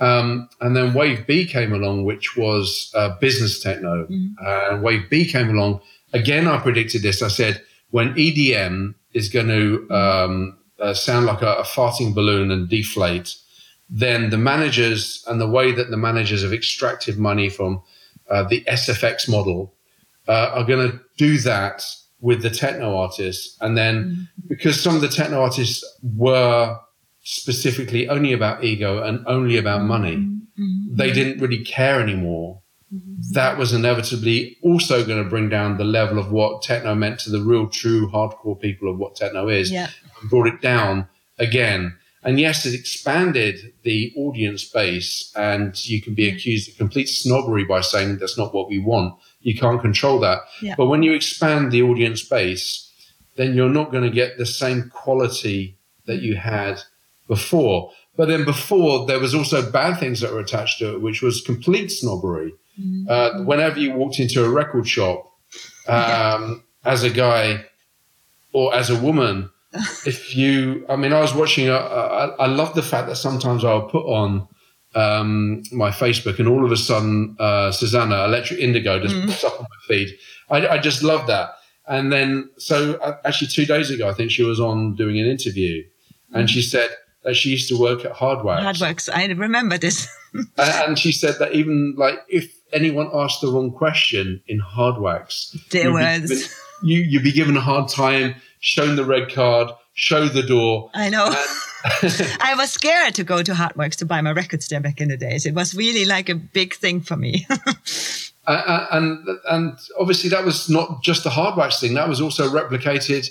Um, 0.00 0.48
and 0.60 0.74
then 0.74 0.94
wave 0.94 1.26
B 1.26 1.46
came 1.46 1.72
along, 1.72 2.04
which 2.04 2.36
was 2.36 2.90
uh, 2.94 3.16
business 3.20 3.60
techno. 3.60 4.06
Mm-hmm. 4.06 4.44
Uh, 4.44 4.70
and 4.70 4.82
wave 4.82 5.08
B 5.10 5.26
came 5.26 5.50
along. 5.50 5.80
Again, 6.12 6.48
I 6.48 6.58
predicted 6.58 7.02
this. 7.02 7.22
I 7.22 7.28
said, 7.28 7.62
when 7.90 8.14
EDM 8.14 8.94
is 9.12 9.28
going 9.28 9.48
to 9.48 9.94
um, 9.94 10.58
uh, 10.78 10.94
sound 10.94 11.26
like 11.26 11.42
a, 11.42 11.54
a 11.54 11.64
farting 11.64 12.14
balloon 12.14 12.50
and 12.50 12.68
deflate, 12.68 13.36
then 13.90 14.30
the 14.30 14.38
managers 14.38 15.24
and 15.26 15.40
the 15.40 15.48
way 15.48 15.72
that 15.72 15.90
the 15.90 15.96
managers 15.96 16.42
have 16.42 16.52
extracted 16.52 17.18
money 17.18 17.50
from 17.50 17.82
uh, 18.30 18.44
the 18.44 18.62
SFX 18.64 19.28
model 19.28 19.74
uh, 20.28 20.52
are 20.54 20.64
going 20.64 20.90
to 20.90 21.00
do 21.16 21.38
that 21.38 21.84
with 22.20 22.42
the 22.42 22.50
techno 22.50 22.96
artists. 22.96 23.56
And 23.60 23.76
then 23.76 24.04
mm-hmm. 24.04 24.48
because 24.48 24.80
some 24.80 24.94
of 24.94 25.00
the 25.00 25.08
techno 25.08 25.42
artists 25.42 25.84
were 26.02 26.78
specifically 27.30 28.08
only 28.08 28.32
about 28.32 28.64
ego 28.64 29.00
and 29.02 29.24
only 29.28 29.56
about 29.56 29.82
money, 29.82 30.16
mm-hmm. 30.16 30.96
they 30.96 31.12
didn't 31.12 31.40
really 31.40 31.64
care 31.64 32.00
anymore. 32.00 32.60
Mm-hmm. 32.92 33.34
That 33.34 33.56
was 33.56 33.72
inevitably 33.72 34.58
also 34.64 35.06
going 35.06 35.22
to 35.22 35.30
bring 35.30 35.48
down 35.48 35.78
the 35.78 35.84
level 35.84 36.18
of 36.18 36.32
what 36.32 36.62
techno 36.62 36.96
meant 36.96 37.20
to 37.20 37.30
the 37.30 37.40
real, 37.40 37.68
true, 37.68 38.10
hardcore 38.10 38.60
people 38.60 38.90
of 38.90 38.98
what 38.98 39.14
techno 39.14 39.48
is, 39.48 39.70
yeah. 39.70 39.90
and 40.20 40.28
brought 40.28 40.48
it 40.48 40.60
down 40.60 41.08
again. 41.38 41.96
And 42.24 42.40
yes, 42.40 42.66
it 42.66 42.74
expanded 42.74 43.74
the 43.84 44.12
audience 44.16 44.64
base, 44.64 45.32
and 45.36 45.72
you 45.88 46.02
can 46.02 46.14
be 46.14 46.28
accused 46.28 46.68
of 46.68 46.76
complete 46.78 47.08
snobbery 47.08 47.64
by 47.64 47.80
saying 47.80 48.18
that's 48.18 48.36
not 48.36 48.52
what 48.52 48.68
we 48.68 48.80
want. 48.80 49.14
You 49.40 49.56
can't 49.56 49.80
control 49.80 50.18
that. 50.20 50.40
Yeah. 50.60 50.74
But 50.76 50.86
when 50.86 51.04
you 51.04 51.12
expand 51.12 51.70
the 51.70 51.82
audience 51.82 52.24
base, 52.24 52.92
then 53.36 53.54
you're 53.54 53.70
not 53.70 53.92
going 53.92 54.04
to 54.04 54.10
get 54.10 54.36
the 54.36 54.46
same 54.46 54.90
quality 54.92 55.78
that 56.06 56.22
you 56.22 56.34
had 56.34 56.82
before. 57.30 57.92
But 58.16 58.26
then 58.26 58.44
before, 58.44 59.06
there 59.06 59.20
was 59.20 59.34
also 59.34 59.70
bad 59.70 59.98
things 59.98 60.20
that 60.20 60.32
were 60.32 60.40
attached 60.40 60.80
to 60.80 60.94
it, 60.94 61.00
which 61.00 61.22
was 61.22 61.40
complete 61.40 61.88
snobbery. 61.90 62.52
Mm-hmm. 62.78 63.06
Uh, 63.08 63.44
whenever 63.44 63.78
you 63.78 63.94
walked 63.94 64.18
into 64.18 64.44
a 64.44 64.50
record 64.50 64.86
shop 64.86 65.32
um, 65.88 66.64
as 66.84 67.04
a 67.04 67.08
guy 67.08 67.64
or 68.52 68.74
as 68.74 68.90
a 68.90 69.00
woman, 69.00 69.48
if 70.04 70.36
you, 70.36 70.84
I 70.88 70.96
mean, 70.96 71.12
I 71.12 71.20
was 71.20 71.32
watching, 71.32 71.68
uh, 71.68 71.78
I, 71.78 72.44
I 72.44 72.46
love 72.48 72.74
the 72.74 72.82
fact 72.82 73.06
that 73.06 73.16
sometimes 73.16 73.64
I'll 73.64 73.88
put 73.88 74.04
on 74.06 74.48
um, 74.96 75.62
my 75.70 75.90
Facebook 75.90 76.40
and 76.40 76.48
all 76.48 76.64
of 76.64 76.72
a 76.72 76.76
sudden, 76.76 77.36
uh, 77.38 77.70
Susannah, 77.70 78.24
Electric 78.24 78.58
Indigo, 78.58 78.98
just 78.98 79.14
mm. 79.14 79.28
pops 79.28 79.44
up 79.44 79.60
on 79.60 79.66
my 79.70 79.80
feed. 79.86 80.08
I, 80.50 80.66
I 80.66 80.78
just 80.78 81.04
love 81.04 81.28
that. 81.28 81.50
And 81.86 82.12
then, 82.12 82.50
so 82.58 82.94
uh, 82.94 83.18
actually, 83.24 83.48
two 83.48 83.66
days 83.66 83.88
ago, 83.90 84.10
I 84.10 84.14
think 84.14 84.32
she 84.32 84.42
was 84.42 84.58
on 84.58 84.96
doing 84.96 85.18
an 85.20 85.26
interview 85.26 85.84
and 86.32 86.48
she 86.48 86.62
said 86.62 86.90
that 87.24 87.34
she 87.34 87.50
used 87.50 87.68
to 87.68 87.78
work 87.78 88.04
at 88.04 88.12
Hardwax. 88.12 88.60
Hardwax, 88.60 89.08
I 89.12 89.26
remember 89.26 89.78
this. 89.78 90.08
and 90.58 90.98
she 90.98 91.12
said 91.12 91.36
that 91.38 91.54
even 91.54 91.94
like 91.96 92.18
if 92.28 92.54
anyone 92.72 93.10
asked 93.12 93.40
the 93.40 93.48
wrong 93.48 93.72
question 93.72 94.42
in 94.46 94.60
Hardwax, 94.60 95.68
there 95.70 95.92
was. 95.92 96.54
you, 96.82 97.00
you'd 97.00 97.24
be 97.24 97.32
given 97.32 97.56
a 97.56 97.60
hard 97.60 97.88
time 97.88 98.34
shown 98.60 98.96
the 98.96 99.04
red 99.04 99.32
card, 99.32 99.70
show 99.94 100.28
the 100.28 100.42
door. 100.42 100.90
I 100.94 101.08
know. 101.08 101.26
I 102.40 102.54
was 102.56 102.70
scared 102.70 103.14
to 103.14 103.24
go 103.24 103.42
to 103.42 103.52
Hardwax 103.52 103.96
to 103.96 104.06
buy 104.06 104.20
my 104.20 104.32
records 104.32 104.68
there 104.68 104.80
back 104.80 105.00
in 105.00 105.08
the 105.08 105.16
days. 105.16 105.46
It 105.46 105.54
was 105.54 105.74
really 105.74 106.04
like 106.04 106.28
a 106.28 106.34
big 106.34 106.74
thing 106.74 107.00
for 107.00 107.16
me. 107.16 107.46
uh, 108.46 108.86
and 108.92 109.26
and 109.48 109.78
obviously 109.98 110.30
that 110.30 110.44
was 110.44 110.68
not 110.68 111.02
just 111.02 111.24
the 111.24 111.30
Hardwax 111.30 111.80
thing. 111.80 111.94
That 111.94 112.08
was 112.08 112.20
also 112.20 112.48
replicated. 112.48 113.30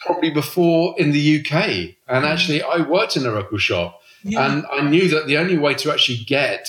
Probably 0.00 0.30
before 0.30 0.94
in 0.98 1.12
the 1.12 1.40
UK. 1.40 1.52
And 1.52 2.24
mm-hmm. 2.24 2.24
actually, 2.24 2.62
I 2.62 2.78
worked 2.78 3.16
in 3.16 3.26
a 3.26 3.32
record 3.32 3.60
shop, 3.60 4.00
yeah. 4.22 4.46
and 4.46 4.64
I 4.72 4.88
knew 4.88 5.08
that 5.08 5.26
the 5.26 5.38
only 5.38 5.58
way 5.58 5.74
to 5.74 5.92
actually 5.92 6.18
get 6.18 6.68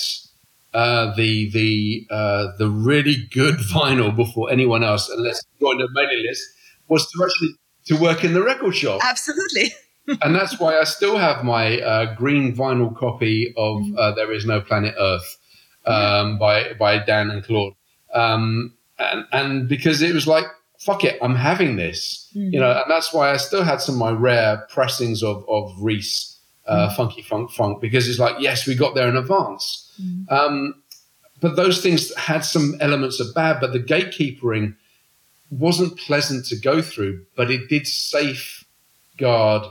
uh, 0.73 1.13
the 1.15 1.49
the 1.51 2.07
uh, 2.09 2.47
the 2.57 2.69
really 2.69 3.27
good 3.31 3.55
vinyl 3.73 4.15
before 4.15 4.51
anyone 4.51 4.83
else, 4.83 5.09
unless 5.09 5.41
you 5.59 5.67
joined 5.67 5.81
a 5.81 5.87
mailing 5.91 6.23
list, 6.27 6.43
was 6.87 7.09
to 7.11 7.23
actually 7.23 7.55
to 7.85 7.95
work 8.01 8.23
in 8.23 8.33
the 8.33 8.43
record 8.43 8.75
shop. 8.75 9.01
Absolutely. 9.03 9.73
and 10.21 10.35
that's 10.35 10.59
why 10.59 10.77
I 10.77 10.83
still 10.83 11.17
have 11.17 11.43
my 11.43 11.79
uh, 11.79 12.15
green 12.15 12.55
vinyl 12.55 12.95
copy 12.95 13.53
of 13.57 13.81
mm. 13.81 13.97
uh, 13.97 14.11
"There 14.13 14.31
Is 14.31 14.45
No 14.45 14.61
Planet 14.61 14.95
Earth" 14.99 15.37
um, 15.85 16.37
by 16.37 16.73
by 16.73 16.99
Dan 16.99 17.29
and 17.29 17.43
Claude, 17.43 17.73
um, 18.13 18.73
and 18.97 19.25
and 19.31 19.67
because 19.67 20.01
it 20.01 20.13
was 20.13 20.27
like 20.27 20.45
fuck 20.81 21.03
it, 21.03 21.19
I'm 21.21 21.35
having 21.35 21.75
this, 21.75 22.27
mm. 22.35 22.51
you 22.51 22.59
know, 22.59 22.71
and 22.71 22.89
that's 22.89 23.13
why 23.13 23.31
I 23.31 23.37
still 23.37 23.63
had 23.63 23.81
some 23.81 23.95
of 23.95 23.99
my 23.99 24.11
rare 24.11 24.65
pressings 24.69 25.23
of 25.23 25.45
of 25.47 25.73
Reese, 25.79 26.39
uh, 26.67 26.89
mm. 26.89 26.95
Funky 26.95 27.21
Funk 27.21 27.51
Funk, 27.51 27.81
because 27.81 28.09
it's 28.09 28.19
like 28.19 28.35
yes, 28.39 28.67
we 28.67 28.75
got 28.75 28.95
there 28.95 29.07
in 29.07 29.15
advance. 29.15 29.91
Mm. 30.01 30.31
Um, 30.31 30.83
but 31.39 31.55
those 31.55 31.81
things 31.81 32.15
had 32.15 32.41
some 32.41 32.75
elements 32.79 33.19
of 33.19 33.33
bad, 33.33 33.59
but 33.61 33.73
the 33.73 33.79
gatekeepering 33.79 34.75
wasn't 35.49 35.97
pleasant 35.97 36.45
to 36.45 36.55
go 36.55 36.81
through, 36.81 37.25
but 37.35 37.51
it 37.51 37.67
did 37.67 37.85
safeguard 37.87 39.63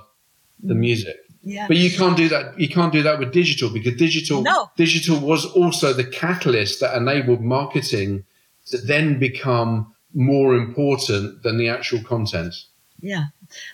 the 0.63 0.75
mm. 0.75 0.79
music. 0.79 1.17
Yeah. 1.43 1.67
But 1.67 1.79
you 1.79 1.91
can't 1.91 2.17
do 2.17 2.29
that. 2.29 2.59
You 2.61 2.69
can't 2.69 2.93
do 2.93 3.03
that 3.03 3.19
with 3.19 3.33
digital 3.33 3.71
because 3.71 3.97
digital 3.97 4.43
no. 4.43 4.71
digital 4.77 5.19
was 5.19 5.47
also 5.47 5.93
the 5.93 6.05
catalyst 6.05 6.81
that 6.81 6.95
enabled 6.95 7.41
marketing 7.41 8.25
to 8.67 8.77
then 8.79 9.19
become 9.19 9.95
more 10.15 10.55
important 10.55 11.43
than 11.43 11.59
the 11.59 11.69
actual 11.69 12.03
content. 12.03 12.55
Yeah, 13.03 13.25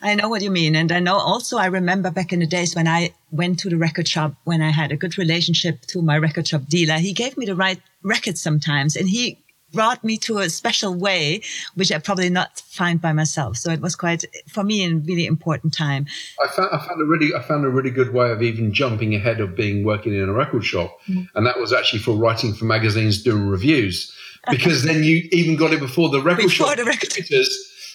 I 0.03 0.15
know 0.15 0.29
what 0.29 0.43
you 0.43 0.51
mean. 0.51 0.77
And 0.77 0.93
I 0.93 1.01
know 1.01 1.17
also, 1.17 1.57
I 1.57 1.67
remember 1.67 2.11
back 2.11 2.33
in 2.33 2.39
the 2.39 2.47
days 2.47 2.75
when 2.75 2.87
I 2.87 3.13
went 3.33 3.59
to 3.61 3.69
the 3.69 3.77
record 3.77 4.07
shop, 4.07 4.35
when 4.45 4.63
I 4.63 4.71
had 4.71 4.93
a 4.93 4.97
good 4.97 5.19
relationship 5.19 5.81
to 5.87 6.01
my 6.01 6.17
record 6.17 6.47
shop 6.47 6.67
dealer, 6.69 6.99
he 6.99 7.13
gave 7.13 7.37
me 7.37 7.47
the 7.47 7.57
right 7.57 7.81
records 8.03 8.41
sometimes. 8.41 8.95
And 8.95 9.09
he 9.09 9.43
brought 9.73 10.03
me 10.05 10.17
to 10.17 10.39
a 10.39 10.49
special 10.49 10.95
way, 10.95 11.43
which 11.75 11.93
I 11.93 11.99
probably 11.99 12.31
not 12.31 12.61
find 12.67 13.01
by 13.01 13.13
myself. 13.13 13.57
So 13.57 13.71
it 13.71 13.81
was 13.81 13.97
quite, 13.97 14.25
for 14.49 14.63
me, 14.63 14.85
a 14.87 14.95
really 14.95 15.27
important 15.27 15.75
time. 15.75 16.07
I 16.43 16.49
found, 16.49 16.69
I 16.73 16.79
found 16.79 17.01
a 17.01 17.05
really, 17.05 17.35
I 17.35 17.43
found 17.43 17.65
a 17.65 17.69
really 17.69 17.91
good 17.91 18.13
way 18.13 18.31
of 18.31 18.43
even 18.43 18.73
jumping 18.73 19.15
ahead 19.15 19.41
of 19.41 19.57
being 19.57 19.85
working 19.85 20.15
in 20.15 20.29
a 20.29 20.33
record 20.33 20.65
shop, 20.65 20.97
mm. 21.09 21.27
and 21.35 21.47
that 21.47 21.59
was 21.59 21.73
actually 21.73 21.99
for 21.99 22.17
writing 22.17 22.55
for 22.55 22.65
magazines, 22.65 23.23
doing 23.23 23.47
reviews, 23.47 24.16
because 24.51 24.85
then 24.85 25.03
you 25.03 25.29
even 25.33 25.57
got 25.57 25.73
it 25.73 25.81
before 25.81 26.09
the 26.09 26.21
record 26.21 26.45
before 26.45 26.69
shop 26.69 26.77
the 26.77 26.85
record. 26.85 27.13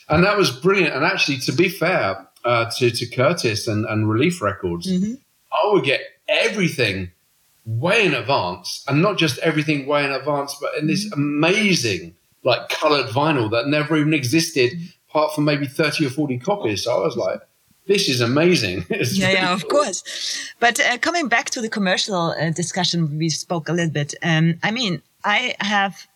and 0.10 0.24
that 0.24 0.38
was 0.38 0.52
brilliant. 0.52 0.94
And 0.94 1.04
actually, 1.04 1.38
to 1.40 1.52
be 1.52 1.70
fair 1.70 2.28
uh, 2.44 2.70
to 2.78 2.92
to 2.92 3.06
Curtis 3.08 3.68
and, 3.68 3.86
and 3.86 4.10
Relief 4.10 4.42
Records, 4.42 4.92
mm-hmm. 4.92 5.14
I 5.52 5.74
would 5.74 5.84
get 5.84 6.02
everything 6.28 7.12
way 7.66 8.06
in 8.06 8.14
advance, 8.14 8.84
and 8.88 9.02
not 9.02 9.18
just 9.18 9.38
everything 9.40 9.86
way 9.86 10.06
in 10.06 10.12
advance, 10.12 10.56
but 10.60 10.76
in 10.78 10.88
this 10.88 11.12
amazing 11.12 12.16
like 12.44 12.70
colored 12.70 13.06
vinyl 13.08 13.52
that 13.52 13.68
never 13.68 13.96
even 13.98 14.14
existed, 14.14 14.72
apart 15.10 15.34
from 15.34 15.46
maybe 15.46 15.68
thirty 15.68 16.06
or 16.06 16.10
forty 16.10 16.38
copies. 16.38 16.84
So 16.84 16.96
I 16.96 17.00
was 17.00 17.16
like, 17.16 17.42
this 17.88 18.10
is 18.10 18.22
amazing. 18.22 18.86
Yeah, 18.90 19.32
yeah, 19.32 19.46
cool. 19.46 19.54
of 19.54 19.68
course. 19.68 20.54
But 20.60 20.80
uh, 20.80 20.98
coming 20.98 21.28
back 21.28 21.50
to 21.52 21.62
the 21.62 21.70
commercial 21.70 22.32
uh, 22.32 22.50
discussion, 22.52 23.18
we 23.18 23.30
spoke 23.30 23.70
a 23.70 23.74
little 23.74 23.92
bit. 23.92 24.14
Um, 24.24 24.56
I 24.64 24.72
mean, 24.72 25.02
I 25.24 25.56
have 25.60 26.08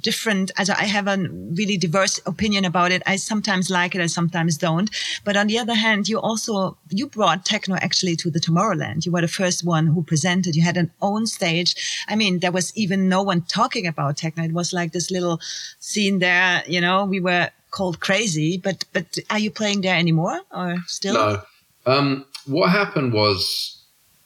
different. 0.00 0.50
As 0.56 0.70
I 0.70 0.84
have 0.84 1.06
a 1.06 1.16
really 1.18 1.76
diverse 1.76 2.20
opinion 2.26 2.64
about 2.64 2.92
it. 2.92 3.02
I 3.06 3.16
sometimes 3.16 3.70
like 3.70 3.94
it, 3.94 4.00
I 4.00 4.06
sometimes 4.06 4.56
don't. 4.56 4.90
But 5.24 5.36
on 5.36 5.46
the 5.46 5.58
other 5.58 5.74
hand, 5.74 6.08
you 6.08 6.18
also 6.18 6.76
you 6.90 7.06
brought 7.06 7.44
techno 7.44 7.76
actually 7.76 8.16
to 8.16 8.30
the 8.30 8.40
Tomorrowland. 8.40 9.06
You 9.06 9.12
were 9.12 9.20
the 9.20 9.28
first 9.28 9.64
one 9.64 9.86
who 9.86 10.02
presented. 10.02 10.56
You 10.56 10.62
had 10.62 10.76
an 10.76 10.90
own 11.00 11.26
stage. 11.26 12.04
I 12.08 12.16
mean, 12.16 12.40
there 12.40 12.52
was 12.52 12.76
even 12.76 13.08
no 13.08 13.22
one 13.22 13.42
talking 13.42 13.86
about 13.86 14.16
techno. 14.16 14.44
It 14.44 14.52
was 14.52 14.72
like 14.72 14.92
this 14.92 15.10
little 15.10 15.40
scene 15.78 16.18
there. 16.18 16.62
You 16.66 16.80
know, 16.80 17.04
we 17.04 17.20
were 17.20 17.50
called 17.70 18.00
crazy. 18.00 18.58
But 18.58 18.84
but 18.92 19.18
are 19.30 19.38
you 19.38 19.50
playing 19.50 19.82
there 19.82 19.96
anymore 19.96 20.40
or 20.50 20.76
still? 20.86 21.14
No. 21.14 21.42
Um, 21.86 22.26
what 22.46 22.70
happened 22.70 23.12
was. 23.12 23.76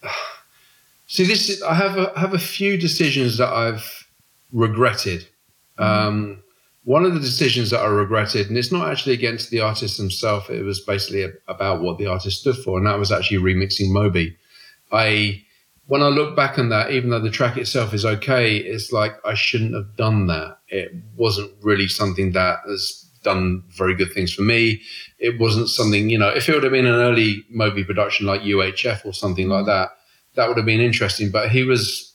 See, 1.07 1.25
this 1.25 1.49
is, 1.49 1.63
I 1.63 1.75
have 1.75 1.97
a, 1.97 2.19
have 2.19 2.35
a 2.35 2.39
few 2.39 2.77
decisions 2.77 3.37
that 3.37 3.53
I've 3.53 4.09
regretted 4.53 5.29
um, 5.79 6.43
one 6.85 7.05
of 7.05 7.15
the 7.15 7.21
decisions 7.21 7.71
that 7.71 7.81
I 7.81 7.87
regretted, 7.87 8.49
and 8.49 8.59
it's 8.59 8.73
not 8.73 8.89
actually 8.89 9.15
against 9.15 9.51
the 9.51 9.61
artist 9.61 9.97
himself, 9.97 10.51
it 10.51 10.63
was 10.63 10.81
basically 10.81 11.27
about 11.49 11.81
what 11.81 11.99
the 11.99 12.07
artist 12.07 12.41
stood 12.41 12.57
for, 12.57 12.79
and 12.79 12.87
that 12.87 12.99
was 12.99 13.11
actually 13.11 13.39
remixing 13.39 13.91
Moby. 13.91 14.37
I, 14.93 15.43
when 15.87 16.03
I 16.03 16.09
look 16.09 16.37
back 16.37 16.59
on 16.59 16.69
that, 16.69 16.91
even 16.91 17.11
though 17.11 17.21
the 17.21 17.31
track 17.31 17.57
itself 17.57 17.95
is 17.95 18.05
okay, 18.05 18.57
it's 18.57 18.93
like 18.93 19.15
I 19.25 19.35
shouldn't 19.35 19.75
have 19.75 19.97
done 19.97 20.27
that. 20.27 20.59
It 20.69 20.93
wasn't 21.17 21.53
really 21.63 21.89
something 21.89 22.33
that 22.33 22.61
has 22.67 23.05
done 23.23 23.65
very 23.71 23.95
good 23.95 24.13
things 24.13 24.33
for 24.33 24.43
me. 24.43 24.83
It 25.19 25.41
wasn't 25.41 25.71
something, 25.71 26.11
you 26.11 26.19
know, 26.19 26.29
if 26.29 26.49
it 26.49 26.55
would 26.55 26.63
have 26.63 26.73
been 26.73 26.87
an 26.87 26.95
early 26.95 27.45
Moby 27.49 27.83
production 27.83 28.27
like 28.27 28.43
UHF 28.43 29.05
or 29.07 29.15
something 29.15 29.49
like 29.49 29.65
that, 29.67 29.91
that 30.35 30.49
would 30.49 30.59
have 30.59 30.67
been 30.67 30.81
interesting. 30.81 31.31
But 31.31 31.51
he 31.51 31.65
was 31.65 32.14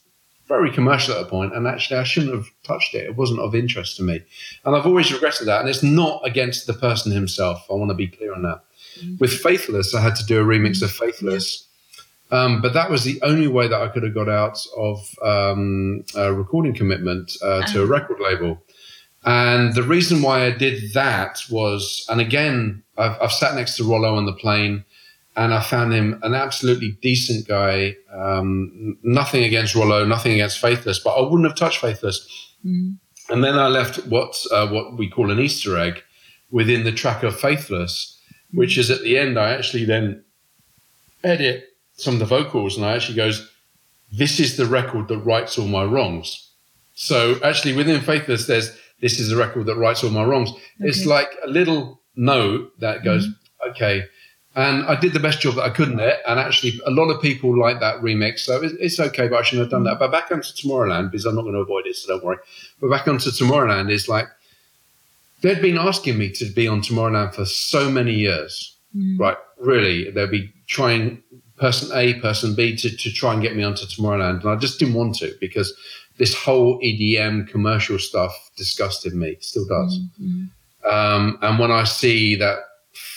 very 0.49 0.71
commercial 0.71 1.15
at 1.15 1.21
a 1.21 1.29
point, 1.29 1.55
and 1.55 1.67
actually 1.67 1.99
I 1.99 2.03
shouldn't 2.03 2.33
have 2.33 2.47
touched 2.63 2.93
it. 2.95 3.05
It 3.05 3.15
wasn't 3.15 3.39
of 3.39 3.55
interest 3.55 3.95
to 3.97 4.03
me, 4.03 4.21
and 4.65 4.75
I've 4.75 4.85
always 4.85 5.13
regretted 5.13 5.47
that. 5.47 5.61
And 5.61 5.69
it's 5.69 5.83
not 5.83 6.21
against 6.25 6.67
the 6.67 6.73
person 6.73 7.13
himself. 7.13 7.65
I 7.69 7.75
want 7.75 7.91
to 7.91 7.95
be 7.95 8.07
clear 8.07 8.33
on 8.33 8.41
that. 8.41 8.63
Mm-hmm. 8.99 9.17
With 9.19 9.31
Faithless, 9.31 9.95
I 9.95 10.01
had 10.01 10.15
to 10.17 10.25
do 10.25 10.41
a 10.41 10.43
remix 10.43 10.81
of 10.81 10.91
Faithless. 10.91 11.67
Um, 12.31 12.61
but 12.61 12.73
that 12.73 12.91
was 12.91 13.03
the 13.03 13.19
only 13.23 13.47
way 13.47 13.67
that 13.67 13.81
I 13.81 13.87
could 13.87 14.03
have 14.03 14.13
got 14.13 14.29
out 14.29 14.63
of 14.77 15.15
um, 15.23 16.03
a 16.15 16.33
recording 16.33 16.75
commitment 16.75 17.31
uh, 17.41 17.63
to 17.67 17.79
a 17.79 17.83
uh-huh. 17.83 17.91
record 17.91 18.19
label. 18.19 18.61
And 19.25 19.73
the 19.73 19.83
reason 19.83 20.21
why 20.21 20.45
I 20.45 20.51
did 20.51 20.93
that 20.93 21.41
was, 21.49 22.05
and 22.07 22.21
again, 22.21 22.83
I've, 22.97 23.17
I've 23.21 23.31
sat 23.31 23.55
next 23.55 23.77
to 23.77 23.83
Rollo 23.83 24.15
on 24.15 24.25
the 24.25 24.33
plane 24.33 24.85
and 25.39 25.53
I 25.53 25.61
found 25.61 25.93
him 25.93 26.19
an 26.21 26.33
absolutely 26.33 26.97
decent 27.01 27.47
guy. 27.47 27.95
Um, 28.13 28.97
nothing 29.03 29.45
against 29.45 29.73
Rollo, 29.73 30.03
nothing 30.03 30.33
against 30.33 30.59
Faithless, 30.59 30.99
but 30.99 31.11
I 31.11 31.21
wouldn't 31.21 31.47
have 31.47 31.55
touched 31.55 31.79
Faithless. 31.79 32.27
Mm. 32.65 32.97
And 33.29 33.41
then 33.41 33.57
I 33.57 33.69
left 33.69 34.05
what 34.07 34.35
uh, 34.51 34.67
what 34.67 34.97
we 34.97 35.09
call 35.09 35.31
an 35.31 35.39
Easter 35.39 35.77
egg 35.77 36.03
within 36.51 36.83
the 36.83 36.91
track 36.91 37.23
of 37.23 37.39
Faithless, 37.39 38.19
which 38.51 38.77
is 38.77 38.91
at 38.91 39.01
the 39.01 39.17
end. 39.17 39.39
I 39.39 39.53
actually 39.53 39.85
then 39.85 40.25
edit 41.23 41.63
some 41.93 42.15
of 42.15 42.19
the 42.19 42.25
vocals, 42.25 42.75
and 42.75 42.85
I 42.85 42.95
actually 42.95 43.15
goes, 43.15 43.49
"This 44.11 44.41
is 44.41 44.57
the 44.57 44.65
record 44.65 45.07
that 45.07 45.19
rights 45.19 45.57
all 45.57 45.67
my 45.67 45.85
wrongs." 45.85 46.51
So 46.95 47.39
actually, 47.45 47.77
within 47.77 48.01
Faithless, 48.01 48.45
there's 48.45 48.75
this 48.99 49.21
is 49.21 49.29
the 49.29 49.37
record 49.37 49.67
that 49.67 49.77
rights 49.77 50.03
all 50.03 50.09
my 50.09 50.25
wrongs. 50.25 50.49
Okay. 50.49 50.89
It's 50.89 51.05
like 51.05 51.31
a 51.45 51.49
little 51.49 52.01
note 52.17 52.77
that 52.79 53.05
goes, 53.05 53.25
mm. 53.25 53.69
"Okay." 53.69 54.03
And 54.59 54.83
I 54.87 54.99
did 54.99 55.13
the 55.13 55.21
best 55.21 55.39
job 55.39 55.55
that 55.55 55.63
I 55.63 55.69
could 55.69 55.87
in 55.87 56.01
it. 56.01 56.19
And 56.27 56.37
actually, 56.37 56.81
a 56.85 56.91
lot 56.91 57.09
of 57.09 57.21
people 57.21 57.57
like 57.57 57.79
that 57.79 58.01
remix. 58.01 58.39
So 58.39 58.59
it's, 58.61 58.99
okay, 58.99 59.29
but 59.29 59.39
I 59.39 59.41
shouldn't 59.41 59.63
have 59.63 59.71
done 59.71 59.85
that. 59.85 59.99
But 59.99 60.11
back 60.11 60.33
onto 60.33 60.49
Tomorrowland, 60.49 61.11
because 61.11 61.25
I'm 61.25 61.35
not 61.35 61.43
going 61.43 61.53
to 61.53 61.61
avoid 61.61 61.87
it, 61.87 61.95
so 61.95 62.09
don't 62.09 62.25
worry. 62.25 62.39
But 62.81 62.89
back 62.89 63.07
onto 63.07 63.29
Tomorrowland 63.29 63.89
is 63.89 64.09
like, 64.09 64.27
they'd 65.39 65.61
been 65.61 65.77
asking 65.77 66.17
me 66.17 66.29
to 66.31 66.45
be 66.51 66.67
on 66.67 66.81
Tomorrowland 66.81 67.35
for 67.35 67.45
so 67.45 67.89
many 67.89 68.13
years, 68.13 68.75
mm. 68.93 69.17
right? 69.17 69.37
Really, 69.59 70.11
they'd 70.11 70.29
be 70.29 70.51
trying 70.67 71.23
person 71.55 71.97
A, 71.97 72.15
person 72.15 72.53
B 72.53 72.75
to, 72.75 72.89
to 72.89 73.13
try 73.13 73.31
and 73.31 73.41
get 73.41 73.55
me 73.55 73.63
onto 73.63 73.85
Tomorrowland. 73.85 74.41
And 74.41 74.49
I 74.49 74.57
just 74.57 74.77
didn't 74.77 74.95
want 74.95 75.15
to 75.19 75.33
because 75.39 75.73
this 76.17 76.35
whole 76.35 76.81
EDM 76.81 77.47
commercial 77.47 77.97
stuff 77.97 78.33
disgusted 78.57 79.13
me, 79.13 79.37
still 79.39 79.65
does. 79.65 79.99
Mm-hmm. 80.21 80.89
Um, 80.89 81.39
and 81.41 81.59
when 81.59 81.71
I 81.71 81.85
see 81.85 82.35
that 82.35 82.59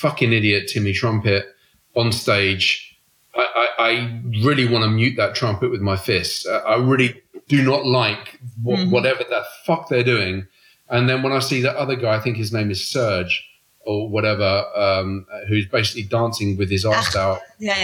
fucking 0.03 0.33
idiot 0.33 0.69
Timmy 0.69 0.93
Trumpet 0.93 1.47
on 1.95 2.11
stage. 2.11 2.99
I, 3.35 3.69
I, 3.79 3.91
I 3.91 4.21
really 4.45 4.69
want 4.69 4.85
to 4.85 4.91
mute 4.91 5.17
that 5.17 5.37
trumpet 5.37 5.71
with 5.71 5.81
my 5.81 5.97
fists. 5.97 6.45
Uh, 6.45 6.59
I 6.67 6.77
really 6.77 7.23
do 7.47 7.63
not 7.63 7.87
like 7.87 8.41
what, 8.63 8.81
mm-hmm. 8.81 8.91
whatever 8.91 9.23
the 9.29 9.45
fuck 9.65 9.89
they're 9.89 10.03
doing. 10.03 10.47
And 10.91 11.09
then 11.09 11.23
when 11.23 11.33
I 11.33 11.39
see 11.39 11.63
that 11.63 11.77
other 11.77 11.95
guy, 11.95 12.17
I 12.17 12.21
think 12.21 12.37
his 12.37 12.53
name 12.53 12.71
is 12.71 12.87
Serge 12.87 13.49
or 13.87 14.09
whatever, 14.09 14.65
um, 14.75 15.25
who's 15.49 15.67
basically 15.67 16.03
dancing 16.03 16.57
with 16.57 16.71
his 16.71 16.85
ass 16.85 17.15
ah, 17.17 17.21
out. 17.21 17.41
Yeah, 17.59 17.79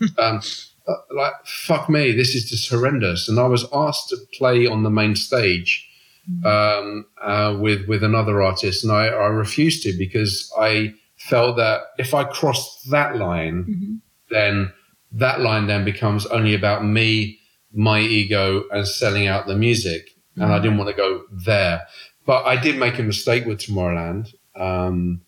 yeah. 0.00 0.06
um, 0.18 0.40
uh, 0.88 0.94
like 1.14 1.34
fuck 1.44 1.88
me, 1.90 2.12
this 2.12 2.34
is 2.34 2.48
just 2.48 2.70
horrendous. 2.70 3.28
And 3.28 3.38
I 3.38 3.46
was 3.46 3.66
asked 3.72 4.08
to 4.08 4.16
play 4.32 4.66
on 4.66 4.82
the 4.82 4.90
main 4.90 5.14
stage 5.14 5.86
mm-hmm. 6.28 6.46
um, 6.46 7.06
uh, 7.22 7.56
with 7.60 7.86
with 7.86 8.02
another 8.02 8.42
artist, 8.42 8.82
and 8.82 8.92
I, 8.92 9.06
I 9.08 9.26
refused 9.26 9.82
to 9.84 9.92
because 9.96 10.50
I 10.58 10.94
felt 11.30 11.56
that 11.56 11.78
if 11.98 12.12
I 12.12 12.24
crossed 12.24 12.90
that 12.90 13.16
line, 13.16 13.64
mm-hmm. 13.64 13.94
then 14.30 14.72
that 15.12 15.40
line 15.40 15.66
then 15.66 15.84
becomes 15.84 16.26
only 16.26 16.54
about 16.54 16.84
me, 16.84 17.38
my 17.72 18.00
ego, 18.00 18.64
and 18.70 18.86
selling 18.86 19.26
out 19.26 19.46
the 19.46 19.56
music. 19.56 20.02
Mm-hmm. 20.10 20.42
And 20.42 20.52
I 20.52 20.54
mm-hmm. 20.56 20.64
didn't 20.64 20.78
want 20.78 20.90
to 20.90 20.96
go 20.96 21.22
there. 21.32 21.82
But 22.26 22.44
I 22.44 22.60
did 22.60 22.76
make 22.78 22.98
a 22.98 23.02
mistake 23.02 23.46
with 23.46 23.58
Tomorrowland. 23.58 24.34
Um, 24.54 25.22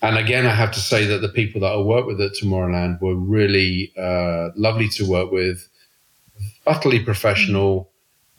and 0.00 0.16
again, 0.16 0.46
I 0.46 0.54
have 0.54 0.70
to 0.72 0.80
say 0.80 1.04
that 1.06 1.20
the 1.20 1.28
people 1.28 1.60
that 1.62 1.72
I 1.72 1.78
worked 1.78 2.06
with 2.06 2.20
at 2.20 2.32
Tomorrowland 2.40 3.00
were 3.02 3.16
really 3.16 3.92
uh, 3.98 4.50
lovely 4.54 4.88
to 4.90 5.04
work 5.04 5.32
with, 5.32 5.68
utterly 6.66 7.00
professional. 7.04 7.90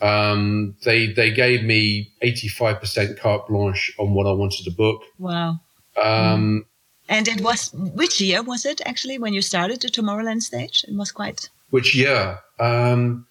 Um, 0.02 0.76
they 0.86 1.12
they 1.12 1.32
gave 1.32 1.64
me 1.64 2.14
eighty 2.22 2.48
five 2.48 2.80
percent 2.80 3.20
carte 3.20 3.48
blanche 3.50 3.94
on 4.00 4.14
what 4.14 4.26
I 4.28 4.32
wanted 4.32 4.64
to 4.64 4.72
book. 4.72 5.02
Wow. 5.18 5.60
Um, 6.02 6.66
and 7.10 7.28
it 7.28 7.42
was 7.42 7.74
which 7.74 8.22
year 8.22 8.42
was 8.42 8.66
it 8.66 8.82
actually 8.86 9.18
when 9.18 9.34
you 9.34 9.42
started 9.42 9.82
the 9.82 9.90
Tomorrowland 9.90 10.44
stage? 10.44 10.86
It 10.88 10.96
was 10.96 11.12
quite. 11.12 11.50
Which 11.72 11.96
year? 11.96 12.40
Um, 12.60 13.26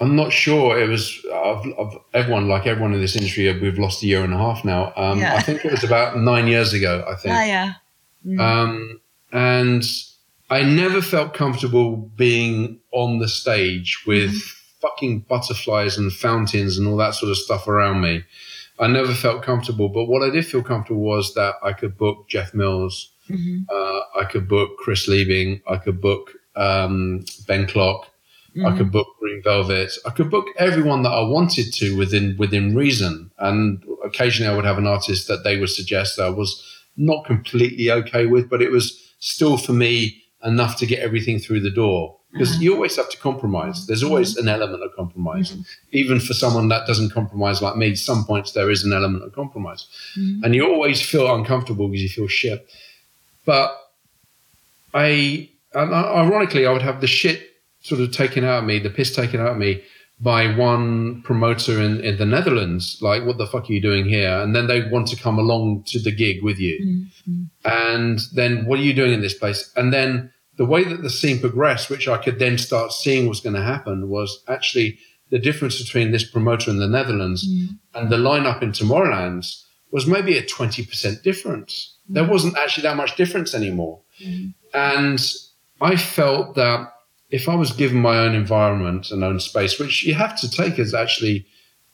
I'm 0.00 0.14
not 0.16 0.32
sure. 0.32 0.78
It 0.78 0.88
was 0.88 1.24
of, 1.32 1.66
of, 1.78 1.96
everyone, 2.12 2.48
like 2.48 2.66
everyone 2.66 2.94
in 2.94 3.00
this 3.00 3.16
industry, 3.16 3.52
we've 3.60 3.78
lost 3.78 4.02
a 4.02 4.06
year 4.06 4.22
and 4.22 4.34
a 4.34 4.36
half 4.36 4.64
now. 4.64 4.92
Um, 4.96 5.20
yeah. 5.20 5.34
I 5.34 5.42
think 5.42 5.64
it 5.64 5.70
was 5.70 5.84
about 5.84 6.18
nine 6.18 6.48
years 6.48 6.72
ago. 6.72 7.04
I 7.08 7.14
think. 7.14 7.34
Ah, 7.34 7.44
yeah. 7.44 7.72
Mm. 8.26 8.40
Um, 8.40 9.00
and 9.32 9.84
I 10.50 10.62
never 10.62 11.00
felt 11.00 11.34
comfortable 11.34 11.96
being 11.96 12.80
on 12.92 13.18
the 13.18 13.28
stage 13.28 14.04
with 14.06 14.32
mm. 14.32 14.54
fucking 14.80 15.20
butterflies 15.20 15.98
and 15.98 16.12
fountains 16.12 16.78
and 16.78 16.88
all 16.88 16.96
that 16.96 17.14
sort 17.14 17.30
of 17.30 17.38
stuff 17.38 17.68
around 17.68 18.00
me. 18.00 18.24
I 18.80 18.86
never 18.86 19.14
felt 19.14 19.42
comfortable. 19.42 19.88
But 19.88 20.04
what 20.04 20.22
I 20.22 20.30
did 20.30 20.46
feel 20.46 20.62
comfortable 20.62 21.02
was 21.02 21.34
that 21.34 21.56
I 21.62 21.72
could 21.72 21.96
book 21.96 22.28
Jeff 22.28 22.54
Mills, 22.54 23.12
mm-hmm. 23.28 23.64
uh, 23.68 24.20
I 24.20 24.24
could 24.24 24.48
book 24.48 24.76
Chris 24.78 25.08
Liebing, 25.08 25.62
I 25.68 25.76
could 25.76 26.00
book 26.00 26.32
um, 26.56 27.24
Ben 27.46 27.66
Klock, 27.66 28.08
mm-hmm. 28.56 28.66
I 28.66 28.76
could 28.76 28.92
book 28.92 29.08
Green 29.20 29.42
Velvet, 29.42 29.92
I 30.06 30.10
could 30.10 30.30
book 30.30 30.46
everyone 30.58 31.02
that 31.02 31.10
I 31.10 31.22
wanted 31.22 31.72
to 31.74 31.96
within 31.96 32.36
within 32.38 32.74
reason. 32.74 33.30
And 33.38 33.82
occasionally 34.04 34.52
I 34.52 34.56
would 34.56 34.64
have 34.64 34.78
an 34.78 34.86
artist 34.86 35.28
that 35.28 35.44
they 35.44 35.58
would 35.58 35.70
suggest 35.70 36.16
that 36.16 36.26
I 36.26 36.30
was 36.30 36.64
not 36.96 37.24
completely 37.24 37.90
okay 37.90 38.26
with, 38.26 38.48
but 38.48 38.62
it 38.62 38.70
was 38.70 39.12
still 39.20 39.56
for 39.56 39.72
me 39.72 40.22
enough 40.44 40.76
to 40.78 40.86
get 40.86 41.00
everything 41.00 41.38
through 41.38 41.60
the 41.60 41.70
door 41.70 42.17
because 42.32 42.52
uh-huh. 42.52 42.62
you 42.62 42.74
always 42.74 42.96
have 42.96 43.08
to 43.10 43.16
compromise. 43.16 43.86
There's 43.86 44.02
always 44.02 44.36
mm-hmm. 44.36 44.48
an 44.48 44.54
element 44.54 44.82
of 44.82 44.94
compromise, 44.94 45.52
mm-hmm. 45.52 45.62
even 45.92 46.20
for 46.20 46.34
someone 46.34 46.68
that 46.68 46.86
doesn't 46.86 47.10
compromise 47.10 47.62
like 47.62 47.76
me. 47.76 47.94
Some 47.94 48.24
points 48.24 48.52
there 48.52 48.70
is 48.70 48.84
an 48.84 48.92
element 48.92 49.24
of 49.24 49.32
compromise, 49.32 49.86
mm-hmm. 50.16 50.44
and 50.44 50.54
you 50.54 50.66
always 50.66 51.00
feel 51.00 51.34
uncomfortable 51.34 51.88
because 51.88 52.02
you 52.02 52.08
feel 52.08 52.28
shit. 52.28 52.68
But 53.46 53.74
I, 54.92 55.48
ironically, 55.74 56.66
I 56.66 56.72
would 56.72 56.82
have 56.82 57.00
the 57.00 57.06
shit 57.06 57.42
sort 57.80 58.00
of 58.00 58.12
taken 58.12 58.44
out 58.44 58.58
of 58.58 58.64
me, 58.64 58.78
the 58.78 58.90
piss 58.90 59.14
taken 59.14 59.40
out 59.40 59.52
of 59.52 59.56
me 59.56 59.82
by 60.20 60.54
one 60.54 61.22
promoter 61.22 61.80
in, 61.80 62.00
in 62.00 62.18
the 62.18 62.26
Netherlands. 62.26 62.98
Like, 63.00 63.24
what 63.24 63.38
the 63.38 63.46
fuck 63.46 63.70
are 63.70 63.72
you 63.72 63.80
doing 63.80 64.04
here? 64.04 64.36
And 64.40 64.54
then 64.54 64.66
they 64.66 64.82
want 64.90 65.06
to 65.08 65.16
come 65.16 65.38
along 65.38 65.84
to 65.84 65.98
the 65.98 66.10
gig 66.10 66.42
with 66.42 66.58
you, 66.58 67.06
mm-hmm. 67.26 67.44
and 67.64 68.20
then 68.34 68.66
what 68.66 68.78
are 68.78 68.82
you 68.82 68.92
doing 68.92 69.14
in 69.14 69.22
this 69.22 69.34
place? 69.34 69.72
And 69.76 69.94
then 69.94 70.30
the 70.58 70.66
way 70.66 70.84
that 70.84 71.02
the 71.02 71.10
scene 71.10 71.40
progressed, 71.40 71.88
which 71.88 72.06
I 72.06 72.18
could 72.18 72.38
then 72.38 72.58
start 72.58 72.92
seeing 72.92 73.28
was 73.28 73.40
going 73.40 73.54
to 73.54 73.62
happen, 73.62 74.08
was 74.08 74.42
actually 74.48 74.98
the 75.30 75.38
difference 75.38 75.80
between 75.80 76.10
this 76.10 76.28
promoter 76.28 76.70
in 76.70 76.78
the 76.78 76.88
Netherlands 76.88 77.48
mm. 77.48 77.78
and 77.94 78.10
the 78.10 78.16
lineup 78.16 78.60
in 78.62 78.72
Tomorrowlands 78.72 79.64
was 79.90 80.06
maybe 80.06 80.36
a 80.36 80.42
20% 80.42 81.22
difference. 81.22 81.96
Mm. 82.10 82.14
There 82.14 82.28
wasn't 82.28 82.58
actually 82.58 82.82
that 82.82 82.96
much 82.96 83.16
difference 83.16 83.54
anymore. 83.54 84.00
Mm. 84.22 84.54
And 84.74 85.24
I 85.80 85.96
felt 85.96 86.56
that 86.56 86.92
if 87.30 87.48
I 87.48 87.54
was 87.54 87.72
given 87.72 88.00
my 88.00 88.18
own 88.18 88.34
environment 88.34 89.10
and 89.10 89.22
own 89.22 89.38
space, 89.38 89.78
which 89.78 90.04
you 90.04 90.14
have 90.14 90.38
to 90.40 90.50
take 90.50 90.78
as 90.78 90.92
actually 90.92 91.46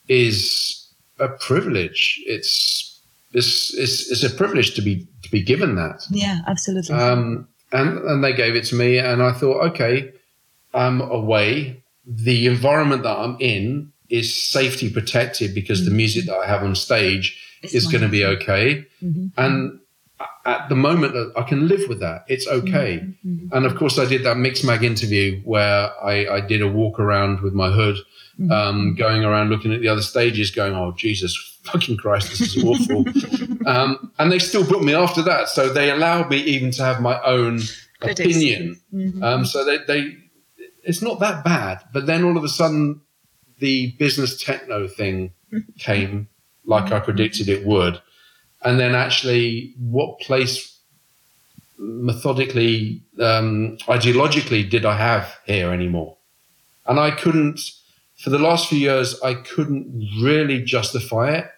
is 0.07 0.87
a 1.19 1.29
privilege. 1.29 2.21
It's 2.25 3.01
it's 3.33 3.73
it's, 3.73 4.11
it's 4.11 4.23
a 4.23 4.29
privilege 4.29 4.73
to 4.75 4.81
be 4.81 5.07
to 5.23 5.29
be 5.29 5.43
given 5.43 5.75
that. 5.75 6.05
Yeah, 6.09 6.39
absolutely. 6.47 6.95
Um, 6.95 7.47
and 7.75 7.97
and 7.99 8.23
they 8.23 8.33
gave 8.33 8.55
it 8.55 8.65
to 8.65 8.75
me, 8.75 8.97
and 8.97 9.21
I 9.21 9.31
thought, 9.31 9.71
okay, 9.71 10.11
I'm 10.73 11.01
away. 11.01 11.83
The 12.05 12.47
environment 12.47 13.03
that 13.03 13.17
I'm 13.17 13.37
in 13.39 13.91
is 14.09 14.35
safety 14.35 14.89
protected 14.89 15.55
because 15.55 15.81
mm-hmm. 15.81 15.89
the 15.89 15.95
music 15.95 16.25
that 16.25 16.37
I 16.37 16.45
have 16.45 16.63
on 16.63 16.75
stage 16.75 17.41
it's 17.63 17.73
is 17.73 17.87
going 17.87 18.03
to 18.03 18.09
be 18.09 18.23
okay. 18.23 18.85
Mm-hmm. 19.03 19.27
And 19.37 19.79
at 20.45 20.69
the 20.69 20.75
moment, 20.75 21.33
I 21.35 21.43
can 21.43 21.67
live 21.67 21.89
with 21.89 21.99
that. 21.99 22.25
It's 22.27 22.47
okay. 22.47 22.99
Mm-hmm. 22.99 23.29
mm-hmm. 23.29 23.57
And 23.57 23.65
of 23.65 23.75
course, 23.75 23.97
I 23.99 24.05
did 24.05 24.23
that 24.23 24.37
Mixmag 24.37 24.83
interview 24.83 25.41
where 25.43 25.91
I, 26.03 26.27
I 26.27 26.41
did 26.41 26.61
a 26.61 26.67
walk 26.67 26.99
around 26.99 27.41
with 27.41 27.53
my 27.53 27.69
hood, 27.69 27.97
mm-hmm. 28.39 28.51
um, 28.51 28.95
going 28.95 29.23
around 29.23 29.49
looking 29.49 29.73
at 29.73 29.81
the 29.81 29.87
other 29.87 30.01
stages, 30.01 30.51
going, 30.51 30.73
"Oh 30.73 30.93
Jesus, 30.93 31.59
fucking 31.63 31.97
Christ, 31.97 32.29
this 32.29 32.55
is 32.55 32.63
awful." 32.63 33.05
um, 33.65 34.11
and 34.19 34.31
they 34.31 34.39
still 34.39 34.65
booked 34.65 34.85
me 34.85 34.93
after 34.93 35.21
that, 35.23 35.49
so 35.49 35.71
they 35.71 35.89
allowed 35.89 36.29
me 36.29 36.37
even 36.37 36.71
to 36.71 36.83
have 36.83 37.01
my 37.01 37.21
own 37.23 37.59
Critics. 37.99 38.19
opinion. 38.19 38.79
Mm-hmm. 38.93 39.23
Um, 39.23 39.45
so 39.45 39.65
they, 39.65 39.79
they, 39.87 40.15
it's 40.83 41.01
not 41.01 41.19
that 41.19 41.43
bad. 41.43 41.81
But 41.91 42.05
then 42.05 42.23
all 42.23 42.37
of 42.37 42.43
a 42.43 42.49
sudden, 42.49 43.01
the 43.59 43.95
business 43.97 44.41
techno 44.41 44.87
thing 44.87 45.33
came 45.79 46.29
like 46.65 46.91
I 46.91 46.99
predicted 46.99 47.49
it 47.49 47.65
would 47.65 48.01
and 48.65 48.79
then 48.79 48.95
actually 48.95 49.73
what 49.79 50.19
place 50.19 50.77
methodically, 51.77 53.01
um, 53.19 53.77
ideologically 53.87 54.67
did 54.67 54.85
I 54.85 54.97
have 54.97 55.37
here 55.45 55.71
anymore? 55.71 56.17
And 56.87 56.99
I 56.99 57.11
couldn't, 57.11 57.59
for 58.17 58.31
the 58.31 58.39
last 58.39 58.67
few 58.67 58.79
years, 58.79 59.21
I 59.21 59.35
couldn't 59.35 60.09
really 60.21 60.63
justify 60.63 61.35
it. 61.35 61.51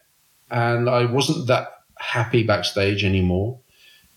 And 0.51 0.89
I 0.89 1.05
wasn't 1.05 1.47
that 1.47 1.81
happy 1.97 2.43
backstage 2.43 3.03
anymore. 3.03 3.59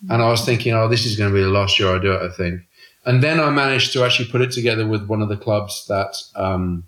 And 0.08 0.22
I 0.22 0.28
was 0.28 0.44
thinking, 0.44 0.72
oh, 0.72 0.88
this 0.88 1.04
is 1.04 1.16
going 1.16 1.30
to 1.30 1.34
be 1.34 1.42
the 1.42 1.48
last 1.48 1.78
year 1.78 1.94
I 1.94 1.98
do 1.98 2.12
it, 2.12 2.22
I 2.22 2.30
think. 2.34 2.62
And 3.04 3.22
then 3.22 3.38
I 3.38 3.50
managed 3.50 3.92
to 3.92 4.04
actually 4.04 4.30
put 4.30 4.40
it 4.40 4.50
together 4.50 4.86
with 4.86 5.06
one 5.06 5.22
of 5.22 5.28
the 5.28 5.36
clubs 5.36 5.86
that 5.88 6.16
um, 6.36 6.84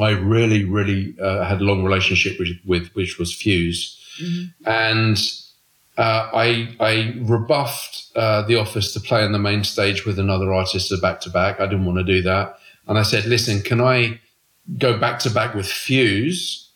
I 0.00 0.10
really, 0.10 0.64
really 0.64 1.14
uh, 1.20 1.44
had 1.44 1.60
a 1.60 1.64
long 1.64 1.84
relationship 1.84 2.38
with, 2.38 2.56
with, 2.64 2.88
which 2.94 3.18
was 3.18 3.32
Fuse. 3.34 4.00
Mm-hmm. 4.22 4.68
And 4.68 5.18
uh, 5.96 6.30
I, 6.34 6.76
I 6.80 7.14
rebuffed 7.20 8.16
uh, 8.16 8.42
the 8.42 8.56
office 8.56 8.92
to 8.94 9.00
play 9.00 9.24
on 9.24 9.32
the 9.32 9.38
main 9.38 9.64
stage 9.64 10.04
with 10.04 10.18
another 10.18 10.52
artist 10.52 10.92
back 11.00 11.20
to 11.22 11.30
back. 11.30 11.60
I 11.60 11.66
didn't 11.66 11.84
want 11.84 11.98
to 11.98 12.04
do 12.04 12.22
that. 12.22 12.58
And 12.86 12.98
I 12.98 13.02
said, 13.02 13.26
listen, 13.26 13.62
can 13.62 13.80
I 13.80 14.20
go 14.78 14.98
back 14.98 15.18
to 15.20 15.30
back 15.30 15.54
with 15.54 15.66
Fuse 15.66 16.70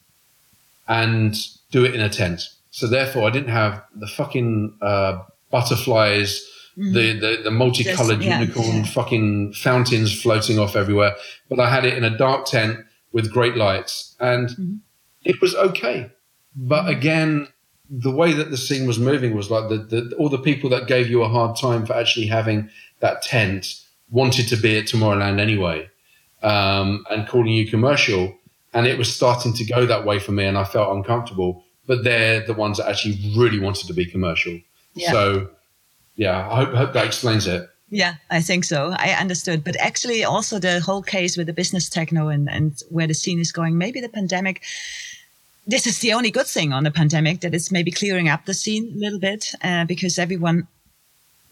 and 0.86 1.36
do 1.70 1.84
it 1.84 1.94
in 1.94 2.00
a 2.00 2.08
tent? 2.08 2.42
So 2.70 2.86
therefore, 2.86 3.26
I 3.26 3.30
didn't 3.30 3.50
have 3.50 3.82
the 3.94 4.06
fucking 4.06 4.78
uh, 4.80 5.22
butterflies, 5.50 6.46
mm-hmm. 6.76 6.92
the, 6.92 7.12
the, 7.18 7.42
the 7.44 7.50
multicolored 7.50 8.20
Just, 8.20 8.28
yeah, 8.28 8.40
unicorn 8.40 8.84
fucking 8.84 9.54
fountains 9.54 10.18
floating 10.18 10.58
off 10.58 10.76
everywhere. 10.76 11.16
But 11.48 11.60
I 11.60 11.68
had 11.68 11.84
it 11.84 11.94
in 11.94 12.04
a 12.04 12.16
dark 12.16 12.46
tent 12.46 12.78
with 13.12 13.32
great 13.32 13.56
lights 13.56 14.14
and 14.20 14.48
mm-hmm. 14.50 14.74
it 15.24 15.40
was 15.40 15.54
okay. 15.56 16.10
But 16.60 16.88
again, 16.88 17.46
the 17.88 18.10
way 18.10 18.32
that 18.32 18.50
the 18.50 18.56
scene 18.56 18.86
was 18.86 18.98
moving 18.98 19.34
was 19.34 19.48
like 19.50 19.68
the, 19.68 19.78
the, 19.78 20.16
all 20.16 20.28
the 20.28 20.38
people 20.38 20.68
that 20.70 20.88
gave 20.88 21.08
you 21.08 21.22
a 21.22 21.28
hard 21.28 21.56
time 21.56 21.86
for 21.86 21.94
actually 21.94 22.26
having 22.26 22.68
that 22.98 23.22
tent 23.22 23.80
wanted 24.10 24.48
to 24.48 24.56
be 24.56 24.76
at 24.76 24.86
Tomorrowland 24.86 25.38
anyway, 25.38 25.88
um, 26.42 27.06
and 27.10 27.28
calling 27.28 27.52
you 27.52 27.68
commercial. 27.68 28.36
And 28.74 28.86
it 28.86 28.98
was 28.98 29.14
starting 29.14 29.54
to 29.54 29.64
go 29.64 29.86
that 29.86 30.04
way 30.04 30.18
for 30.18 30.32
me, 30.32 30.44
and 30.44 30.58
I 30.58 30.64
felt 30.64 30.94
uncomfortable. 30.94 31.64
But 31.86 32.04
they're 32.04 32.44
the 32.44 32.54
ones 32.54 32.78
that 32.78 32.88
actually 32.88 33.18
really 33.36 33.60
wanted 33.60 33.86
to 33.86 33.94
be 33.94 34.04
commercial. 34.04 34.60
Yeah. 34.94 35.12
So, 35.12 35.50
yeah, 36.16 36.50
I 36.50 36.56
hope, 36.56 36.74
hope 36.74 36.92
that 36.92 37.06
explains 37.06 37.46
it. 37.46 37.70
Yeah, 37.88 38.16
I 38.30 38.42
think 38.42 38.64
so. 38.64 38.94
I 38.98 39.12
understood. 39.12 39.64
But 39.64 39.76
actually, 39.80 40.24
also 40.24 40.58
the 40.58 40.80
whole 40.80 41.02
case 41.02 41.38
with 41.38 41.46
the 41.46 41.54
business 41.54 41.88
techno 41.88 42.28
and, 42.28 42.50
and 42.50 42.82
where 42.90 43.06
the 43.06 43.14
scene 43.14 43.38
is 43.40 43.52
going, 43.52 43.78
maybe 43.78 44.00
the 44.00 44.10
pandemic 44.10 44.62
this 45.68 45.86
is 45.86 46.00
the 46.00 46.14
only 46.14 46.30
good 46.30 46.46
thing 46.46 46.72
on 46.72 46.82
the 46.82 46.90
pandemic 46.90 47.42
that 47.42 47.54
it's 47.54 47.70
maybe 47.70 47.90
clearing 47.90 48.28
up 48.28 48.46
the 48.46 48.54
scene 48.54 48.90
a 48.96 48.98
little 48.98 49.20
bit 49.20 49.54
uh, 49.62 49.84
because 49.84 50.18
everyone 50.18 50.66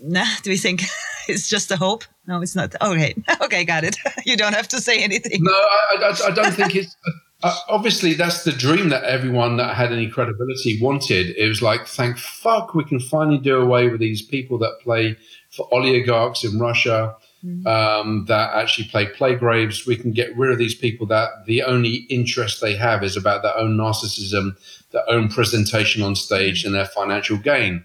nah, 0.01 0.25
do 0.43 0.51
we 0.51 0.57
think 0.57 0.83
it's 1.29 1.49
just 1.49 1.71
a 1.71 1.77
hope? 1.77 2.05
No 2.27 2.41
it's 2.41 2.57
not. 2.57 2.75
Okay 2.83 3.15
okay 3.43 3.65
got 3.65 3.85
it. 3.85 3.97
You 4.25 4.37
don't 4.37 4.55
have 4.55 4.69
to 4.69 4.81
say 4.81 5.05
anything. 5.05 5.45
No 5.45 5.53
i, 5.53 5.97
I, 6.03 6.27
I 6.27 6.31
don't 6.31 6.53
think 6.53 6.75
it's 6.75 6.97
uh, 7.43 7.55
obviously 7.69 8.15
that's 8.15 8.43
the 8.45 8.53
dream 8.53 8.89
that 8.89 9.05
everyone 9.05 9.59
that 9.59 9.77
had 9.77 9.93
any 9.93 10.09
credibility 10.09 10.81
wanted. 10.81 11.37
It 11.37 11.47
was 11.47 11.61
like 11.61 11.87
thank 11.87 12.17
fuck 12.19 12.75
we 12.75 12.85
can 12.85 12.99
finally 12.99 13.39
do 13.39 13.61
away 13.61 13.89
with 13.89 14.01
these 14.01 14.23
people 14.23 14.59
that 14.59 14.81
play 14.83 15.17
for 15.51 15.69
oligarchs 15.73 16.43
in 16.45 16.59
russia 16.59 17.15
mm-hmm. 17.47 17.67
um, 17.67 18.25
that 18.27 18.55
actually 18.55 18.89
play 18.89 19.07
play 19.07 19.35
graves. 19.35 19.87
We 19.87 19.97
can 19.97 20.13
get 20.13 20.37
rid 20.37 20.53
of 20.53 20.59
these 20.59 20.75
people 20.75 21.07
that 21.09 21.31
the 21.47 21.63
only 21.63 22.07
interest 22.09 22.61
they 22.61 22.77
have 22.77 23.05
is 23.05 23.17
about 23.17 23.43
their 23.43 23.57
own 23.57 23.77
narcissism, 23.77 24.57
their 24.91 25.09
own 25.09 25.29
presentation 25.29 26.03
on 26.03 26.17
stage, 26.17 26.65
and 26.65 26.75
their 26.75 26.87
financial 26.87 27.37
gain. 27.37 27.85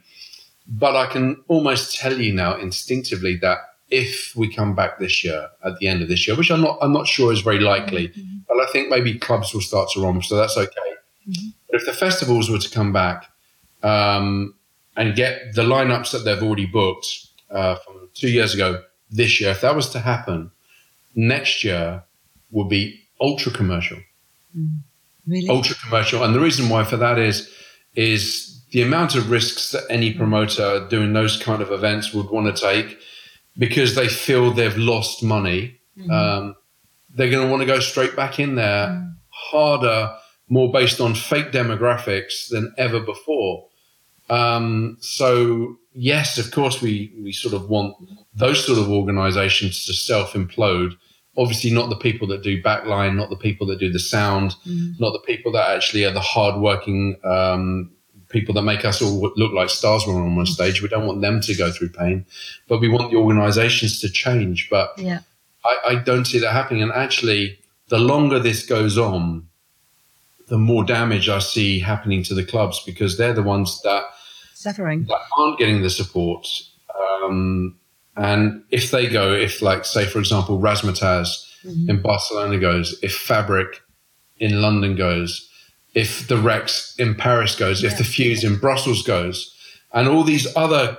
But 0.68 0.96
I 0.96 1.08
can 1.08 1.44
almost 1.48 1.98
tell 1.98 2.20
you 2.20 2.34
now 2.34 2.58
instinctively 2.58 3.36
that 3.38 3.60
if 3.90 4.34
we 4.36 4.54
come 4.54 4.74
back 4.74 5.00
this 5.00 5.24
year 5.24 5.50
at 5.64 5.78
the 5.80 5.88
end 5.88 6.02
of 6.02 6.08
this 6.08 6.28
year, 6.28 6.36
which 6.38 6.50
I'm 6.50 6.62
not 6.62 6.78
I'm 6.82 6.94
not 6.94 7.08
sure 7.08 7.32
is 7.32 7.42
very 7.42 7.60
likely, 7.60 8.08
mm-hmm. 8.10 8.38
but 8.48 8.58
I 8.58 8.72
think 8.72 8.90
maybe 8.90 9.20
clubs 9.20 9.54
will 9.54 9.62
start 9.62 9.90
to 9.94 10.02
run, 10.02 10.22
so 10.22 10.36
that's 10.38 10.58
okay. 10.58 10.92
Mm-hmm. 11.30 11.50
But 11.70 11.82
if 11.82 11.86
the 11.86 11.94
festivals 11.94 12.50
were 12.50 12.58
to 12.58 12.70
come 12.70 12.92
back 12.92 13.26
um, 13.84 14.56
and 14.98 15.16
get 15.16 15.54
the 15.54 15.64
lineups 15.64 16.12
that 16.12 16.20
they've 16.20 16.42
already 16.42 16.66
booked 16.66 17.08
uh, 17.50 17.76
from 17.76 18.10
two 18.14 18.30
years 18.30 18.54
ago 18.54 18.82
this 19.12 19.42
year, 19.42 19.52
if 19.52 19.62
that 19.62 19.76
was 19.76 19.90
to 19.90 20.00
happen, 20.00 20.52
next 21.16 21.64
year 21.64 22.04
would 22.50 22.70
be 22.70 23.02
ultra 23.20 23.52
commercial. 23.52 23.98
Mm, 24.58 24.80
really? 25.28 25.50
Ultra 25.50 25.76
commercial. 25.84 26.24
And 26.24 26.34
the 26.34 26.40
reason 26.40 26.70
why 26.70 26.84
for 26.84 26.98
that 26.98 27.20
is, 27.20 27.50
is 27.96 28.62
the 28.72 28.82
amount 28.82 29.16
of 29.16 29.30
risks 29.30 29.72
that 29.72 29.84
any 29.90 30.14
promoter 30.14 30.88
doing 30.90 31.14
those 31.14 31.42
kind 31.42 31.62
of 31.62 31.72
events 31.72 32.14
would 32.14 32.30
want 32.30 32.56
to 32.56 32.62
take 32.62 32.98
because 33.58 33.96
they 33.96 34.08
feel 34.08 34.52
they've 34.52 34.78
lost 34.78 35.24
money. 35.24 35.80
Mm-hmm. 35.98 36.12
Um, 36.12 36.56
they're 37.14 37.30
going 37.30 37.46
to 37.46 37.52
want 37.52 37.62
to 37.62 37.68
go 37.68 37.80
straight 37.82 38.16
back 38.16 38.40
in 38.40 38.56
there 38.56 38.88
mm. 38.88 39.14
harder, 39.30 40.16
more 40.48 40.72
based 40.72 41.02
on 41.02 41.14
fake 41.14 41.52
demographics 41.52 42.48
than 42.50 42.74
ever 42.78 43.02
before. 43.02 43.68
Um, 44.30 44.98
so 45.02 45.78
yes, 45.94 46.38
of 46.38 46.52
course, 46.52 46.82
we 46.82 47.14
we 47.22 47.34
sort 47.34 47.54
of 47.54 47.70
want 47.70 47.96
those 48.34 48.66
sort 48.66 48.80
of 48.80 48.90
organisations 48.90 49.86
to 49.86 49.94
self 49.94 50.34
implode. 50.34 50.94
Obviously, 51.38 51.72
not 51.72 51.90
the 51.90 51.96
people 51.96 52.28
that 52.28 52.44
do 52.44 52.62
backline, 52.62 53.16
not 53.16 53.30
the 53.30 53.38
people 53.38 53.66
that 53.68 53.80
do 53.80 53.92
the 53.92 54.00
sound, 54.00 54.56
mm. 54.68 55.00
not 55.00 55.12
the 55.12 55.20
people 55.26 55.52
that 55.54 55.70
actually 55.70 56.04
are 56.04 56.12
the 56.12 56.20
hardworking 56.20 57.18
um, 57.24 57.90
people 58.32 58.54
that 58.56 58.64
make 58.64 58.84
us 58.84 59.02
all 59.02 59.32
look 59.36 59.54
like 59.54 59.70
stars 59.70 60.06
when 60.08 60.16
we're 60.16 60.24
on 60.24 60.36
one 60.36 60.46
stage. 60.46 60.82
We 60.82 60.88
don't 60.88 61.06
want 61.06 61.22
them 61.22 61.42
to 61.42 61.54
go 61.56 61.72
through 61.72 61.90
pain, 61.90 62.26
but 62.68 62.80
we 62.80 62.90
want 62.90 63.12
the 63.12 63.18
organisations 63.18 64.00
to 64.02 64.10
change. 64.10 64.70
But 64.70 64.94
yeah. 64.98 65.20
I, 65.64 65.78
I 65.90 65.96
don't 65.96 66.26
see 66.26 66.40
that 66.40 66.52
happening. 66.52 66.82
And 66.82 66.92
actually, 66.92 67.60
the 67.90 68.00
longer 68.00 68.40
this 68.40 68.66
goes 68.66 68.98
on, 68.98 69.48
the 70.48 70.58
more 70.58 70.84
damage 70.84 71.30
I 71.30 71.40
see 71.40 71.80
happening 71.80 72.24
to 72.24 72.34
the 72.34 72.44
clubs 72.44 72.82
because 72.86 73.18
they're 73.18 73.34
the 73.34 73.44
ones 73.44 73.82
that 73.84 74.04
suffering 74.54 75.06
that 75.06 75.20
aren't 75.38 75.60
getting 75.60 75.82
the 75.82 75.90
support. 75.90 76.48
Um, 77.24 77.78
and 78.16 78.64
if 78.70 78.92
they 78.92 79.08
go, 79.08 79.34
if 79.34 79.62
like 79.62 79.86
say 79.86 80.06
for 80.06 80.20
example, 80.20 80.60
Razzmatazz 80.60 81.48
mm-hmm. 81.64 81.90
in 81.90 82.02
Barcelona 82.02 82.60
goes, 82.60 82.98
if 83.02 83.16
Fabric 83.16 83.82
in 84.38 84.62
London 84.62 84.96
goes, 84.96 85.50
if 85.94 86.28
the 86.28 86.38
Rex 86.38 86.96
in 86.98 87.16
Paris 87.16 87.56
goes, 87.56 87.84
yeah. 87.84 87.90
if 87.90 87.98
the 87.98 88.04
Fuse 88.04 88.44
in 88.44 88.58
Brussels 88.58 89.04
goes, 89.04 89.56
and 89.94 90.08
all 90.08 90.24
these 90.24 90.48
other 90.56 90.98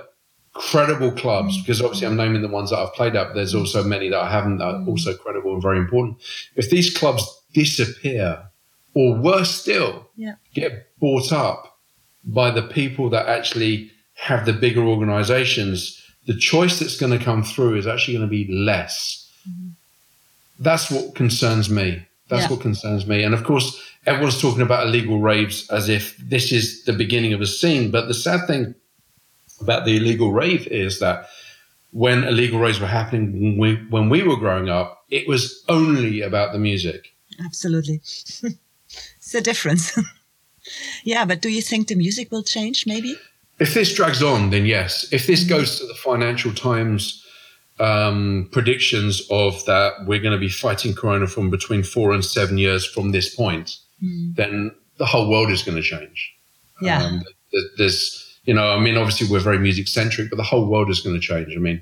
credible 0.53 1.11
clubs, 1.11 1.59
because 1.61 1.81
obviously 1.81 2.07
I'm 2.07 2.15
naming 2.15 2.41
the 2.41 2.47
ones 2.47 2.69
that 2.69 2.77
I've 2.77 2.93
played 2.93 3.15
up. 3.15 3.33
There's 3.33 3.55
also 3.55 3.83
many 3.83 4.09
that 4.09 4.19
I 4.19 4.29
haven't 4.29 4.57
that 4.57 4.65
are 4.65 4.73
mm-hmm. 4.73 4.89
also 4.89 5.15
credible 5.15 5.53
and 5.53 5.61
very 5.61 5.79
important. 5.79 6.17
If 6.55 6.69
these 6.69 6.95
clubs 6.95 7.25
disappear, 7.53 8.43
or 8.95 9.15
worse 9.15 9.49
still, 9.49 10.09
yeah. 10.15 10.35
get 10.53 10.87
bought 10.99 11.31
up 11.31 11.79
by 12.23 12.51
the 12.51 12.61
people 12.61 13.09
that 13.09 13.27
actually 13.27 13.91
have 14.13 14.45
the 14.45 14.53
bigger 14.53 14.83
organizations, 14.83 16.02
the 16.25 16.35
choice 16.35 16.79
that's 16.79 16.97
going 16.97 17.17
to 17.17 17.23
come 17.23 17.43
through 17.43 17.75
is 17.75 17.87
actually 17.87 18.15
going 18.15 18.27
to 18.27 18.31
be 18.31 18.51
less. 18.51 19.31
Mm-hmm. 19.49 19.69
That's 20.59 20.89
what 20.89 21.15
concerns 21.15 21.69
me. 21.69 22.05
That's 22.29 22.43
yeah. 22.43 22.51
what 22.51 22.61
concerns 22.61 23.05
me. 23.05 23.23
And 23.23 23.33
of 23.33 23.43
course, 23.43 23.81
everyone's 24.05 24.41
talking 24.41 24.61
about 24.61 24.87
illegal 24.87 25.19
raves 25.19 25.69
as 25.69 25.89
if 25.89 26.15
this 26.17 26.51
is 26.51 26.85
the 26.85 26.93
beginning 26.93 27.33
of 27.33 27.41
a 27.41 27.47
scene. 27.47 27.91
But 27.91 28.07
the 28.07 28.13
sad 28.13 28.47
thing 28.47 28.75
about 29.59 29.85
the 29.85 29.97
illegal 29.97 30.31
rave 30.31 30.67
is 30.67 30.99
that 30.99 31.27
when 31.91 32.23
illegal 32.23 32.59
raves 32.59 32.79
were 32.79 32.87
happening 32.87 33.57
when 33.57 33.57
we, 33.57 33.75
when 33.89 34.09
we 34.09 34.23
were 34.23 34.37
growing 34.37 34.69
up, 34.69 35.05
it 35.09 35.27
was 35.27 35.63
only 35.69 36.21
about 36.21 36.53
the 36.53 36.59
music. 36.59 37.13
Absolutely. 37.43 37.95
it's 37.97 39.35
a 39.35 39.41
difference. 39.41 39.97
Yeah, 41.03 41.25
but 41.25 41.41
do 41.41 41.49
you 41.49 41.61
think 41.61 41.87
the 41.87 41.95
music 41.95 42.31
will 42.31 42.43
change 42.43 42.85
maybe? 42.87 43.17
If 43.59 43.73
this 43.73 43.93
drags 43.93 44.23
on, 44.23 44.49
then 44.49 44.65
yes. 44.65 45.05
If 45.11 45.27
this 45.27 45.43
goes 45.43 45.79
to 45.79 45.85
the 45.85 45.93
Financial 45.95 46.53
Times 46.53 47.23
um, 47.79 48.49
predictions 48.51 49.21
of 49.31 49.63
that 49.65 49.93
we're 50.05 50.19
going 50.19 50.33
to 50.33 50.39
be 50.39 50.49
fighting 50.49 50.93
Corona 50.93 51.27
from 51.27 51.49
between 51.49 51.83
four 51.83 52.11
and 52.11 52.23
seven 52.23 52.57
years 52.57 52.85
from 52.85 53.11
this 53.11 53.33
point, 53.35 53.77
mm. 54.03 54.35
then 54.35 54.71
the 54.97 55.05
whole 55.05 55.29
world 55.29 55.51
is 55.51 55.63
going 55.63 55.75
to 55.75 55.83
change. 55.83 56.33
Yeah. 56.81 57.03
Um, 57.03 57.23
there's, 57.77 58.39
you 58.45 58.53
know, 58.53 58.73
I 58.73 58.79
mean, 58.79 58.97
obviously 58.97 59.27
we're 59.27 59.39
very 59.39 59.59
music 59.59 59.87
centric, 59.87 60.29
but 60.29 60.37
the 60.37 60.43
whole 60.43 60.67
world 60.67 60.89
is 60.89 61.01
going 61.01 61.15
to 61.15 61.21
change. 61.21 61.55
I 61.55 61.59
mean, 61.59 61.81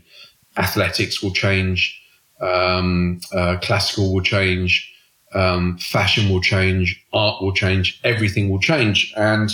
athletics 0.57 1.22
will 1.22 1.32
change, 1.32 1.97
um, 2.41 3.19
uh, 3.34 3.57
classical 3.61 4.13
will 4.13 4.22
change, 4.22 4.93
um, 5.34 5.78
fashion 5.78 6.30
will 6.30 6.41
change, 6.41 7.03
art 7.13 7.41
will 7.41 7.53
change, 7.53 7.99
everything 8.03 8.49
will 8.49 8.59
change. 8.59 9.13
And 9.15 9.51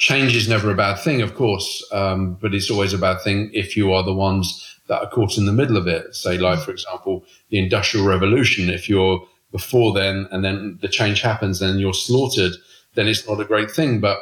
change 0.00 0.34
is 0.34 0.48
never 0.48 0.70
a 0.70 0.74
bad 0.74 0.98
thing, 0.98 1.20
of 1.20 1.34
course, 1.34 1.86
um, 1.92 2.34
but 2.40 2.54
it's 2.54 2.70
always 2.70 2.94
a 2.94 2.98
bad 2.98 3.20
thing 3.20 3.50
if 3.52 3.76
you 3.76 3.92
are 3.92 4.02
the 4.02 4.14
ones 4.14 4.78
that 4.88 5.02
are 5.02 5.10
caught 5.10 5.36
in 5.36 5.44
the 5.44 5.52
middle 5.52 5.76
of 5.76 5.86
it. 5.86 6.16
Say, 6.16 6.38
like, 6.38 6.58
for 6.58 6.70
example, 6.70 7.22
the 7.50 7.58
Industrial 7.58 8.06
Revolution. 8.06 8.70
If 8.70 8.88
you're 8.88 9.22
before 9.52 9.92
then 9.92 10.26
and 10.32 10.42
then 10.42 10.78
the 10.80 10.88
change 10.88 11.20
happens 11.20 11.60
and 11.60 11.78
you're 11.78 11.92
slaughtered, 11.92 12.52
then 12.94 13.08
it's 13.08 13.28
not 13.28 13.40
a 13.40 13.44
great 13.44 13.70
thing. 13.70 14.00
But 14.00 14.18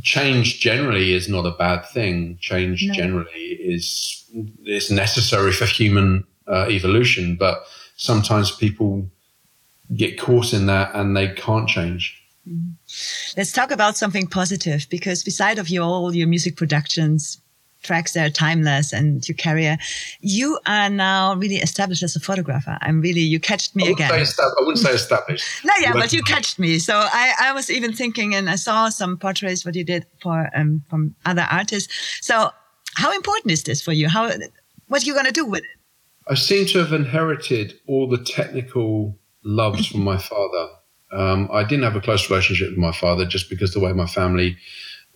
change 0.00 0.60
generally 0.60 1.12
is 1.12 1.28
not 1.28 1.44
a 1.44 1.56
bad 1.58 1.84
thing. 1.90 2.38
Change 2.40 2.86
no. 2.88 2.94
generally 2.94 3.58
is 3.60 4.24
is 4.64 4.90
necessary 4.90 5.52
for 5.52 5.66
human 5.66 6.24
uh, 6.48 6.68
evolution, 6.70 7.36
but 7.36 7.66
sometimes 7.96 8.50
people 8.50 9.06
get 9.94 10.18
caught 10.18 10.54
in 10.54 10.64
that 10.66 10.94
and 10.94 11.14
they 11.14 11.28
can't 11.28 11.68
change. 11.68 12.21
Mm-hmm. 12.48 13.36
Let's 13.36 13.52
talk 13.52 13.70
about 13.70 13.96
something 13.96 14.26
positive 14.26 14.86
because 14.90 15.22
beside 15.22 15.58
of 15.58 15.68
your 15.68 15.84
all 15.84 16.14
your 16.14 16.26
music 16.26 16.56
productions, 16.56 17.40
tracks 17.82 18.12
that 18.12 18.26
are 18.26 18.30
timeless 18.30 18.92
and 18.92 19.26
your 19.28 19.36
career, 19.36 19.76
you 20.20 20.58
are 20.66 20.88
now 20.88 21.34
really 21.34 21.56
established 21.56 22.02
as 22.02 22.16
a 22.16 22.20
photographer. 22.20 22.78
I'm 22.80 23.00
really 23.00 23.20
you 23.20 23.38
catched 23.38 23.76
me 23.76 23.88
I 23.88 23.90
again. 23.90 24.10
I 24.12 24.52
wouldn't 24.58 24.78
say 24.78 24.92
established. 24.92 25.46
no, 25.64 25.72
yeah, 25.80 25.92
but 25.92 26.12
you 26.12 26.22
catched 26.22 26.58
me. 26.58 26.78
So 26.78 26.96
I, 26.96 27.34
I 27.40 27.52
was 27.52 27.70
even 27.70 27.92
thinking, 27.92 28.34
and 28.34 28.50
I 28.50 28.56
saw 28.56 28.88
some 28.88 29.18
portraits 29.18 29.64
what 29.64 29.74
you 29.74 29.84
did 29.84 30.06
for 30.20 30.50
um, 30.54 30.82
from 30.88 31.14
other 31.24 31.46
artists. 31.50 31.92
So 32.20 32.50
how 32.94 33.12
important 33.12 33.52
is 33.52 33.62
this 33.62 33.82
for 33.82 33.92
you? 33.92 34.08
How 34.08 34.30
what 34.88 35.02
are 35.02 35.06
you 35.06 35.14
going 35.14 35.26
to 35.26 35.32
do 35.32 35.46
with 35.46 35.62
it? 35.62 35.78
I 36.28 36.34
seem 36.34 36.66
to 36.66 36.78
have 36.78 36.92
inherited 36.92 37.74
all 37.88 38.08
the 38.08 38.18
technical 38.18 39.18
loves 39.44 39.86
from 39.86 40.04
my 40.04 40.18
father. 40.18 40.68
Um, 41.12 41.48
I 41.52 41.62
didn't 41.64 41.84
have 41.84 41.96
a 41.96 42.00
close 42.00 42.28
relationship 42.30 42.70
with 42.70 42.78
my 42.78 42.92
father 42.92 43.26
just 43.26 43.50
because 43.50 43.72
the 43.74 43.80
way 43.80 43.92
my 43.92 44.06
family 44.06 44.56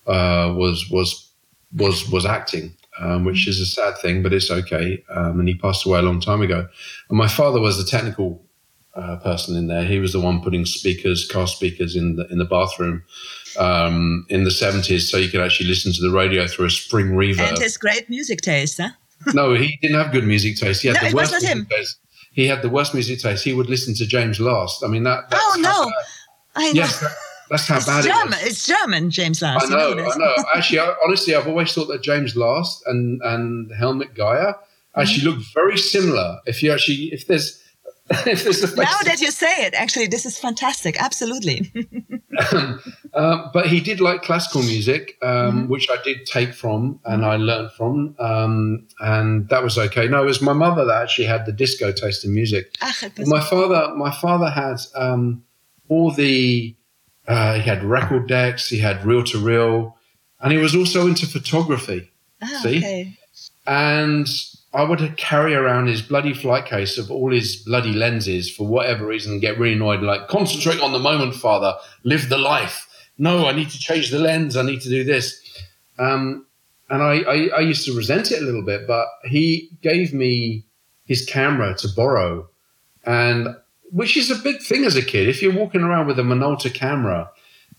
uh, 0.07 0.53
was 0.57 0.89
was 0.91 1.31
was 1.77 2.09
was 2.11 2.27
acting, 2.27 2.75
um, 3.01 3.25
which 3.25 3.49
is 3.49 3.61
a 3.61 3.67
sad 3.67 3.97
thing, 3.99 4.23
but 4.23 4.33
it's 4.33 4.51
okay. 4.51 5.03
Um, 5.11 5.41
and 5.41 5.49
he 5.49 5.55
passed 5.55 5.87
away 5.87 5.99
a 5.99 6.03
long 6.03 6.21
time 6.21 6.43
ago. 6.43 6.69
And 7.09 7.19
my 7.19 7.29
father 7.29 7.61
was 7.61 7.79
the 7.79 7.91
technical 7.91 8.43
uh, 8.95 9.17
person 9.17 9.57
in 9.57 9.67
there. 9.67 9.85
He 9.85 9.99
was 9.99 10.13
the 10.13 10.21
one 10.21 10.43
putting 10.43 10.65
speakers, 10.65 11.27
car 11.29 11.47
speakers 11.47 11.97
in 11.97 12.17
the 12.17 12.27
in 12.29 12.39
the 12.39 12.45
bathroom 12.45 13.03
um, 13.59 14.27
in 14.29 14.45
the 14.45 14.51
seventies, 14.51 15.11
so 15.11 15.17
you 15.17 15.29
could 15.29 15.41
actually 15.41 15.69
listen 15.69 15.93
to 15.93 16.03
the 16.03 16.11
radio 16.11 16.47
through 16.47 16.67
a 16.67 16.71
spring 16.71 17.13
reverb. 17.13 17.49
And 17.49 17.59
his 17.59 17.77
great 17.77 18.09
music 18.09 18.41
taste, 18.41 18.81
huh? 18.81 18.91
no, 19.35 19.55
he 19.55 19.79
didn't 19.83 20.01
have 20.01 20.13
good 20.13 20.27
music 20.27 20.57
taste. 20.57 20.83
He 20.83 20.89
had 20.89 20.95
no, 20.97 21.01
the 21.01 21.09
it 21.09 21.15
worst 21.15 21.33
not 21.33 21.43
him. 21.43 21.67
Taste. 21.67 21.99
He 22.37 22.47
had 22.47 22.61
the 22.61 22.69
worst 22.69 22.93
music 22.93 23.19
taste. 23.19 23.43
He 23.45 23.55
would 23.55 23.71
listen 23.71 23.95
to 23.95 24.07
James 24.07 24.39
Last. 24.39 24.85
I 24.85 24.89
mean 24.89 25.05
that. 25.05 25.25
oh 25.33 25.57
no! 25.59 25.91
I 26.55 26.71
know. 26.73 26.83
Yes, 26.83 27.01
that, 27.01 27.11
that's 27.49 27.67
how 27.67 27.77
bad 27.77 27.79
it's 27.79 27.87
bad 27.87 28.05
German. 28.05 28.27
it 28.27 28.45
was. 28.45 28.47
It's 28.47 28.67
German, 28.67 29.11
James 29.11 29.41
Last. 29.41 29.67
I 29.67 29.75
know. 29.75 29.89
You 29.89 29.95
know 29.97 30.11
I 30.11 30.17
know. 30.19 30.35
Actually, 30.55 30.81
I, 30.81 30.95
honestly, 31.03 31.35
I've 31.35 31.49
always 31.49 31.73
thought 31.73 31.87
that 31.87 32.03
James 32.03 32.37
Last 32.37 32.83
and 32.87 33.23
and 33.23 33.73
Helmut 33.73 34.15
Geyer 34.15 34.55
actually 34.95 35.31
mm-hmm. 35.31 35.39
look 35.39 35.47
very 35.55 35.79
similar. 35.79 36.39
If 36.45 36.63
you 36.63 36.73
actually, 36.73 37.07
if 37.07 37.27
there's 37.27 37.63
if 38.27 38.45
there's 38.45 38.63
a 38.63 38.77
now 38.77 38.99
that 39.05 39.21
you 39.21 39.33
say 39.33 39.67
it, 39.67 39.75
actually, 39.75 40.07
this 40.07 40.25
is 40.25 40.39
fantastic. 40.39 40.97
Absolutely. 41.03 41.73
um, 42.53 42.81
uh, 43.13 43.51
but 43.53 43.67
he 43.67 43.81
did 43.81 44.01
like 44.01 44.23
classical 44.23 44.63
music, 44.63 45.19
um, 45.23 45.29
mm-hmm. 45.29 45.69
which 45.69 45.89
I 45.91 46.01
did 46.05 46.25
take 46.25 46.55
from 46.55 47.01
and 47.05 47.25
I 47.25 47.35
learned 47.35 47.73
from, 47.73 48.15
um, 48.21 48.87
and 49.01 49.49
that 49.49 49.65
was 49.65 49.77
okay. 49.77 50.07
No, 50.07 50.23
it 50.23 50.27
was 50.27 50.41
my 50.41 50.53
mother 50.53 50.85
that 50.85 51.03
actually 51.03 51.27
had 51.27 51.47
the 51.47 51.53
disco 51.53 51.91
taste 51.91 52.25
in 52.25 52.33
music. 52.33 52.77
Ach, 52.81 53.05
my 53.27 53.41
father, 53.41 53.93
my 53.97 54.13
father 54.13 54.51
had 54.51 54.77
um, 54.95 55.43
all 55.89 56.13
the. 56.13 56.77
Uh, 57.27 57.55
he 57.55 57.63
had 57.63 57.83
record 57.83 58.29
decks. 58.29 58.69
He 58.69 58.79
had 58.79 59.05
reel 59.05 59.25
to 59.25 59.39
reel, 59.39 59.97
and 60.41 60.53
he 60.53 60.59
was 60.59 60.77
also 60.77 61.09
into 61.09 61.27
photography. 61.27 62.09
Ah, 62.41 62.61
see, 62.63 62.79
okay. 62.79 63.19
and 63.67 64.29
I 64.77 64.83
would 64.83 65.17
carry 65.17 65.55
around 65.55 65.87
his 65.87 66.03
bloody 66.03 66.35
flight 66.35 66.67
case 66.67 66.99
of 66.99 67.11
all 67.11 67.33
his 67.33 67.57
bloody 67.57 67.95
lenses 67.95 68.51
for 68.51 68.67
whatever 68.67 69.07
reason 69.07 69.33
and 69.33 69.41
get 69.41 69.59
really 69.59 69.73
annoyed. 69.73 70.03
Like, 70.03 70.29
concentrate 70.29 70.83
on 70.83 70.93
the 70.93 70.99
moment, 70.99 71.35
father. 71.35 71.73
Live 72.05 72.29
the 72.29 72.37
life. 72.37 72.87
No, 73.17 73.47
I 73.47 73.53
need 73.53 73.71
to 73.71 73.79
change 73.79 74.11
the 74.11 74.19
lens. 74.19 74.55
I 74.55 74.63
need 74.63 74.83
to 74.83 74.91
do 74.91 75.03
this. 75.03 75.41
Um, 75.99 76.45
and 76.91 77.03
I, 77.03 77.21
I, 77.21 77.49
I 77.57 77.61
used 77.61 77.87
to 77.87 77.97
resent 77.97 78.31
it 78.31 78.43
a 78.43 78.45
little 78.45 78.63
bit, 78.63 78.87
but 78.87 79.07
he 79.25 79.71
gave 79.81 80.13
me 80.13 80.67
his 81.07 81.25
camera 81.25 81.75
to 81.79 81.89
borrow, 81.97 82.47
and 83.05 83.57
which 83.93 84.15
is 84.15 84.31
a 84.31 84.43
big 84.43 84.61
thing 84.61 84.85
as 84.85 84.95
a 84.95 85.03
kid. 85.03 85.27
If 85.27 85.41
you're 85.41 85.55
walking 85.55 85.81
around 85.81 86.07
with 86.07 86.19
a 86.19 86.23
Minolta 86.23 86.73
camera 86.73 87.31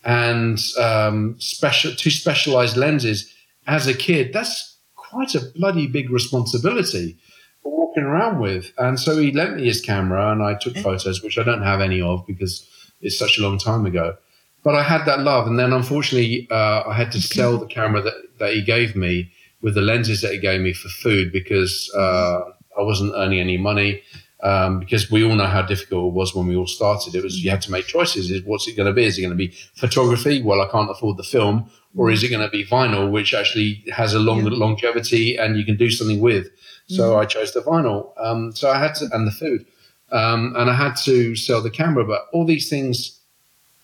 and 0.03 0.59
um, 0.79 1.35
special 1.39 1.93
two 1.93 2.09
specialized 2.09 2.75
lenses 2.75 3.31
as 3.67 3.85
a 3.85 3.93
kid, 3.93 4.33
that's 4.33 4.76
quite 5.17 5.33
a 5.33 5.41
bloody 5.55 5.87
big 5.87 6.11
responsibility 6.11 7.17
for 7.63 7.71
walking 7.71 8.03
around 8.03 8.39
with. 8.39 8.71
And 8.77 8.99
so 8.99 9.17
he 9.17 9.31
lent 9.31 9.55
me 9.55 9.65
his 9.65 9.81
camera 9.81 10.31
and 10.31 10.43
I 10.43 10.53
took 10.53 10.77
photos, 10.77 11.23
which 11.23 11.39
I 11.39 11.43
don't 11.43 11.63
have 11.63 11.81
any 11.81 11.99
of 11.99 12.23
because 12.27 12.67
it's 13.01 13.17
such 13.17 13.39
a 13.39 13.41
long 13.41 13.57
time 13.57 13.87
ago. 13.87 14.15
But 14.63 14.75
I 14.75 14.83
had 14.83 15.05
that 15.05 15.21
love. 15.21 15.47
And 15.47 15.57
then 15.57 15.73
unfortunately, 15.73 16.47
uh, 16.51 16.83
I 16.85 16.93
had 16.93 17.11
to 17.13 17.21
sell 17.21 17.57
the 17.57 17.65
camera 17.65 18.03
that, 18.03 18.13
that 18.37 18.53
he 18.53 18.61
gave 18.61 18.95
me 18.95 19.31
with 19.63 19.73
the 19.73 19.81
lenses 19.81 20.21
that 20.21 20.33
he 20.33 20.37
gave 20.37 20.61
me 20.61 20.73
for 20.73 20.89
food 20.89 21.31
because 21.31 21.91
uh, 21.95 22.41
I 22.77 22.83
wasn't 22.83 23.13
earning 23.15 23.39
any 23.39 23.57
money. 23.57 24.03
Um, 24.43 24.79
because 24.79 25.09
we 25.09 25.23
all 25.23 25.33
know 25.33 25.47
how 25.47 25.63
difficult 25.63 26.09
it 26.09 26.13
was 26.13 26.35
when 26.35 26.45
we 26.45 26.55
all 26.55 26.67
started. 26.67 27.15
It 27.15 27.23
was 27.23 27.43
you 27.43 27.49
had 27.49 27.61
to 27.63 27.71
make 27.71 27.87
choices. 27.87 28.29
Is 28.29 28.43
what's 28.43 28.67
it 28.67 28.77
going 28.77 28.85
to 28.85 28.93
be? 28.93 29.03
Is 29.03 29.17
it 29.17 29.21
going 29.21 29.31
to 29.31 29.35
be 29.35 29.53
photography? 29.73 30.43
Well, 30.43 30.61
I 30.61 30.67
can't 30.69 30.91
afford 30.91 31.17
the 31.17 31.23
film, 31.23 31.71
or 31.95 32.11
is 32.11 32.23
it 32.23 32.29
going 32.29 32.43
to 32.43 32.49
be 32.49 32.63
vinyl, 32.63 33.09
which 33.09 33.33
actually 33.33 33.83
has 33.91 34.13
a 34.13 34.19
long 34.19 34.45
yeah. 34.45 34.51
longevity 34.51 35.37
and 35.37 35.57
you 35.57 35.65
can 35.65 35.75
do 35.75 35.89
something 35.89 36.19
with? 36.19 36.49
So 36.87 37.13
mm. 37.13 37.19
I 37.19 37.25
chose 37.25 37.53
the 37.53 37.61
vinyl. 37.61 38.11
Um, 38.17 38.51
so 38.53 38.69
I 38.69 38.77
had 38.77 38.93
to, 38.95 39.09
and 39.11 39.25
the 39.25 39.31
food, 39.31 39.65
um, 40.11 40.53
and 40.55 40.69
I 40.69 40.73
had 40.73 40.95
to 41.05 41.35
sell 41.35 41.61
the 41.61 41.71
camera. 41.71 42.05
But 42.05 42.27
all 42.31 42.45
these 42.45 42.69
things 42.69 43.19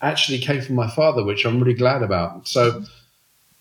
actually 0.02 0.38
came 0.38 0.62
from 0.62 0.76
my 0.76 0.90
father, 0.90 1.24
which 1.24 1.46
I'm 1.46 1.60
really 1.60 1.74
glad 1.74 2.04
about. 2.04 2.48
So, 2.48 2.84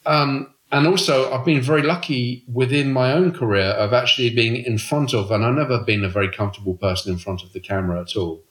um, 0.05 0.53
and 0.73 0.87
also 0.87 1.31
I've 1.31 1.45
been 1.45 1.61
very 1.61 1.83
lucky 1.83 2.45
within 2.51 2.93
my 2.93 3.13
own 3.13 3.33
career 3.33 3.67
of 3.67 3.93
actually 3.93 4.31
being 4.31 4.57
in 4.57 4.79
front 4.79 5.13
of, 5.13 5.31
and 5.31 5.45
I've 5.45 5.55
never 5.55 5.85
been 5.85 6.03
a 6.03 6.09
very 6.09 6.31
comfortable 6.33 6.75
person 6.75 7.13
in 7.13 7.19
front 7.19 7.43
of 7.43 7.53
the 7.53 7.61
camera 7.61 8.01
at 8.01 8.17
all. 8.17 8.43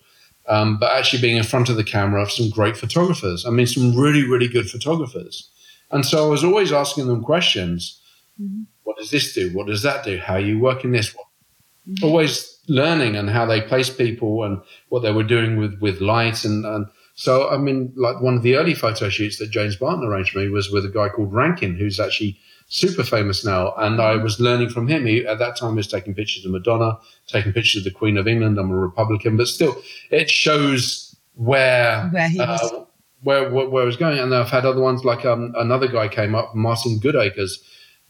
Um, 0.48 0.78
but 0.80 0.92
actually 0.96 1.22
being 1.22 1.38
in 1.38 1.44
front 1.44 1.70
of 1.70 1.78
the 1.78 1.84
camera 1.84 2.22
of 2.22 2.32
some 2.32 2.50
great 2.50 2.78
photographers. 2.78 3.46
I 3.46 3.50
mean, 3.50 3.68
some 3.68 3.96
really, 3.96 4.24
really 4.24 4.48
good 4.48 4.70
photographers. 4.70 5.50
And 5.92 6.06
so 6.06 6.26
I 6.26 6.30
was 6.30 6.44
always 6.44 6.72
asking 6.72 7.08
them 7.08 7.24
questions. 7.24 8.02
Mm-hmm. 8.42 8.64
What 8.84 8.98
does 8.98 9.12
this 9.12 9.34
do? 9.34 9.50
What 9.52 9.68
does 9.68 9.84
that 9.84 10.04
do? 10.04 10.18
How 10.18 10.36
are 10.36 10.40
you 10.40 10.60
working 10.60 10.92
this? 10.92 11.14
Mm-hmm. 11.14 12.06
Always 12.06 12.60
learning 12.68 13.16
and 13.16 13.30
how 13.30 13.46
they 13.46 13.62
place 13.62 13.90
people 13.90 14.44
and 14.44 14.62
what 14.90 15.02
they 15.02 15.12
were 15.12 15.24
doing 15.24 15.58
with, 15.58 15.80
with 15.80 16.02
light. 16.02 16.44
And, 16.44 16.66
and 16.66 16.88
so, 17.22 17.48
I 17.52 17.58
mean, 17.58 17.94
like 17.96 18.20
one 18.20 18.34
of 18.34 18.42
the 18.42 18.56
early 18.56 18.74
photo 18.74 19.08
shoots 19.08 19.38
that 19.38 19.52
James 19.52 19.76
Barton 19.76 20.04
arranged 20.04 20.32
for 20.32 20.40
me 20.40 20.50
was 20.50 20.72
with 20.72 20.86
a 20.86 20.90
guy 20.90 21.08
called 21.08 21.32
Rankin, 21.32 21.76
who's 21.76 22.00
actually 22.00 22.40
super 22.66 23.04
famous 23.04 23.46
now. 23.46 23.76
And 23.78 24.02
I 24.02 24.16
was 24.16 24.40
learning 24.40 24.72
from 24.72 24.88
him. 24.88 25.06
He, 25.06 25.24
at 25.28 25.38
that 25.38 25.56
time, 25.56 25.74
he 25.74 25.76
was 25.76 25.88
taking 25.88 26.16
pictures 26.16 26.46
of 26.46 26.52
Madonna, 26.52 26.98
taking 27.28 27.54
pictures 27.54 27.86
of 27.86 27.94
the 27.94 27.96
Queen 27.96 28.18
of 28.18 28.28
England. 28.28 28.58
I'm 28.58 28.72
a 28.72 28.76
Republican, 28.76 29.38
but 29.38 29.48
still, 29.48 29.80
it 30.10 30.32
shows 30.32 31.16
where, 31.36 32.10
where 32.10 32.28
he 32.28 32.40
was. 32.40 32.74
Uh, 32.74 32.86
where, 33.22 33.52
where, 33.52 33.70
where 33.70 33.84
I 33.84 33.86
was 33.86 33.98
going. 33.98 34.18
And 34.18 34.34
I've 34.34 34.50
had 34.50 34.66
other 34.66 34.82
ones 34.82 35.06
like 35.06 35.24
um, 35.24 35.54
another 35.56 35.88
guy 35.88 36.08
came 36.08 36.34
up, 36.34 36.56
Martin 36.56 37.00
Goodacres. 37.00 37.60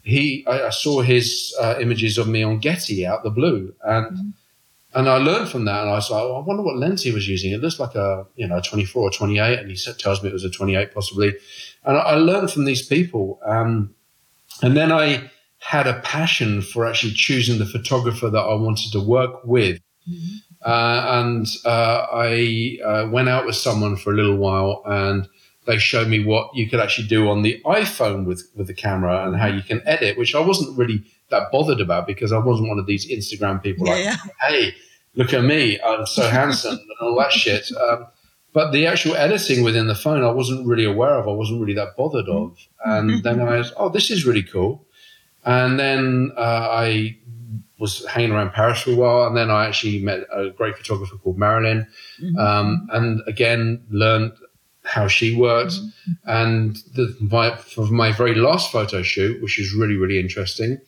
He, 0.03 0.45
I, 0.47 0.67
I 0.67 0.69
saw 0.69 1.01
his 1.01 1.53
uh, 1.59 1.75
images 1.81 2.17
of 2.17 2.29
me 2.29 2.43
on 2.43 2.59
Getty 2.59 3.05
out 3.05 3.23
the 3.23 3.29
blue, 3.29 3.75
and 3.83 4.05
mm-hmm. 4.05 4.29
And 4.93 5.07
I 5.07 5.17
learned 5.17 5.49
from 5.49 5.65
that. 5.65 5.81
And 5.81 5.89
I 5.89 5.93
was 5.93 6.09
like, 6.09 6.21
oh, 6.21 6.41
I 6.41 6.45
wonder 6.45 6.63
what 6.63 6.77
lens 6.77 7.03
he 7.03 7.11
was 7.11 7.27
using. 7.27 7.51
It 7.51 7.61
looks 7.61 7.79
like 7.79 7.95
a 7.95 8.25
you 8.35 8.47
know 8.47 8.57
a 8.57 8.61
24 8.61 9.01
or 9.01 9.11
28, 9.11 9.59
and 9.59 9.71
he 9.71 9.77
tells 9.93 10.21
me 10.21 10.29
it 10.29 10.33
was 10.33 10.43
a 10.43 10.49
28 10.49 10.93
possibly. 10.93 11.33
And 11.83 11.97
I, 11.97 12.01
I 12.01 12.15
learned 12.15 12.51
from 12.51 12.65
these 12.65 12.85
people, 12.85 13.39
um, 13.45 13.93
and 14.61 14.75
then 14.75 14.91
I 14.91 15.31
had 15.59 15.87
a 15.87 15.99
passion 16.01 16.61
for 16.61 16.85
actually 16.85 17.13
choosing 17.13 17.59
the 17.59 17.65
photographer 17.65 18.29
that 18.29 18.39
I 18.39 18.55
wanted 18.55 18.91
to 18.93 18.99
work 18.99 19.45
with. 19.45 19.79
Mm-hmm. 20.09 20.37
Uh, 20.63 21.21
and 21.21 21.47
uh, 21.65 22.07
I 22.11 22.77
uh, 22.83 23.09
went 23.11 23.29
out 23.29 23.45
with 23.45 23.55
someone 23.55 23.95
for 23.95 24.11
a 24.11 24.15
little 24.15 24.37
while, 24.37 24.83
and 24.85 25.27
they 25.65 25.77
showed 25.77 26.07
me 26.07 26.23
what 26.23 26.53
you 26.55 26.69
could 26.69 26.79
actually 26.79 27.07
do 27.07 27.29
on 27.29 27.43
the 27.43 27.61
iPhone 27.65 28.25
with 28.25 28.51
with 28.55 28.67
the 28.67 28.73
camera 28.73 29.25
and 29.25 29.37
how 29.37 29.47
you 29.47 29.61
can 29.61 29.81
edit, 29.85 30.17
which 30.17 30.35
I 30.35 30.39
wasn't 30.39 30.77
really 30.77 31.03
that 31.31 31.51
bothered 31.51 31.81
about 31.81 32.07
because 32.07 32.31
I 32.31 32.37
wasn't 32.37 32.69
one 32.69 32.79
of 32.79 32.85
these 32.85 33.07
Instagram 33.09 33.61
people 33.61 33.87
Yeah, 33.87 33.93
like, 33.93 34.03
yeah. 34.03 34.17
hey, 34.41 34.75
look 35.15 35.33
at 35.33 35.43
me, 35.43 35.79
I'm 35.81 36.05
so 36.05 36.29
handsome 36.29 36.73
and 36.73 36.97
all 37.01 37.17
that 37.19 37.31
shit. 37.31 37.65
Um, 37.75 38.07
but 38.53 38.71
the 38.71 38.85
actual 38.85 39.15
editing 39.15 39.63
within 39.63 39.87
the 39.87 39.95
phone, 39.95 40.23
I 40.23 40.31
wasn't 40.31 40.67
really 40.67 40.83
aware 40.85 41.15
of. 41.15 41.27
I 41.27 41.31
wasn't 41.31 41.61
really 41.61 41.73
that 41.75 41.95
bothered 41.95 42.27
of. 42.27 42.57
And 42.83 43.23
then 43.23 43.39
I 43.39 43.57
was, 43.57 43.71
oh, 43.77 43.89
this 43.89 44.11
is 44.11 44.25
really 44.25 44.43
cool. 44.43 44.85
And 45.45 45.79
then 45.79 46.31
uh, 46.37 46.67
I 46.69 47.17
was 47.79 48.05
hanging 48.05 48.31
around 48.31 48.51
Paris 48.51 48.81
for 48.81 48.91
a 48.91 48.95
while, 48.95 49.25
and 49.27 49.35
then 49.35 49.49
I 49.49 49.65
actually 49.65 50.03
met 50.03 50.27
a 50.31 50.51
great 50.51 50.77
photographer 50.77 51.17
called 51.17 51.37
Marilyn, 51.37 51.87
um, 52.37 52.87
and 52.91 53.21
again 53.25 53.83
learned 53.89 54.33
how 54.83 55.07
she 55.07 55.35
worked. 55.35 55.75
And 56.25 56.75
the, 56.93 57.15
my, 57.19 57.55
for 57.55 57.87
my 57.87 58.11
very 58.11 58.35
last 58.35 58.71
photo 58.71 59.01
shoot, 59.01 59.41
which 59.41 59.59
is 59.59 59.73
really 59.73 59.95
really 59.95 60.19
interesting, 60.19 60.79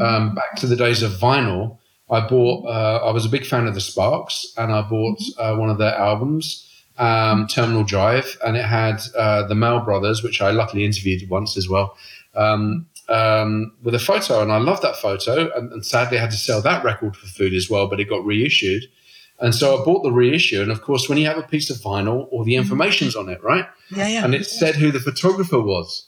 um, 0.00 0.34
back 0.34 0.56
to 0.56 0.66
the 0.66 0.76
days 0.76 1.02
of 1.02 1.12
vinyl, 1.12 1.78
I 2.10 2.26
bought. 2.26 2.66
Uh, 2.66 3.06
I 3.06 3.10
was 3.10 3.24
a 3.24 3.28
big 3.28 3.46
fan 3.46 3.66
of 3.66 3.74
the 3.74 3.80
Sparks, 3.80 4.52
and 4.56 4.72
I 4.72 4.82
bought 4.82 5.20
uh, 5.38 5.56
one 5.56 5.70
of 5.70 5.78
their 5.78 5.94
albums, 5.94 6.68
um, 6.98 7.46
Terminal 7.46 7.84
Jive, 7.84 8.36
and 8.44 8.56
it 8.56 8.64
had 8.64 9.00
uh, 9.16 9.46
the 9.46 9.54
Mael 9.54 9.84
Brothers, 9.84 10.22
which 10.22 10.40
I 10.40 10.50
luckily 10.50 10.84
interviewed 10.84 11.28
once 11.28 11.56
as 11.56 11.68
well. 11.68 11.96
Um, 12.34 12.86
um, 13.08 13.72
with 13.82 13.94
a 13.94 13.98
photo, 13.98 14.42
and 14.42 14.52
I 14.52 14.58
love 14.58 14.80
that 14.82 14.96
photo. 14.96 15.50
And, 15.56 15.72
and 15.72 15.86
sadly, 15.86 16.18
I 16.18 16.22
had 16.22 16.30
to 16.32 16.36
sell 16.36 16.60
that 16.62 16.84
record 16.84 17.16
for 17.16 17.26
food 17.26 17.54
as 17.54 17.70
well, 17.70 17.86
but 17.86 18.00
it 18.00 18.08
got 18.08 18.24
reissued. 18.24 18.84
And 19.38 19.54
so 19.54 19.80
I 19.80 19.84
bought 19.84 20.02
the 20.02 20.12
reissue. 20.12 20.62
And 20.62 20.70
of 20.70 20.82
course, 20.82 21.08
when 21.08 21.18
you 21.18 21.26
have 21.26 21.38
a 21.38 21.42
piece 21.42 21.70
of 21.70 21.76
vinyl, 21.76 22.28
all 22.30 22.42
the 22.42 22.56
information's 22.56 23.14
on 23.14 23.28
it, 23.28 23.42
right? 23.42 23.66
Yeah, 23.90 24.08
yeah. 24.08 24.24
And 24.24 24.34
it 24.34 24.46
said 24.46 24.76
who 24.76 24.90
the 24.90 25.00
photographer 25.00 25.60
was. 25.60 26.06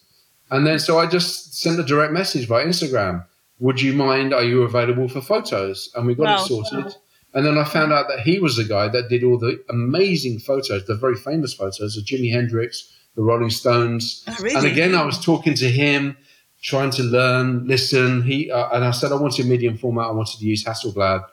And 0.51 0.67
then 0.67 0.79
so 0.79 0.99
I 0.99 1.07
just 1.07 1.61
sent 1.61 1.79
a 1.79 1.83
direct 1.83 2.13
message 2.13 2.49
by 2.49 2.65
Instagram. 2.65 3.27
Would 3.61 3.81
you 3.81 3.93
mind? 3.93 4.33
Are 4.33 4.45
you 4.45 4.63
available 4.63 5.09
for 5.09 5.21
photos? 5.21 5.91
And 5.95 6.07
we 6.07 6.15
got 6.15 6.25
Wow. 6.25 6.45
it 6.45 6.47
sorted. 6.47 6.97
And 7.35 7.45
then 7.45 7.59
I 7.59 7.65
found 7.65 7.93
out 7.93 8.09
that 8.09 8.21
he 8.21 8.39
was 8.39 8.57
the 8.57 8.65
guy 8.65 8.89
that 8.89 9.09
did 9.09 9.23
all 9.23 9.39
the 9.39 9.63
amazing 9.69 10.39
photos, 10.39 10.87
the 10.87 10.95
very 10.95 11.17
famous 11.17 11.53
photos 11.53 11.97
of 11.97 12.05
Jimi 12.05 12.33
Hendrix, 12.33 12.91
the 13.17 13.23
Rolling 13.23 13.51
Stones. 13.51 14.25
Oh, 14.27 14.37
really? 14.41 14.55
And 14.57 14.67
again, 14.67 14.95
I 14.95 15.05
was 15.05 15.23
talking 15.23 15.55
to 15.55 15.69
him, 15.69 16.17
trying 16.63 16.91
to 16.93 17.03
learn, 17.03 17.67
listen. 17.67 18.23
He 18.23 18.51
uh, 18.51 18.71
and 18.73 18.85
I 18.85 18.93
said 18.93 19.13
I 19.13 19.17
wanted 19.17 19.47
medium 19.47 19.77
format. 19.77 20.07
I 20.07 20.13
wanted 20.13 20.39
to 20.39 20.45
use 20.47 20.65
Hasselblad, 20.65 21.25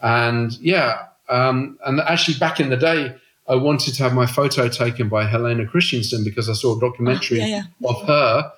and 0.00 0.52
yeah, 0.60 1.06
um, 1.28 1.78
and 1.84 2.00
actually 2.00 2.38
back 2.38 2.58
in 2.60 2.70
the 2.70 2.76
day, 2.76 3.14
I 3.46 3.56
wanted 3.56 3.94
to 3.94 4.02
have 4.02 4.14
my 4.14 4.26
photo 4.26 4.68
taken 4.68 5.08
by 5.08 5.26
Helena 5.26 5.66
Christensen 5.66 6.24
because 6.24 6.48
I 6.48 6.54
saw 6.54 6.76
a 6.76 6.80
documentary 6.80 7.38
yeah, 7.38 7.64
yeah. 7.80 7.88
of 7.88 8.06
her 8.06 8.52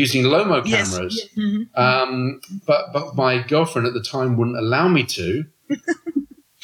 using 0.00 0.22
Lomo 0.24 0.58
Yes. 0.64 0.90
cameras. 0.90 1.28
Mhm. 1.36 1.60
Um, 1.84 2.40
but 2.66 2.92
but 2.92 3.14
my 3.14 3.32
girlfriend 3.52 3.86
at 3.86 3.94
the 3.94 4.02
time 4.02 4.36
wouldn't 4.36 4.56
allow 4.64 4.88
me 4.88 5.02
to. 5.18 5.44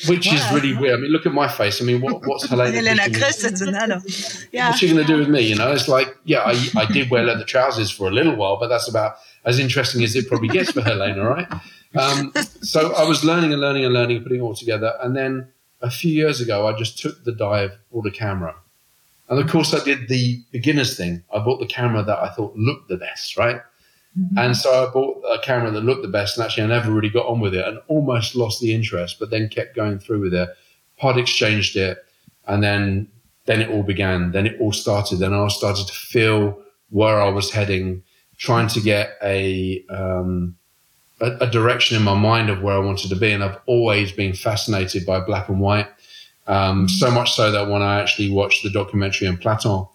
Which 0.07 0.33
is 0.33 0.41
really 0.53 0.77
weird. 0.77 0.97
I 0.97 1.03
mean, 1.03 1.11
look 1.11 1.27
at 1.27 1.33
my 1.33 1.49
face. 1.49 1.83
I 1.83 1.85
mean, 1.85 2.01
what, 2.01 2.25
what's 2.25 2.45
Helena, 2.51 2.71
Helena 2.77 3.03
Christensen- 3.11 3.73
Christensen, 3.73 3.75
hello. 3.75 3.99
Yeah. 4.53 4.69
What's 4.69 4.79
she 4.79 4.87
going 4.87 5.05
to 5.05 5.13
do 5.13 5.19
with 5.19 5.29
me? 5.29 5.41
You 5.41 5.57
know, 5.57 5.73
it's 5.73 5.89
like, 5.89 6.17
yeah, 6.25 6.43
I, 6.53 6.55
I 6.77 6.85
did 6.87 7.11
wear 7.11 7.25
leather 7.25 7.43
trousers 7.45 7.91
for 7.91 8.07
a 8.07 8.13
little 8.13 8.37
while, 8.37 8.59
but 8.61 8.69
that's 8.69 8.89
about 8.89 9.17
as 9.45 9.59
interesting 9.59 10.05
as 10.05 10.15
it 10.15 10.29
probably 10.29 10.47
gets 10.51 10.71
for 10.71 10.83
Helena, 10.83 11.25
right? 11.29 11.49
Um, 11.97 12.33
so 12.63 12.95
I 12.95 13.05
was 13.09 13.25
learning 13.25 13.53
and 13.53 13.61
learning 13.61 13.85
and 13.87 13.93
learning, 13.93 14.23
putting 14.23 14.39
it 14.39 14.43
all 14.43 14.55
together. 14.55 14.95
And 15.03 15.17
then 15.17 15.49
a 15.81 15.91
few 15.91 16.13
years 16.13 16.41
ago, 16.41 16.69
I 16.69 16.79
just 16.79 17.01
took 17.01 17.25
the 17.25 17.33
dive, 17.33 17.73
bought 17.91 18.07
a 18.07 18.13
camera. 18.13 18.55
And 19.29 19.39
of 19.39 19.49
course, 19.49 19.75
I 19.75 19.85
did 19.85 20.09
the 20.09 20.43
beginner's 20.53 20.97
thing. 20.97 21.23
I 21.35 21.39
bought 21.39 21.61
the 21.61 21.67
camera 21.67 22.03
that 22.03 22.19
I 22.19 22.31
thought 22.31 22.57
looked 22.57 22.89
the 22.89 22.97
best, 22.97 23.37
right? 23.37 23.61
And 24.39 24.57
so 24.57 24.71
I 24.89 24.91
bought 24.93 25.23
a 25.31 25.39
camera 25.45 25.71
that 25.71 25.83
looked 25.83 26.03
the 26.03 26.09
best, 26.09 26.37
and 26.37 26.45
actually 26.45 26.65
I 26.65 26.67
never 26.69 26.91
really 26.91 27.11
got 27.11 27.27
on 27.27 27.41
with 27.41 27.55
it 27.55 27.65
and 27.67 27.79
almost 27.89 28.35
lost 28.35 28.61
the 28.61 28.75
interest, 28.75 29.19
but 29.21 29.31
then 29.31 29.49
kept 29.49 29.77
going 29.77 29.99
through 29.99 30.21
with 30.23 30.35
it. 30.35 30.49
Pod 30.97 31.19
exchanged 31.19 31.77
it, 31.77 31.99
and 32.47 32.63
then 32.63 33.09
then 33.45 33.61
it 33.61 33.71
all 33.71 33.83
began. 33.83 34.33
Then 34.33 34.47
it 34.47 34.61
all 34.61 34.73
started. 34.73 35.19
Then 35.19 35.33
I 35.33 35.47
started 35.49 35.87
to 35.87 35.93
feel 35.93 36.59
where 36.91 37.21
I 37.21 37.29
was 37.29 37.51
heading, 37.51 38.03
trying 38.39 38.69
to 38.69 38.81
get 38.81 39.13
a 39.23 39.85
um, 39.89 40.57
a, 41.21 41.37
a 41.43 41.51
direction 41.51 41.97
in 41.97 42.03
my 42.03 42.15
mind 42.15 42.51
of 42.51 42.63
where 42.63 42.75
I 42.75 42.79
wanted 42.81 43.11
to 43.11 43.17
be. 43.17 43.31
And 43.31 43.45
I've 43.45 43.59
always 43.67 44.11
been 44.11 44.33
fascinated 44.33 45.07
by 45.07 45.21
black 45.21 45.49
and 45.49 45.61
white. 45.61 45.89
Um, 46.49 46.89
so 46.89 47.11
much 47.11 47.33
so 47.33 47.53
that 47.53 47.69
when 47.69 47.83
I 47.83 48.01
actually 48.01 48.31
watched 48.31 48.63
the 48.63 48.71
documentary 48.71 49.29
on 49.29 49.37
Platon, 49.37 49.87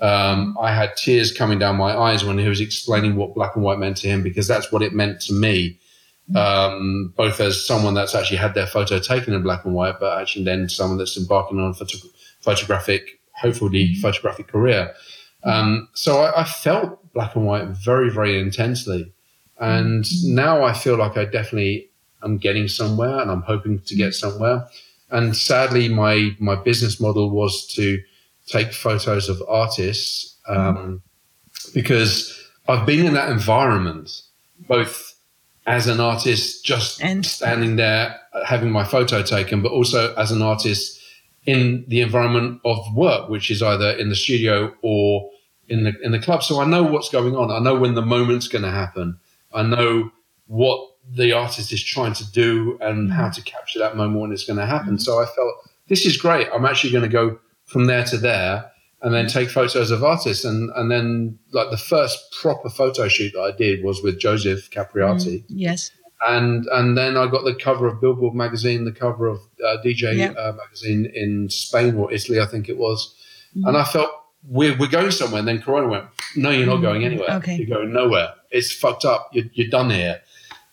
um, 0.00 0.56
I 0.60 0.72
had 0.74 0.96
tears 0.96 1.32
coming 1.32 1.58
down 1.58 1.76
my 1.76 1.96
eyes 1.96 2.24
when 2.24 2.36
he 2.36 2.48
was 2.48 2.60
explaining 2.60 3.16
what 3.16 3.34
black 3.34 3.56
and 3.56 3.64
white 3.64 3.78
meant 3.78 3.96
to 3.98 4.08
him 4.08 4.22
because 4.22 4.46
that's 4.46 4.70
what 4.70 4.82
it 4.82 4.92
meant 4.92 5.20
to 5.22 5.32
me. 5.32 5.78
Um, 6.36 7.12
both 7.16 7.40
as 7.40 7.66
someone 7.66 7.94
that's 7.94 8.14
actually 8.14 8.36
had 8.36 8.54
their 8.54 8.66
photo 8.66 8.98
taken 8.98 9.32
in 9.32 9.42
black 9.42 9.64
and 9.64 9.74
white, 9.74 9.98
but 10.00 10.20
actually 10.20 10.44
then 10.44 10.68
someone 10.68 10.98
that's 10.98 11.16
embarking 11.16 11.58
on 11.58 11.70
a 11.70 11.74
photo- 11.74 12.08
photographic, 12.40 13.20
hopefully 13.32 13.94
photographic 13.96 14.48
career. 14.48 14.92
Um, 15.44 15.88
so 15.94 16.20
I, 16.20 16.42
I 16.42 16.44
felt 16.44 17.12
black 17.12 17.34
and 17.36 17.46
white 17.46 17.68
very, 17.68 18.10
very 18.10 18.38
intensely. 18.38 19.12
And 19.58 20.04
now 20.24 20.64
I 20.64 20.72
feel 20.72 20.96
like 20.96 21.16
I 21.16 21.24
definitely 21.24 21.90
am 22.22 22.38
getting 22.38 22.68
somewhere 22.68 23.20
and 23.20 23.30
I'm 23.30 23.42
hoping 23.42 23.80
to 23.80 23.94
get 23.94 24.14
somewhere. 24.14 24.66
And 25.12 25.36
sadly, 25.36 25.88
my, 25.88 26.34
my 26.38 26.54
business 26.56 27.00
model 27.00 27.30
was 27.30 27.66
to 27.74 28.02
take 28.46 28.72
photos 28.72 29.28
of 29.28 29.42
artists 29.48 30.36
um, 30.48 31.02
because 31.74 32.36
I've 32.66 32.86
been 32.86 33.06
in 33.06 33.14
that 33.14 33.28
environment, 33.28 34.10
both 34.68 35.14
as 35.66 35.86
an 35.86 36.00
artist, 36.00 36.64
just 36.64 37.02
And- 37.02 37.24
standing 37.24 37.76
there 37.76 38.18
having 38.46 38.70
my 38.72 38.84
photo 38.84 39.22
taken, 39.22 39.62
but 39.62 39.70
also 39.70 40.14
as 40.16 40.32
an 40.32 40.42
artist 40.42 41.00
in 41.44 41.84
the 41.88 42.00
environment 42.00 42.60
of 42.64 42.78
work, 42.94 43.28
which 43.28 43.50
is 43.50 43.62
either 43.62 43.90
in 43.90 44.08
the 44.08 44.16
studio 44.16 44.74
or 44.82 45.30
in 45.68 45.84
the 45.84 45.92
in 46.02 46.12
the 46.12 46.18
club. 46.18 46.42
So 46.42 46.60
I 46.60 46.64
know 46.64 46.82
what's 46.82 47.08
going 47.08 47.36
on. 47.36 47.50
I 47.50 47.58
know 47.58 47.74
when 47.74 47.94
the 47.94 48.02
moment's 48.02 48.48
going 48.48 48.62
to 48.64 48.70
happen. 48.70 49.18
I 49.52 49.62
know 49.62 50.10
what 50.46 50.91
the 51.10 51.32
artist 51.32 51.72
is 51.72 51.82
trying 51.82 52.14
to 52.14 52.30
do 52.32 52.78
and 52.80 53.12
how 53.12 53.28
to 53.28 53.42
capture 53.42 53.78
that 53.78 53.96
moment 53.96 54.20
when 54.20 54.32
it's 54.32 54.44
going 54.44 54.58
to 54.58 54.66
happen. 54.66 54.98
So 54.98 55.20
I 55.22 55.26
felt 55.26 55.54
this 55.88 56.06
is 56.06 56.16
great. 56.16 56.48
I'm 56.54 56.64
actually 56.64 56.92
going 56.92 57.02
to 57.04 57.08
go 57.10 57.38
from 57.66 57.86
there 57.86 58.04
to 58.04 58.16
there 58.16 58.70
and 59.02 59.12
then 59.12 59.26
take 59.26 59.50
photos 59.50 59.90
of 59.90 60.04
artists. 60.04 60.44
And, 60.44 60.70
and 60.76 60.90
then 60.90 61.38
like 61.52 61.70
the 61.70 61.76
first 61.76 62.36
proper 62.40 62.70
photo 62.70 63.08
shoot 63.08 63.32
that 63.34 63.40
I 63.40 63.50
did 63.50 63.82
was 63.84 64.02
with 64.02 64.18
Joseph 64.18 64.70
Capriati. 64.70 65.44
Yes. 65.48 65.90
And, 66.28 66.66
and 66.66 66.96
then 66.96 67.16
I 67.16 67.26
got 67.26 67.42
the 67.44 67.54
cover 67.54 67.88
of 67.88 68.00
Billboard 68.00 68.34
magazine, 68.34 68.84
the 68.84 68.92
cover 68.92 69.26
of 69.26 69.40
uh, 69.66 69.78
DJ 69.84 70.16
Yeah. 70.18 70.30
uh, 70.30 70.52
magazine 70.52 71.10
in 71.12 71.50
Spain 71.50 71.96
or 71.96 72.12
Italy, 72.12 72.40
I 72.40 72.46
think 72.46 72.68
it 72.68 72.78
was. 72.78 73.12
Mm-hmm. 73.56 73.66
And 73.66 73.76
I 73.76 73.84
felt 73.84 74.08
we're, 74.48 74.76
we're 74.78 74.88
going 74.88 75.10
somewhere. 75.10 75.40
And 75.40 75.48
then 75.48 75.60
Corona 75.60 75.88
went, 75.88 76.04
no, 76.36 76.50
you're 76.50 76.66
not 76.66 76.76
going 76.76 77.04
anywhere. 77.04 77.28
Mm-hmm. 77.28 77.38
Okay. 77.38 77.56
You're 77.56 77.76
going 77.76 77.92
nowhere. 77.92 78.34
It's 78.52 78.70
fucked 78.70 79.04
up. 79.04 79.30
You're, 79.32 79.46
you're 79.54 79.68
done 79.68 79.90
here. 79.90 80.20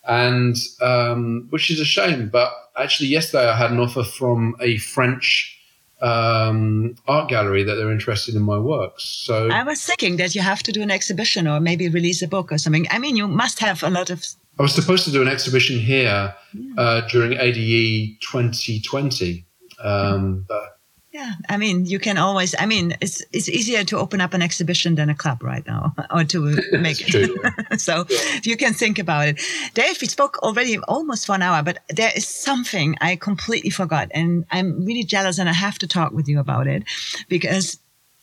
And 0.06 0.56
um, 0.80 1.46
which 1.50 1.70
is 1.70 1.80
a 1.80 1.84
shame. 1.84 2.28
But 2.28 2.52
actually, 2.76 3.08
yesterday 3.08 3.48
I 3.48 3.56
had 3.56 3.70
an 3.70 3.78
offer 3.78 4.02
from 4.02 4.56
a 4.60 4.78
French 4.78 5.56
um, 6.00 6.94
art 7.06 7.28
gallery 7.28 7.62
that 7.64 7.74
they're 7.74 7.92
interested 7.92 8.34
in 8.34 8.42
my 8.42 8.58
works. 8.58 9.04
So 9.04 9.48
I 9.50 9.62
was 9.62 9.84
thinking 9.84 10.16
that 10.16 10.34
you 10.34 10.40
have 10.40 10.62
to 10.64 10.72
do 10.72 10.82
an 10.82 10.90
exhibition 10.90 11.46
or 11.46 11.60
maybe 11.60 11.88
release 11.88 12.22
a 12.22 12.28
book 12.28 12.52
or 12.52 12.58
something. 12.58 12.86
I 12.90 12.98
mean, 12.98 13.16
you 13.16 13.28
must 13.28 13.58
have 13.60 13.82
a 13.82 13.90
lot 13.90 14.10
of. 14.10 14.24
I 14.58 14.62
was 14.62 14.74
supposed 14.74 15.04
to 15.04 15.10
do 15.10 15.22
an 15.22 15.28
exhibition 15.28 15.78
here 15.78 16.34
uh, 16.76 17.00
during 17.08 17.32
ADE 17.32 18.20
2020. 18.20 19.44
Um, 19.82 20.44
but 20.48 20.79
Yeah, 21.12 21.32
I 21.48 21.56
mean, 21.56 21.86
you 21.86 21.98
can 21.98 22.18
always. 22.18 22.54
I 22.56 22.66
mean, 22.66 22.96
it's 23.00 23.20
it's 23.32 23.48
easier 23.48 23.82
to 23.82 23.98
open 23.98 24.20
up 24.20 24.32
an 24.32 24.42
exhibition 24.42 24.94
than 24.94 25.10
a 25.10 25.14
club 25.14 25.42
right 25.42 25.66
now, 25.66 25.92
or 26.10 26.22
to 26.22 26.62
make 26.78 27.02
it. 27.02 27.80
so 27.80 28.06
you 28.44 28.56
can 28.56 28.74
think 28.74 29.00
about 29.00 29.26
it. 29.26 29.40
Dave, 29.74 30.00
we 30.00 30.06
spoke 30.06 30.38
already 30.38 30.78
almost 30.78 31.26
for 31.26 31.34
an 31.34 31.42
hour, 31.42 31.64
but 31.64 31.78
there 31.88 32.12
is 32.14 32.28
something 32.28 32.96
I 33.00 33.16
completely 33.16 33.70
forgot, 33.70 34.08
and 34.14 34.44
I'm 34.52 34.84
really 34.84 35.02
jealous, 35.02 35.38
and 35.38 35.48
I 35.48 35.52
have 35.52 35.80
to 35.80 35.88
talk 35.88 36.12
with 36.12 36.28
you 36.28 36.38
about 36.38 36.68
it 36.68 36.84
because 37.28 37.80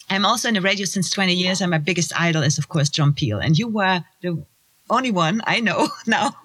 I'm 0.10 0.26
also 0.26 0.48
in 0.48 0.54
the 0.54 0.62
radio 0.62 0.86
since 0.86 1.10
20 1.10 1.34
years, 1.34 1.60
and 1.60 1.72
my 1.72 1.80
biggest 1.80 2.18
idol 2.18 2.42
is, 2.42 2.58
of 2.58 2.70
course, 2.70 2.88
John 2.88 3.14
Peel, 3.14 3.40
and 3.40 3.60
you 3.60 3.68
were 3.68 4.06
the 4.22 4.46
only 4.90 5.12
one 5.12 5.42
I 5.46 5.60
know 5.60 5.90
now. 6.08 6.36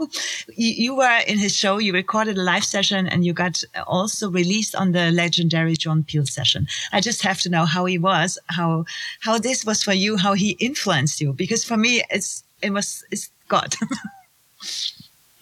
You, 0.57 0.73
you 0.85 0.95
were 0.97 1.19
in 1.27 1.39
his 1.39 1.55
show, 1.55 1.79
you 1.79 1.93
recorded 1.93 2.39
a 2.39 2.43
live 2.43 2.65
session, 2.65 3.07
and 3.07 3.25
you 3.25 3.33
got 3.33 3.63
also 3.87 4.31
released 4.31 4.75
on 4.75 4.93
the 4.93 5.11
legendary 5.11 5.77
John 5.77 6.05
Peel 6.05 6.27
session. 6.27 6.67
I 6.93 7.01
just 7.01 7.23
have 7.23 7.41
to 7.41 7.51
know 7.51 7.65
how 7.65 7.85
he 7.85 7.99
was, 7.99 8.39
how 8.47 8.85
how 9.21 9.39
this 9.39 9.65
was 9.65 9.83
for 9.83 9.93
you, 9.93 10.17
how 10.17 10.35
he 10.35 10.51
influenced 10.53 11.21
you, 11.21 11.33
because 11.33 11.65
for 11.65 11.77
me, 11.77 12.03
it's 12.11 12.45
it 12.63 12.71
was 12.71 13.05
it's 13.11 13.31
God. 13.49 13.75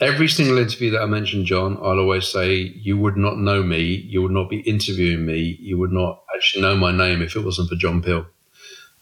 every 0.01 0.29
single 0.29 0.59
interview 0.59 0.91
that 0.91 1.03
I 1.03 1.07
mention 1.07 1.45
John, 1.45 1.77
I'll 1.77 1.99
always 1.99 2.27
say, 2.27 2.55
you 2.57 2.97
would 2.99 3.17
not 3.17 3.39
know 3.39 3.63
me, 3.63 3.83
you 3.83 4.23
would 4.23 4.33
not 4.33 4.49
be 4.49 4.61
interviewing 4.61 5.27
me, 5.27 5.59
you 5.61 5.79
would 5.79 5.93
not 5.93 6.23
actually 6.35 6.63
know 6.63 6.77
my 6.77 6.91
name 6.91 7.21
if 7.23 7.37
it 7.37 7.45
wasn't 7.45 7.69
for 7.69 7.77
John 7.77 8.03
Peel. 8.03 8.27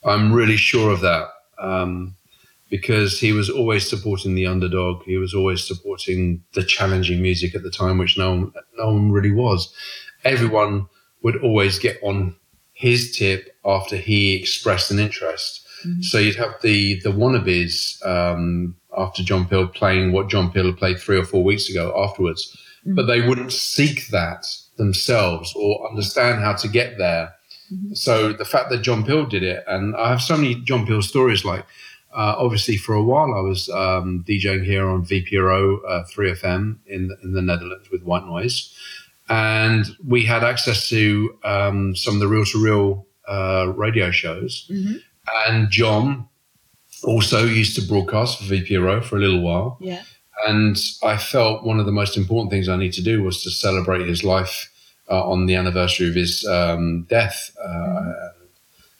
I'm 0.05 0.33
really 0.33 0.57
sure 0.57 0.91
of 0.91 1.01
that 1.01 1.29
um, 1.59 2.17
because 2.71 3.19
he 3.19 3.33
was 3.33 3.49
always 3.49 3.89
supporting 3.89 4.35
the 4.35 4.47
underdog. 4.47 5.03
He 5.05 5.17
was 5.17 5.35
always 5.35 5.67
supporting 5.67 6.43
the 6.55 6.63
challenging 6.63 7.23
music 7.23 7.55
at 7.55 7.63
the 7.63 7.71
time, 7.71 7.99
which 7.99 8.19
no 8.19 8.31
one, 8.31 8.53
no 8.77 8.87
one 8.93 9.11
really 9.11 9.33
was. 9.33 9.73
Everyone 10.25 10.87
would 11.23 11.43
always 11.43 11.79
get 11.79 11.99
on 12.03 12.37
his 12.73 13.17
tip 13.17 13.57
after 13.65 13.97
he 13.97 14.35
expressed 14.35 14.91
an 14.91 14.99
interest. 14.99 15.67
Mm-hmm. 15.85 16.03
So 16.03 16.19
you'd 16.19 16.37
have 16.37 16.55
the 16.63 17.01
the 17.01 17.11
wannabes 17.11 18.05
um, 18.07 18.77
after 18.97 19.23
John 19.23 19.47
Peel 19.49 19.69
playing 19.69 20.13
what 20.13 20.29
John 20.29 20.51
Peel 20.51 20.67
had 20.67 20.77
played 20.77 20.99
three 20.99 21.19
or 21.19 21.25
four 21.25 21.45
weeks 21.45 21.69
ago 21.69 21.93
afterwards, 21.97 22.57
mm-hmm. 22.81 22.95
but 22.95 23.07
they 23.07 23.21
wouldn't 23.21 23.53
seek 23.53 24.09
that 24.09 24.47
themselves 24.77 25.55
or 25.57 25.89
understand 25.89 26.41
how 26.41 26.53
to 26.55 26.69
get 26.69 26.99
there. 26.99 27.35
Mm-hmm. 27.73 27.95
So 27.95 28.33
the 28.33 28.45
fact 28.45 28.71
that 28.71 28.83
John 28.83 29.05
Peel 29.05 29.27
did 29.27 29.43
it, 29.43 29.65
and 29.67 29.95
I 29.97 30.11
have 30.11 30.23
so 30.23 30.37
many 30.37 30.57
John 30.57 30.87
Peel 30.87 31.03
stories. 31.03 31.45
Like 31.45 31.65
uh, 32.19 32.35
obviously, 32.37 32.77
for 32.77 32.95
a 32.95 33.03
while 33.03 33.33
I 33.33 33.41
was 33.41 33.69
um, 33.71 34.25
DJing 34.29 34.65
here 34.65 34.89
on 34.89 35.05
VPRO 35.05 35.79
uh, 35.89 36.05
3FM 36.13 36.79
in 36.87 37.17
in 37.23 37.33
the 37.33 37.43
Netherlands 37.43 37.89
with 37.91 38.03
White 38.03 38.27
Noise, 38.27 38.77
and 39.29 39.87
we 40.07 40.25
had 40.25 40.43
access 40.43 40.89
to 40.89 41.39
um, 41.45 41.95
some 41.95 42.15
of 42.15 42.21
the 42.21 42.29
reel 42.29 42.45
to 42.45 42.63
reel 42.63 43.07
radio 43.75 44.11
shows. 44.11 44.69
Mm-hmm. 44.71 44.97
And 45.47 45.71
John 45.71 46.29
also 47.05 47.45
used 47.45 47.77
to 47.77 47.87
broadcast 47.87 48.39
for 48.39 48.45
VPRO 48.45 49.05
for 49.05 49.17
a 49.17 49.21
little 49.21 49.41
while. 49.41 49.79
Yeah. 49.81 50.03
And 50.47 50.77
I 51.03 51.17
felt 51.17 51.65
one 51.65 51.81
of 51.81 51.87
the 51.87 51.93
most 51.93 52.17
important 52.17 52.51
things 52.51 52.69
I 52.69 52.77
need 52.77 52.93
to 52.95 53.03
do 53.03 53.23
was 53.23 53.43
to 53.43 53.51
celebrate 53.51 54.07
his 54.07 54.23
life 54.25 54.71
uh, 55.11 55.29
on 55.29 55.47
the 55.47 55.55
anniversary 55.55 56.09
of 56.09 56.15
his 56.15 56.47
um, 56.47 57.07
death. 57.09 57.57
Uh, 57.63 57.69
mm. 57.69 58.31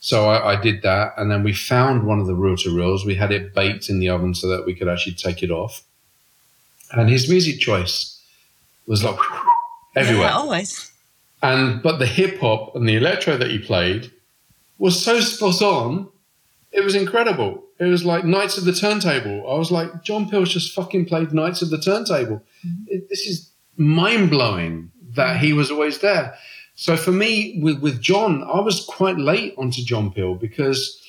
So 0.01 0.29
I, 0.29 0.53
I, 0.53 0.61
did 0.61 0.83
that, 0.83 1.15
and 1.17 1.31
then 1.31 1.43
we 1.43 1.53
found 1.53 2.07
one 2.07 2.21
of 2.21 2.27
the 2.27 2.35
to 2.35 2.71
reels. 2.75 3.05
We 3.05 3.17
had 3.17 3.33
it 3.33 3.53
baked 3.53 3.89
in 3.89 3.99
the 3.99 4.09
oven 4.09 4.35
so 4.35 4.47
that 4.49 4.65
we 4.65 4.75
could 4.75 4.89
actually 4.89 5.15
take 5.15 5.43
it 5.43 5.51
off. 5.51 5.83
And 6.93 7.11
his 7.11 7.29
music 7.29 7.59
choice 7.59 8.21
was 8.87 9.03
like 9.03 9.19
everywhere, 9.97 10.29
yeah, 10.29 10.33
always. 10.37 10.93
And 11.43 11.83
but 11.83 11.99
the 11.99 12.07
hip 12.07 12.39
hop 12.39 12.77
and 12.77 12.89
the 12.89 12.97
electro 12.97 13.37
that 13.37 13.51
he 13.51 13.59
played 13.59 14.13
was 14.79 15.03
so 15.03 15.21
spot 15.21 15.63
on. 15.63 16.09
It 16.71 16.85
was 16.85 16.95
incredible. 16.95 17.65
It 17.81 17.87
was 17.87 18.05
like 18.05 18.25
Knights 18.25 18.59
of 18.59 18.65
the 18.65 18.73
Turntable. 18.73 19.51
I 19.51 19.55
was 19.55 19.71
like, 19.71 20.03
John 20.03 20.29
Peel's 20.29 20.53
just 20.53 20.75
fucking 20.75 21.07
played 21.07 21.33
Knights 21.33 21.63
of 21.63 21.71
the 21.71 21.79
Turntable. 21.79 22.43
Mm-hmm. 22.67 22.85
It, 22.89 23.09
this 23.09 23.27
is 23.27 23.51
mind 23.77 24.31
blowing 24.31 24.91
that 25.15 25.41
he 25.41 25.53
was 25.53 25.71
always 25.71 25.99
there. 26.01 26.37
So 26.81 26.97
for 26.97 27.11
me, 27.11 27.59
with, 27.61 27.81
with 27.81 28.01
John, 28.01 28.45
I 28.45 28.61
was 28.61 28.85
quite 28.85 29.19
late 29.19 29.53
onto 29.59 29.83
John 29.83 30.13
Peel 30.13 30.37
because, 30.37 31.03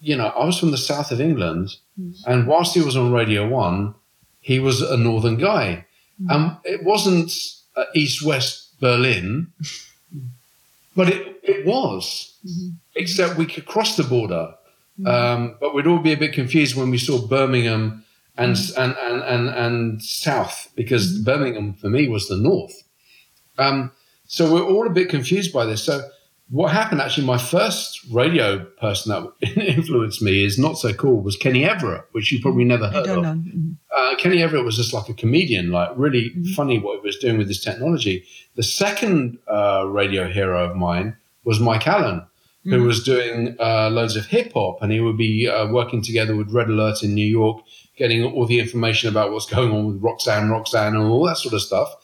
you 0.00 0.14
know, 0.14 0.28
I 0.28 0.44
was 0.44 0.60
from 0.60 0.70
the 0.70 0.78
south 0.78 1.10
of 1.10 1.20
England, 1.20 1.74
mm-hmm. 2.00 2.30
and 2.30 2.46
whilst 2.46 2.74
he 2.74 2.82
was 2.82 2.96
on 2.96 3.12
Radio 3.12 3.48
One, 3.48 3.96
he 4.40 4.60
was 4.60 4.80
a 4.80 4.96
northern 4.96 5.38
guy, 5.38 5.86
mm-hmm. 6.22 6.30
and 6.30 6.56
it 6.62 6.84
wasn't 6.84 7.32
uh, 7.74 7.86
East 7.96 8.22
West 8.24 8.78
Berlin, 8.78 9.48
but 10.96 11.08
it 11.08 11.40
it 11.42 11.66
was, 11.66 12.36
mm-hmm. 12.46 12.68
except 12.94 13.36
we 13.36 13.46
could 13.46 13.66
cross 13.66 13.96
the 13.96 14.04
border. 14.04 14.54
Mm-hmm. 15.00 15.06
Um, 15.08 15.56
but 15.60 15.74
we'd 15.74 15.88
all 15.88 15.98
be 15.98 16.12
a 16.12 16.16
bit 16.16 16.32
confused 16.32 16.76
when 16.76 16.90
we 16.90 16.98
saw 16.98 17.26
Birmingham 17.26 18.04
and 18.36 18.54
mm-hmm. 18.54 18.80
and, 18.80 18.94
and, 18.98 19.22
and, 19.24 19.48
and 19.48 20.02
south 20.02 20.70
because 20.76 21.12
mm-hmm. 21.12 21.24
Birmingham 21.24 21.74
for 21.74 21.88
me 21.88 22.08
was 22.08 22.28
the 22.28 22.36
north. 22.36 22.84
Um, 23.58 23.90
so 24.32 24.50
we're 24.50 24.64
all 24.64 24.86
a 24.86 24.90
bit 24.90 25.10
confused 25.10 25.52
by 25.52 25.66
this. 25.66 25.84
So 25.84 26.08
what 26.48 26.72
happened 26.72 27.02
actually, 27.02 27.26
my 27.26 27.36
first 27.36 28.00
radio 28.10 28.64
person 28.80 29.12
that 29.12 29.48
influenced 29.56 30.22
me 30.22 30.42
is 30.42 30.58
not 30.58 30.78
so 30.78 30.94
cool 30.94 31.20
was 31.20 31.36
Kenny 31.36 31.66
Everett, 31.66 32.06
which 32.12 32.32
you 32.32 32.40
probably 32.40 32.64
never 32.64 32.88
heard 32.88 33.08
of. 33.08 33.22
Mm-hmm. 33.22 33.72
Uh, 33.94 34.16
Kenny 34.16 34.42
Everett 34.42 34.64
was 34.64 34.78
just 34.78 34.94
like 34.94 35.10
a 35.10 35.14
comedian, 35.14 35.70
like 35.70 35.90
really 35.96 36.30
mm-hmm. 36.30 36.50
funny 36.52 36.78
what 36.78 36.98
he 36.98 37.06
was 37.06 37.18
doing 37.18 37.36
with 37.36 37.46
this 37.46 37.62
technology. 37.62 38.24
The 38.56 38.62
second 38.62 39.36
uh, 39.48 39.84
radio 39.86 40.26
hero 40.28 40.64
of 40.64 40.76
mine 40.76 41.14
was 41.44 41.60
Mike 41.60 41.86
Allen, 41.86 42.26
who 42.64 42.84
mm. 42.84 42.86
was 42.86 43.04
doing 43.04 43.54
uh, 43.60 43.90
loads 43.90 44.16
of 44.16 44.24
hip 44.24 44.52
hop, 44.54 44.80
and 44.80 44.90
he 44.90 45.00
would 45.00 45.18
be 45.18 45.46
uh, 45.46 45.66
working 45.66 46.00
together 46.00 46.34
with 46.34 46.50
Red 46.50 46.70
Alert 46.70 47.02
in 47.02 47.14
New 47.14 47.26
York, 47.26 47.62
getting 47.98 48.24
all 48.24 48.46
the 48.46 48.60
information 48.60 49.10
about 49.10 49.30
what's 49.30 49.44
going 49.44 49.72
on 49.72 49.86
with 49.88 50.02
Roxanne, 50.02 50.48
Roxanne, 50.48 50.96
and 50.96 51.04
all 51.04 51.26
that 51.26 51.36
sort 51.36 51.52
of 51.52 51.60
stuff. 51.60 51.94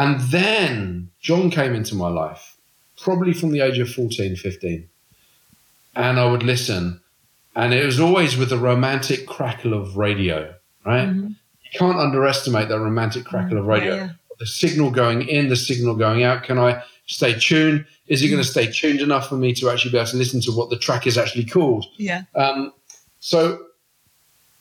And 0.00 0.18
then 0.18 1.10
John 1.20 1.50
came 1.50 1.74
into 1.74 1.94
my 1.94 2.08
life, 2.08 2.56
probably 3.02 3.34
from 3.34 3.50
the 3.50 3.60
age 3.60 3.78
of 3.78 3.92
14, 3.92 4.34
15. 4.34 4.88
And 5.94 6.18
I 6.18 6.24
would 6.24 6.42
listen. 6.42 7.02
And 7.54 7.74
it 7.74 7.84
was 7.84 8.00
always 8.00 8.34
with 8.34 8.48
the 8.48 8.56
romantic 8.56 9.26
crackle 9.26 9.74
of 9.74 9.98
radio, 9.98 10.54
right? 10.86 11.06
Mm-hmm. 11.06 11.26
You 11.26 11.78
can't 11.78 11.98
underestimate 11.98 12.70
that 12.70 12.80
romantic 12.80 13.26
crackle 13.26 13.58
of 13.58 13.66
radio. 13.66 13.94
Yeah, 13.94 14.04
yeah. 14.04 14.10
The 14.38 14.46
signal 14.46 14.90
going 14.90 15.28
in, 15.28 15.50
the 15.50 15.56
signal 15.56 15.94
going 15.96 16.22
out. 16.22 16.44
Can 16.44 16.58
I 16.58 16.82
stay 17.04 17.38
tuned? 17.38 17.84
Is 18.06 18.22
it 18.22 18.28
going 18.28 18.42
to 18.42 18.48
stay 18.48 18.68
tuned 18.68 19.02
enough 19.02 19.28
for 19.28 19.36
me 19.36 19.52
to 19.52 19.68
actually 19.68 19.90
be 19.90 19.98
able 19.98 20.08
to 20.12 20.16
listen 20.16 20.40
to 20.40 20.52
what 20.52 20.70
the 20.70 20.78
track 20.78 21.06
is 21.06 21.18
actually 21.18 21.44
called? 21.44 21.84
Yeah. 21.98 22.22
Um, 22.34 22.72
so, 23.18 23.66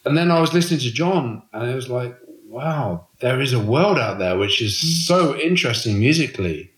and 0.03 0.17
then 0.17 0.31
I 0.31 0.41
was 0.41 0.53
listening 0.53 0.81
to 0.81 0.91
John, 0.91 1.43
and 1.53 1.71
it 1.71 1.75
was 1.75 1.87
like, 1.87 2.13
wow, 2.49 3.07
there 3.21 3.39
is 3.39 3.53
a 3.53 3.59
world 3.59 3.97
out 3.97 4.19
there 4.19 4.37
which 4.37 4.61
is 4.61 5.05
so 5.07 5.35
interesting 5.37 5.99
musically. 5.99 6.71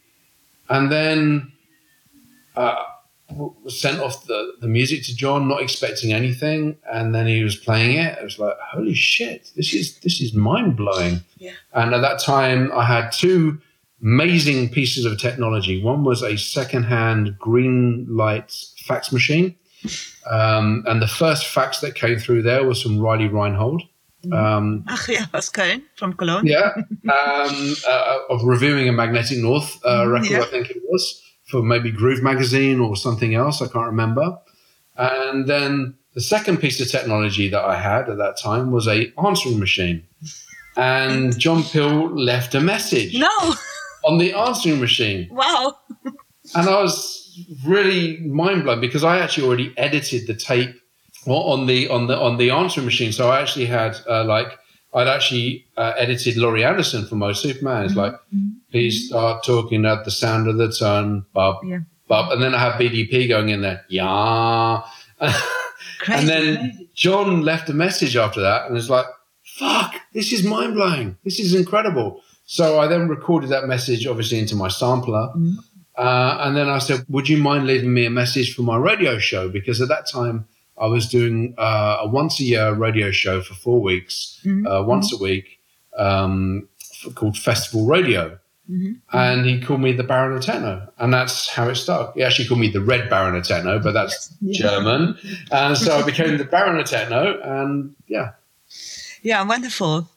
And 0.69 0.91
then 0.91 1.51
uh, 2.55 2.83
sent 3.67 3.99
off 3.99 4.25
the, 4.25 4.53
the 4.59 4.67
music 4.67 5.03
to 5.03 5.15
John, 5.15 5.47
not 5.47 5.61
expecting 5.61 6.13
anything, 6.13 6.77
and 6.91 7.15
then 7.15 7.27
he 7.27 7.43
was 7.43 7.55
playing 7.55 7.97
it. 7.97 8.17
It 8.17 8.23
was 8.23 8.39
like, 8.39 8.55
holy 8.71 8.93
shit, 8.93 9.51
this 9.55 9.73
is 9.73 9.99
this 9.99 10.21
is 10.21 10.33
mind 10.33 10.75
blowing. 10.75 11.21
Yeah. 11.37 11.53
And 11.73 11.93
at 11.93 12.01
that 12.01 12.19
time, 12.19 12.71
I 12.73 12.85
had 12.85 13.11
two 13.11 13.59
amazing 14.01 14.69
pieces 14.69 15.05
of 15.05 15.19
technology. 15.19 15.81
One 15.81 16.03
was 16.03 16.23
a 16.23 16.37
second-hand 16.37 17.37
green 17.37 18.07
light 18.09 18.53
fax 18.85 19.11
machine, 19.11 19.55
um, 20.29 20.83
and 20.87 21.01
the 21.01 21.07
first 21.07 21.45
fax 21.47 21.79
that 21.81 21.95
came 21.95 22.17
through 22.17 22.41
there 22.43 22.65
was 22.65 22.81
from 22.81 22.99
Riley 22.99 23.27
Reinhold. 23.27 23.83
Mm-hmm. 24.25 24.33
Um, 24.33 24.83
Ach 24.87 25.07
ja, 25.07 25.25
was 25.33 25.51
Köln, 25.51 25.81
from 25.95 26.13
Cologne. 26.13 26.45
Yeah, 26.45 26.73
um, 26.75 27.75
uh, 27.87 28.17
of 28.29 28.43
reviewing 28.43 28.87
a 28.87 28.91
Magnetic 28.91 29.39
North 29.39 29.79
uh, 29.83 30.01
mm-hmm, 30.01 30.11
record, 30.11 30.29
yeah. 30.29 30.41
I 30.41 30.45
think 30.45 30.69
it 30.69 30.81
was, 30.89 31.21
for 31.45 31.61
maybe 31.63 31.91
Groove 31.91 32.21
Magazine 32.21 32.79
or 32.79 32.95
something 32.95 33.35
else, 33.35 33.61
I 33.61 33.67
can't 33.67 33.87
remember. 33.87 34.37
And 34.97 35.47
then 35.47 35.95
the 36.13 36.21
second 36.21 36.57
piece 36.57 36.79
of 36.81 36.89
technology 36.89 37.49
that 37.49 37.63
I 37.63 37.75
had 37.79 38.09
at 38.09 38.17
that 38.17 38.37
time 38.37 38.71
was 38.71 38.87
a 38.87 39.11
answering 39.25 39.59
machine. 39.59 40.03
And 40.77 41.37
John 41.43 41.63
Peel 41.63 42.15
left 42.15 42.53
a 42.53 42.61
message. 42.61 43.17
No 43.17 43.55
on 44.03 44.17
the 44.17 44.33
answering 44.33 44.79
machine. 44.79 45.27
Wow. 45.31 45.77
and 46.55 46.69
I 46.69 46.81
was 46.81 47.45
really 47.65 48.17
mind 48.19 48.63
blown 48.63 48.81
because 48.81 49.03
I 49.03 49.19
actually 49.19 49.47
already 49.47 49.73
edited 49.77 50.27
the 50.27 50.33
tape 50.33 50.75
on 51.27 51.67
the 51.67 51.89
on 51.89 52.07
the 52.07 52.19
on 52.19 52.37
the 52.37 52.49
answering 52.49 52.85
machine. 52.85 53.11
So 53.11 53.29
I 53.29 53.41
actually 53.41 53.67
had 53.67 53.97
uh, 54.07 54.23
like 54.23 54.57
I'd 54.93 55.07
actually 55.07 55.65
uh, 55.77 55.93
edited 55.97 56.37
Laurie 56.37 56.65
Anderson 56.65 57.05
for 57.05 57.15
My 57.15 57.31
Superman. 57.31 57.85
It's 57.85 57.95
like, 57.95 58.13
mm-hmm. 58.13 58.49
please 58.71 59.07
start 59.07 59.43
talking 59.43 59.85
at 59.85 60.03
the 60.03 60.11
sound 60.11 60.47
of 60.47 60.57
the 60.57 60.71
tone, 60.71 61.25
bub, 61.33 61.63
yeah. 61.63 61.79
bub, 62.07 62.31
and 62.31 62.43
then 62.43 62.53
I 62.53 62.59
have 62.59 62.73
BDP 62.73 63.27
going 63.29 63.49
in 63.49 63.61
there, 63.61 63.85
yeah. 63.87 64.81
crazy, 65.99 66.19
and 66.19 66.27
then 66.27 66.89
John 66.93 67.41
left 67.43 67.69
a 67.69 67.73
message 67.73 68.17
after 68.17 68.41
that, 68.41 68.67
and 68.67 68.77
it's 68.77 68.89
like, 68.89 69.05
fuck, 69.43 69.95
this 70.13 70.33
is 70.33 70.43
mind 70.43 70.73
blowing. 70.73 71.17
This 71.23 71.39
is 71.39 71.55
incredible. 71.55 72.21
So 72.45 72.81
I 72.81 72.87
then 72.87 73.07
recorded 73.07 73.49
that 73.51 73.65
message, 73.67 74.05
obviously, 74.05 74.39
into 74.39 74.57
my 74.57 74.67
sampler. 74.67 75.29
Mm-hmm. 75.29 75.53
Uh, 75.97 76.37
and 76.41 76.57
then 76.57 76.67
I 76.67 76.79
said, 76.79 77.05
Would 77.09 77.29
you 77.29 77.37
mind 77.37 77.67
leaving 77.67 77.93
me 77.93 78.05
a 78.05 78.09
message 78.09 78.55
for 78.55 78.63
my 78.63 78.75
radio 78.75 79.19
show? 79.19 79.49
Because 79.49 79.81
at 79.81 79.87
that 79.89 80.09
time, 80.09 80.47
I 80.81 80.87
was 80.87 81.07
doing 81.07 81.53
uh, 81.57 81.97
a 82.01 82.07
once 82.07 82.39
a 82.39 82.43
year 82.43 82.73
radio 82.73 83.11
show 83.11 83.41
for 83.41 83.53
four 83.53 83.81
weeks, 83.81 84.41
mm-hmm. 84.43 84.65
uh, 84.65 84.81
once 84.83 85.13
mm-hmm. 85.13 85.23
a 85.23 85.27
week, 85.27 85.59
um, 85.97 86.67
called 87.15 87.37
Festival 87.37 87.85
Radio. 87.85 88.39
Mm-hmm. 88.69 89.17
And 89.17 89.45
he 89.45 89.59
called 89.59 89.81
me 89.81 89.91
the 89.91 90.03
Baron 90.03 90.37
of 90.37 90.43
Techno. 90.43 90.87
And 90.97 91.13
that's 91.13 91.49
how 91.49 91.67
it 91.67 91.75
started. 91.75 92.13
He 92.15 92.23
actually 92.23 92.47
called 92.47 92.61
me 92.61 92.69
the 92.69 92.79
Red 92.79 93.09
Baron 93.09 93.35
of 93.35 93.45
Techno, 93.45 93.79
but 93.79 93.91
that's 93.91 94.33
yeah. 94.39 94.69
German. 94.69 95.17
And 95.51 95.77
so 95.77 95.97
I 95.97 96.03
became 96.03 96.37
the 96.37 96.45
Baron 96.45 96.79
of 96.79 96.85
Techno. 96.85 97.39
And 97.41 97.95
yeah. 98.07 98.31
Yeah, 99.23 99.43
wonderful. 99.43 100.09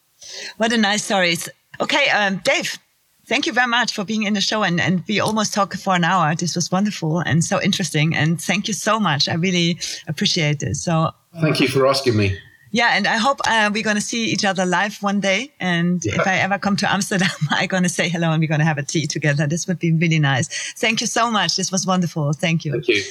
What 0.56 0.72
a 0.72 0.78
nice 0.78 1.02
story. 1.02 1.36
Okay, 1.80 2.08
um, 2.10 2.40
Dave, 2.44 2.78
thank 3.26 3.46
you 3.46 3.52
very 3.52 3.66
much 3.66 3.92
for 3.94 4.04
being 4.04 4.24
in 4.24 4.34
the 4.34 4.40
show 4.40 4.62
and, 4.62 4.80
and 4.80 5.02
we 5.08 5.20
almost 5.20 5.54
talked 5.54 5.76
for 5.78 5.94
an 5.94 6.04
hour. 6.04 6.34
This 6.34 6.54
was 6.54 6.70
wonderful 6.70 7.20
and 7.20 7.44
so 7.44 7.60
interesting. 7.60 8.14
And 8.14 8.40
thank 8.40 8.68
you 8.68 8.74
so 8.74 9.00
much. 9.00 9.28
I 9.28 9.34
really 9.34 9.78
appreciate 10.06 10.62
it. 10.62 10.76
So 10.76 11.10
thank 11.40 11.60
you 11.60 11.68
for 11.68 11.86
asking 11.86 12.16
me. 12.16 12.38
Yeah, 12.70 12.96
and 12.96 13.06
I 13.06 13.18
hope 13.18 13.38
uh, 13.46 13.70
we're 13.72 13.84
going 13.84 13.94
to 13.94 14.02
see 14.02 14.24
each 14.32 14.44
other 14.44 14.66
live 14.66 15.00
one 15.00 15.20
day. 15.20 15.52
And 15.60 16.04
yeah. 16.04 16.16
if 16.16 16.26
I 16.26 16.38
ever 16.38 16.58
come 16.58 16.74
to 16.78 16.92
Amsterdam, 16.92 17.30
I'm 17.50 17.68
going 17.68 17.84
to 17.84 17.88
say 17.88 18.08
hello 18.08 18.32
and 18.32 18.40
we're 18.40 18.48
going 18.48 18.58
to 18.58 18.66
have 18.66 18.78
a 18.78 18.82
tea 18.82 19.06
together. 19.06 19.46
This 19.46 19.68
would 19.68 19.78
be 19.78 19.92
really 19.92 20.18
nice. 20.18 20.48
Thank 20.72 21.00
you 21.00 21.06
so 21.06 21.30
much. 21.30 21.54
This 21.56 21.70
was 21.70 21.86
wonderful. 21.86 22.32
Thank 22.32 22.64
you. 22.64 22.72
Thank 22.72 22.88
you. 22.88 23.04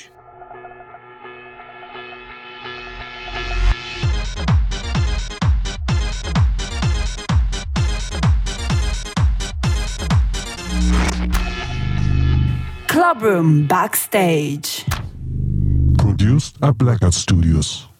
Club 13.04 13.22
Room 13.22 13.68
Backstage. 13.68 14.86
Produced 15.98 16.56
at 16.64 16.78
Blackout 16.78 17.14
Studios. 17.14 17.93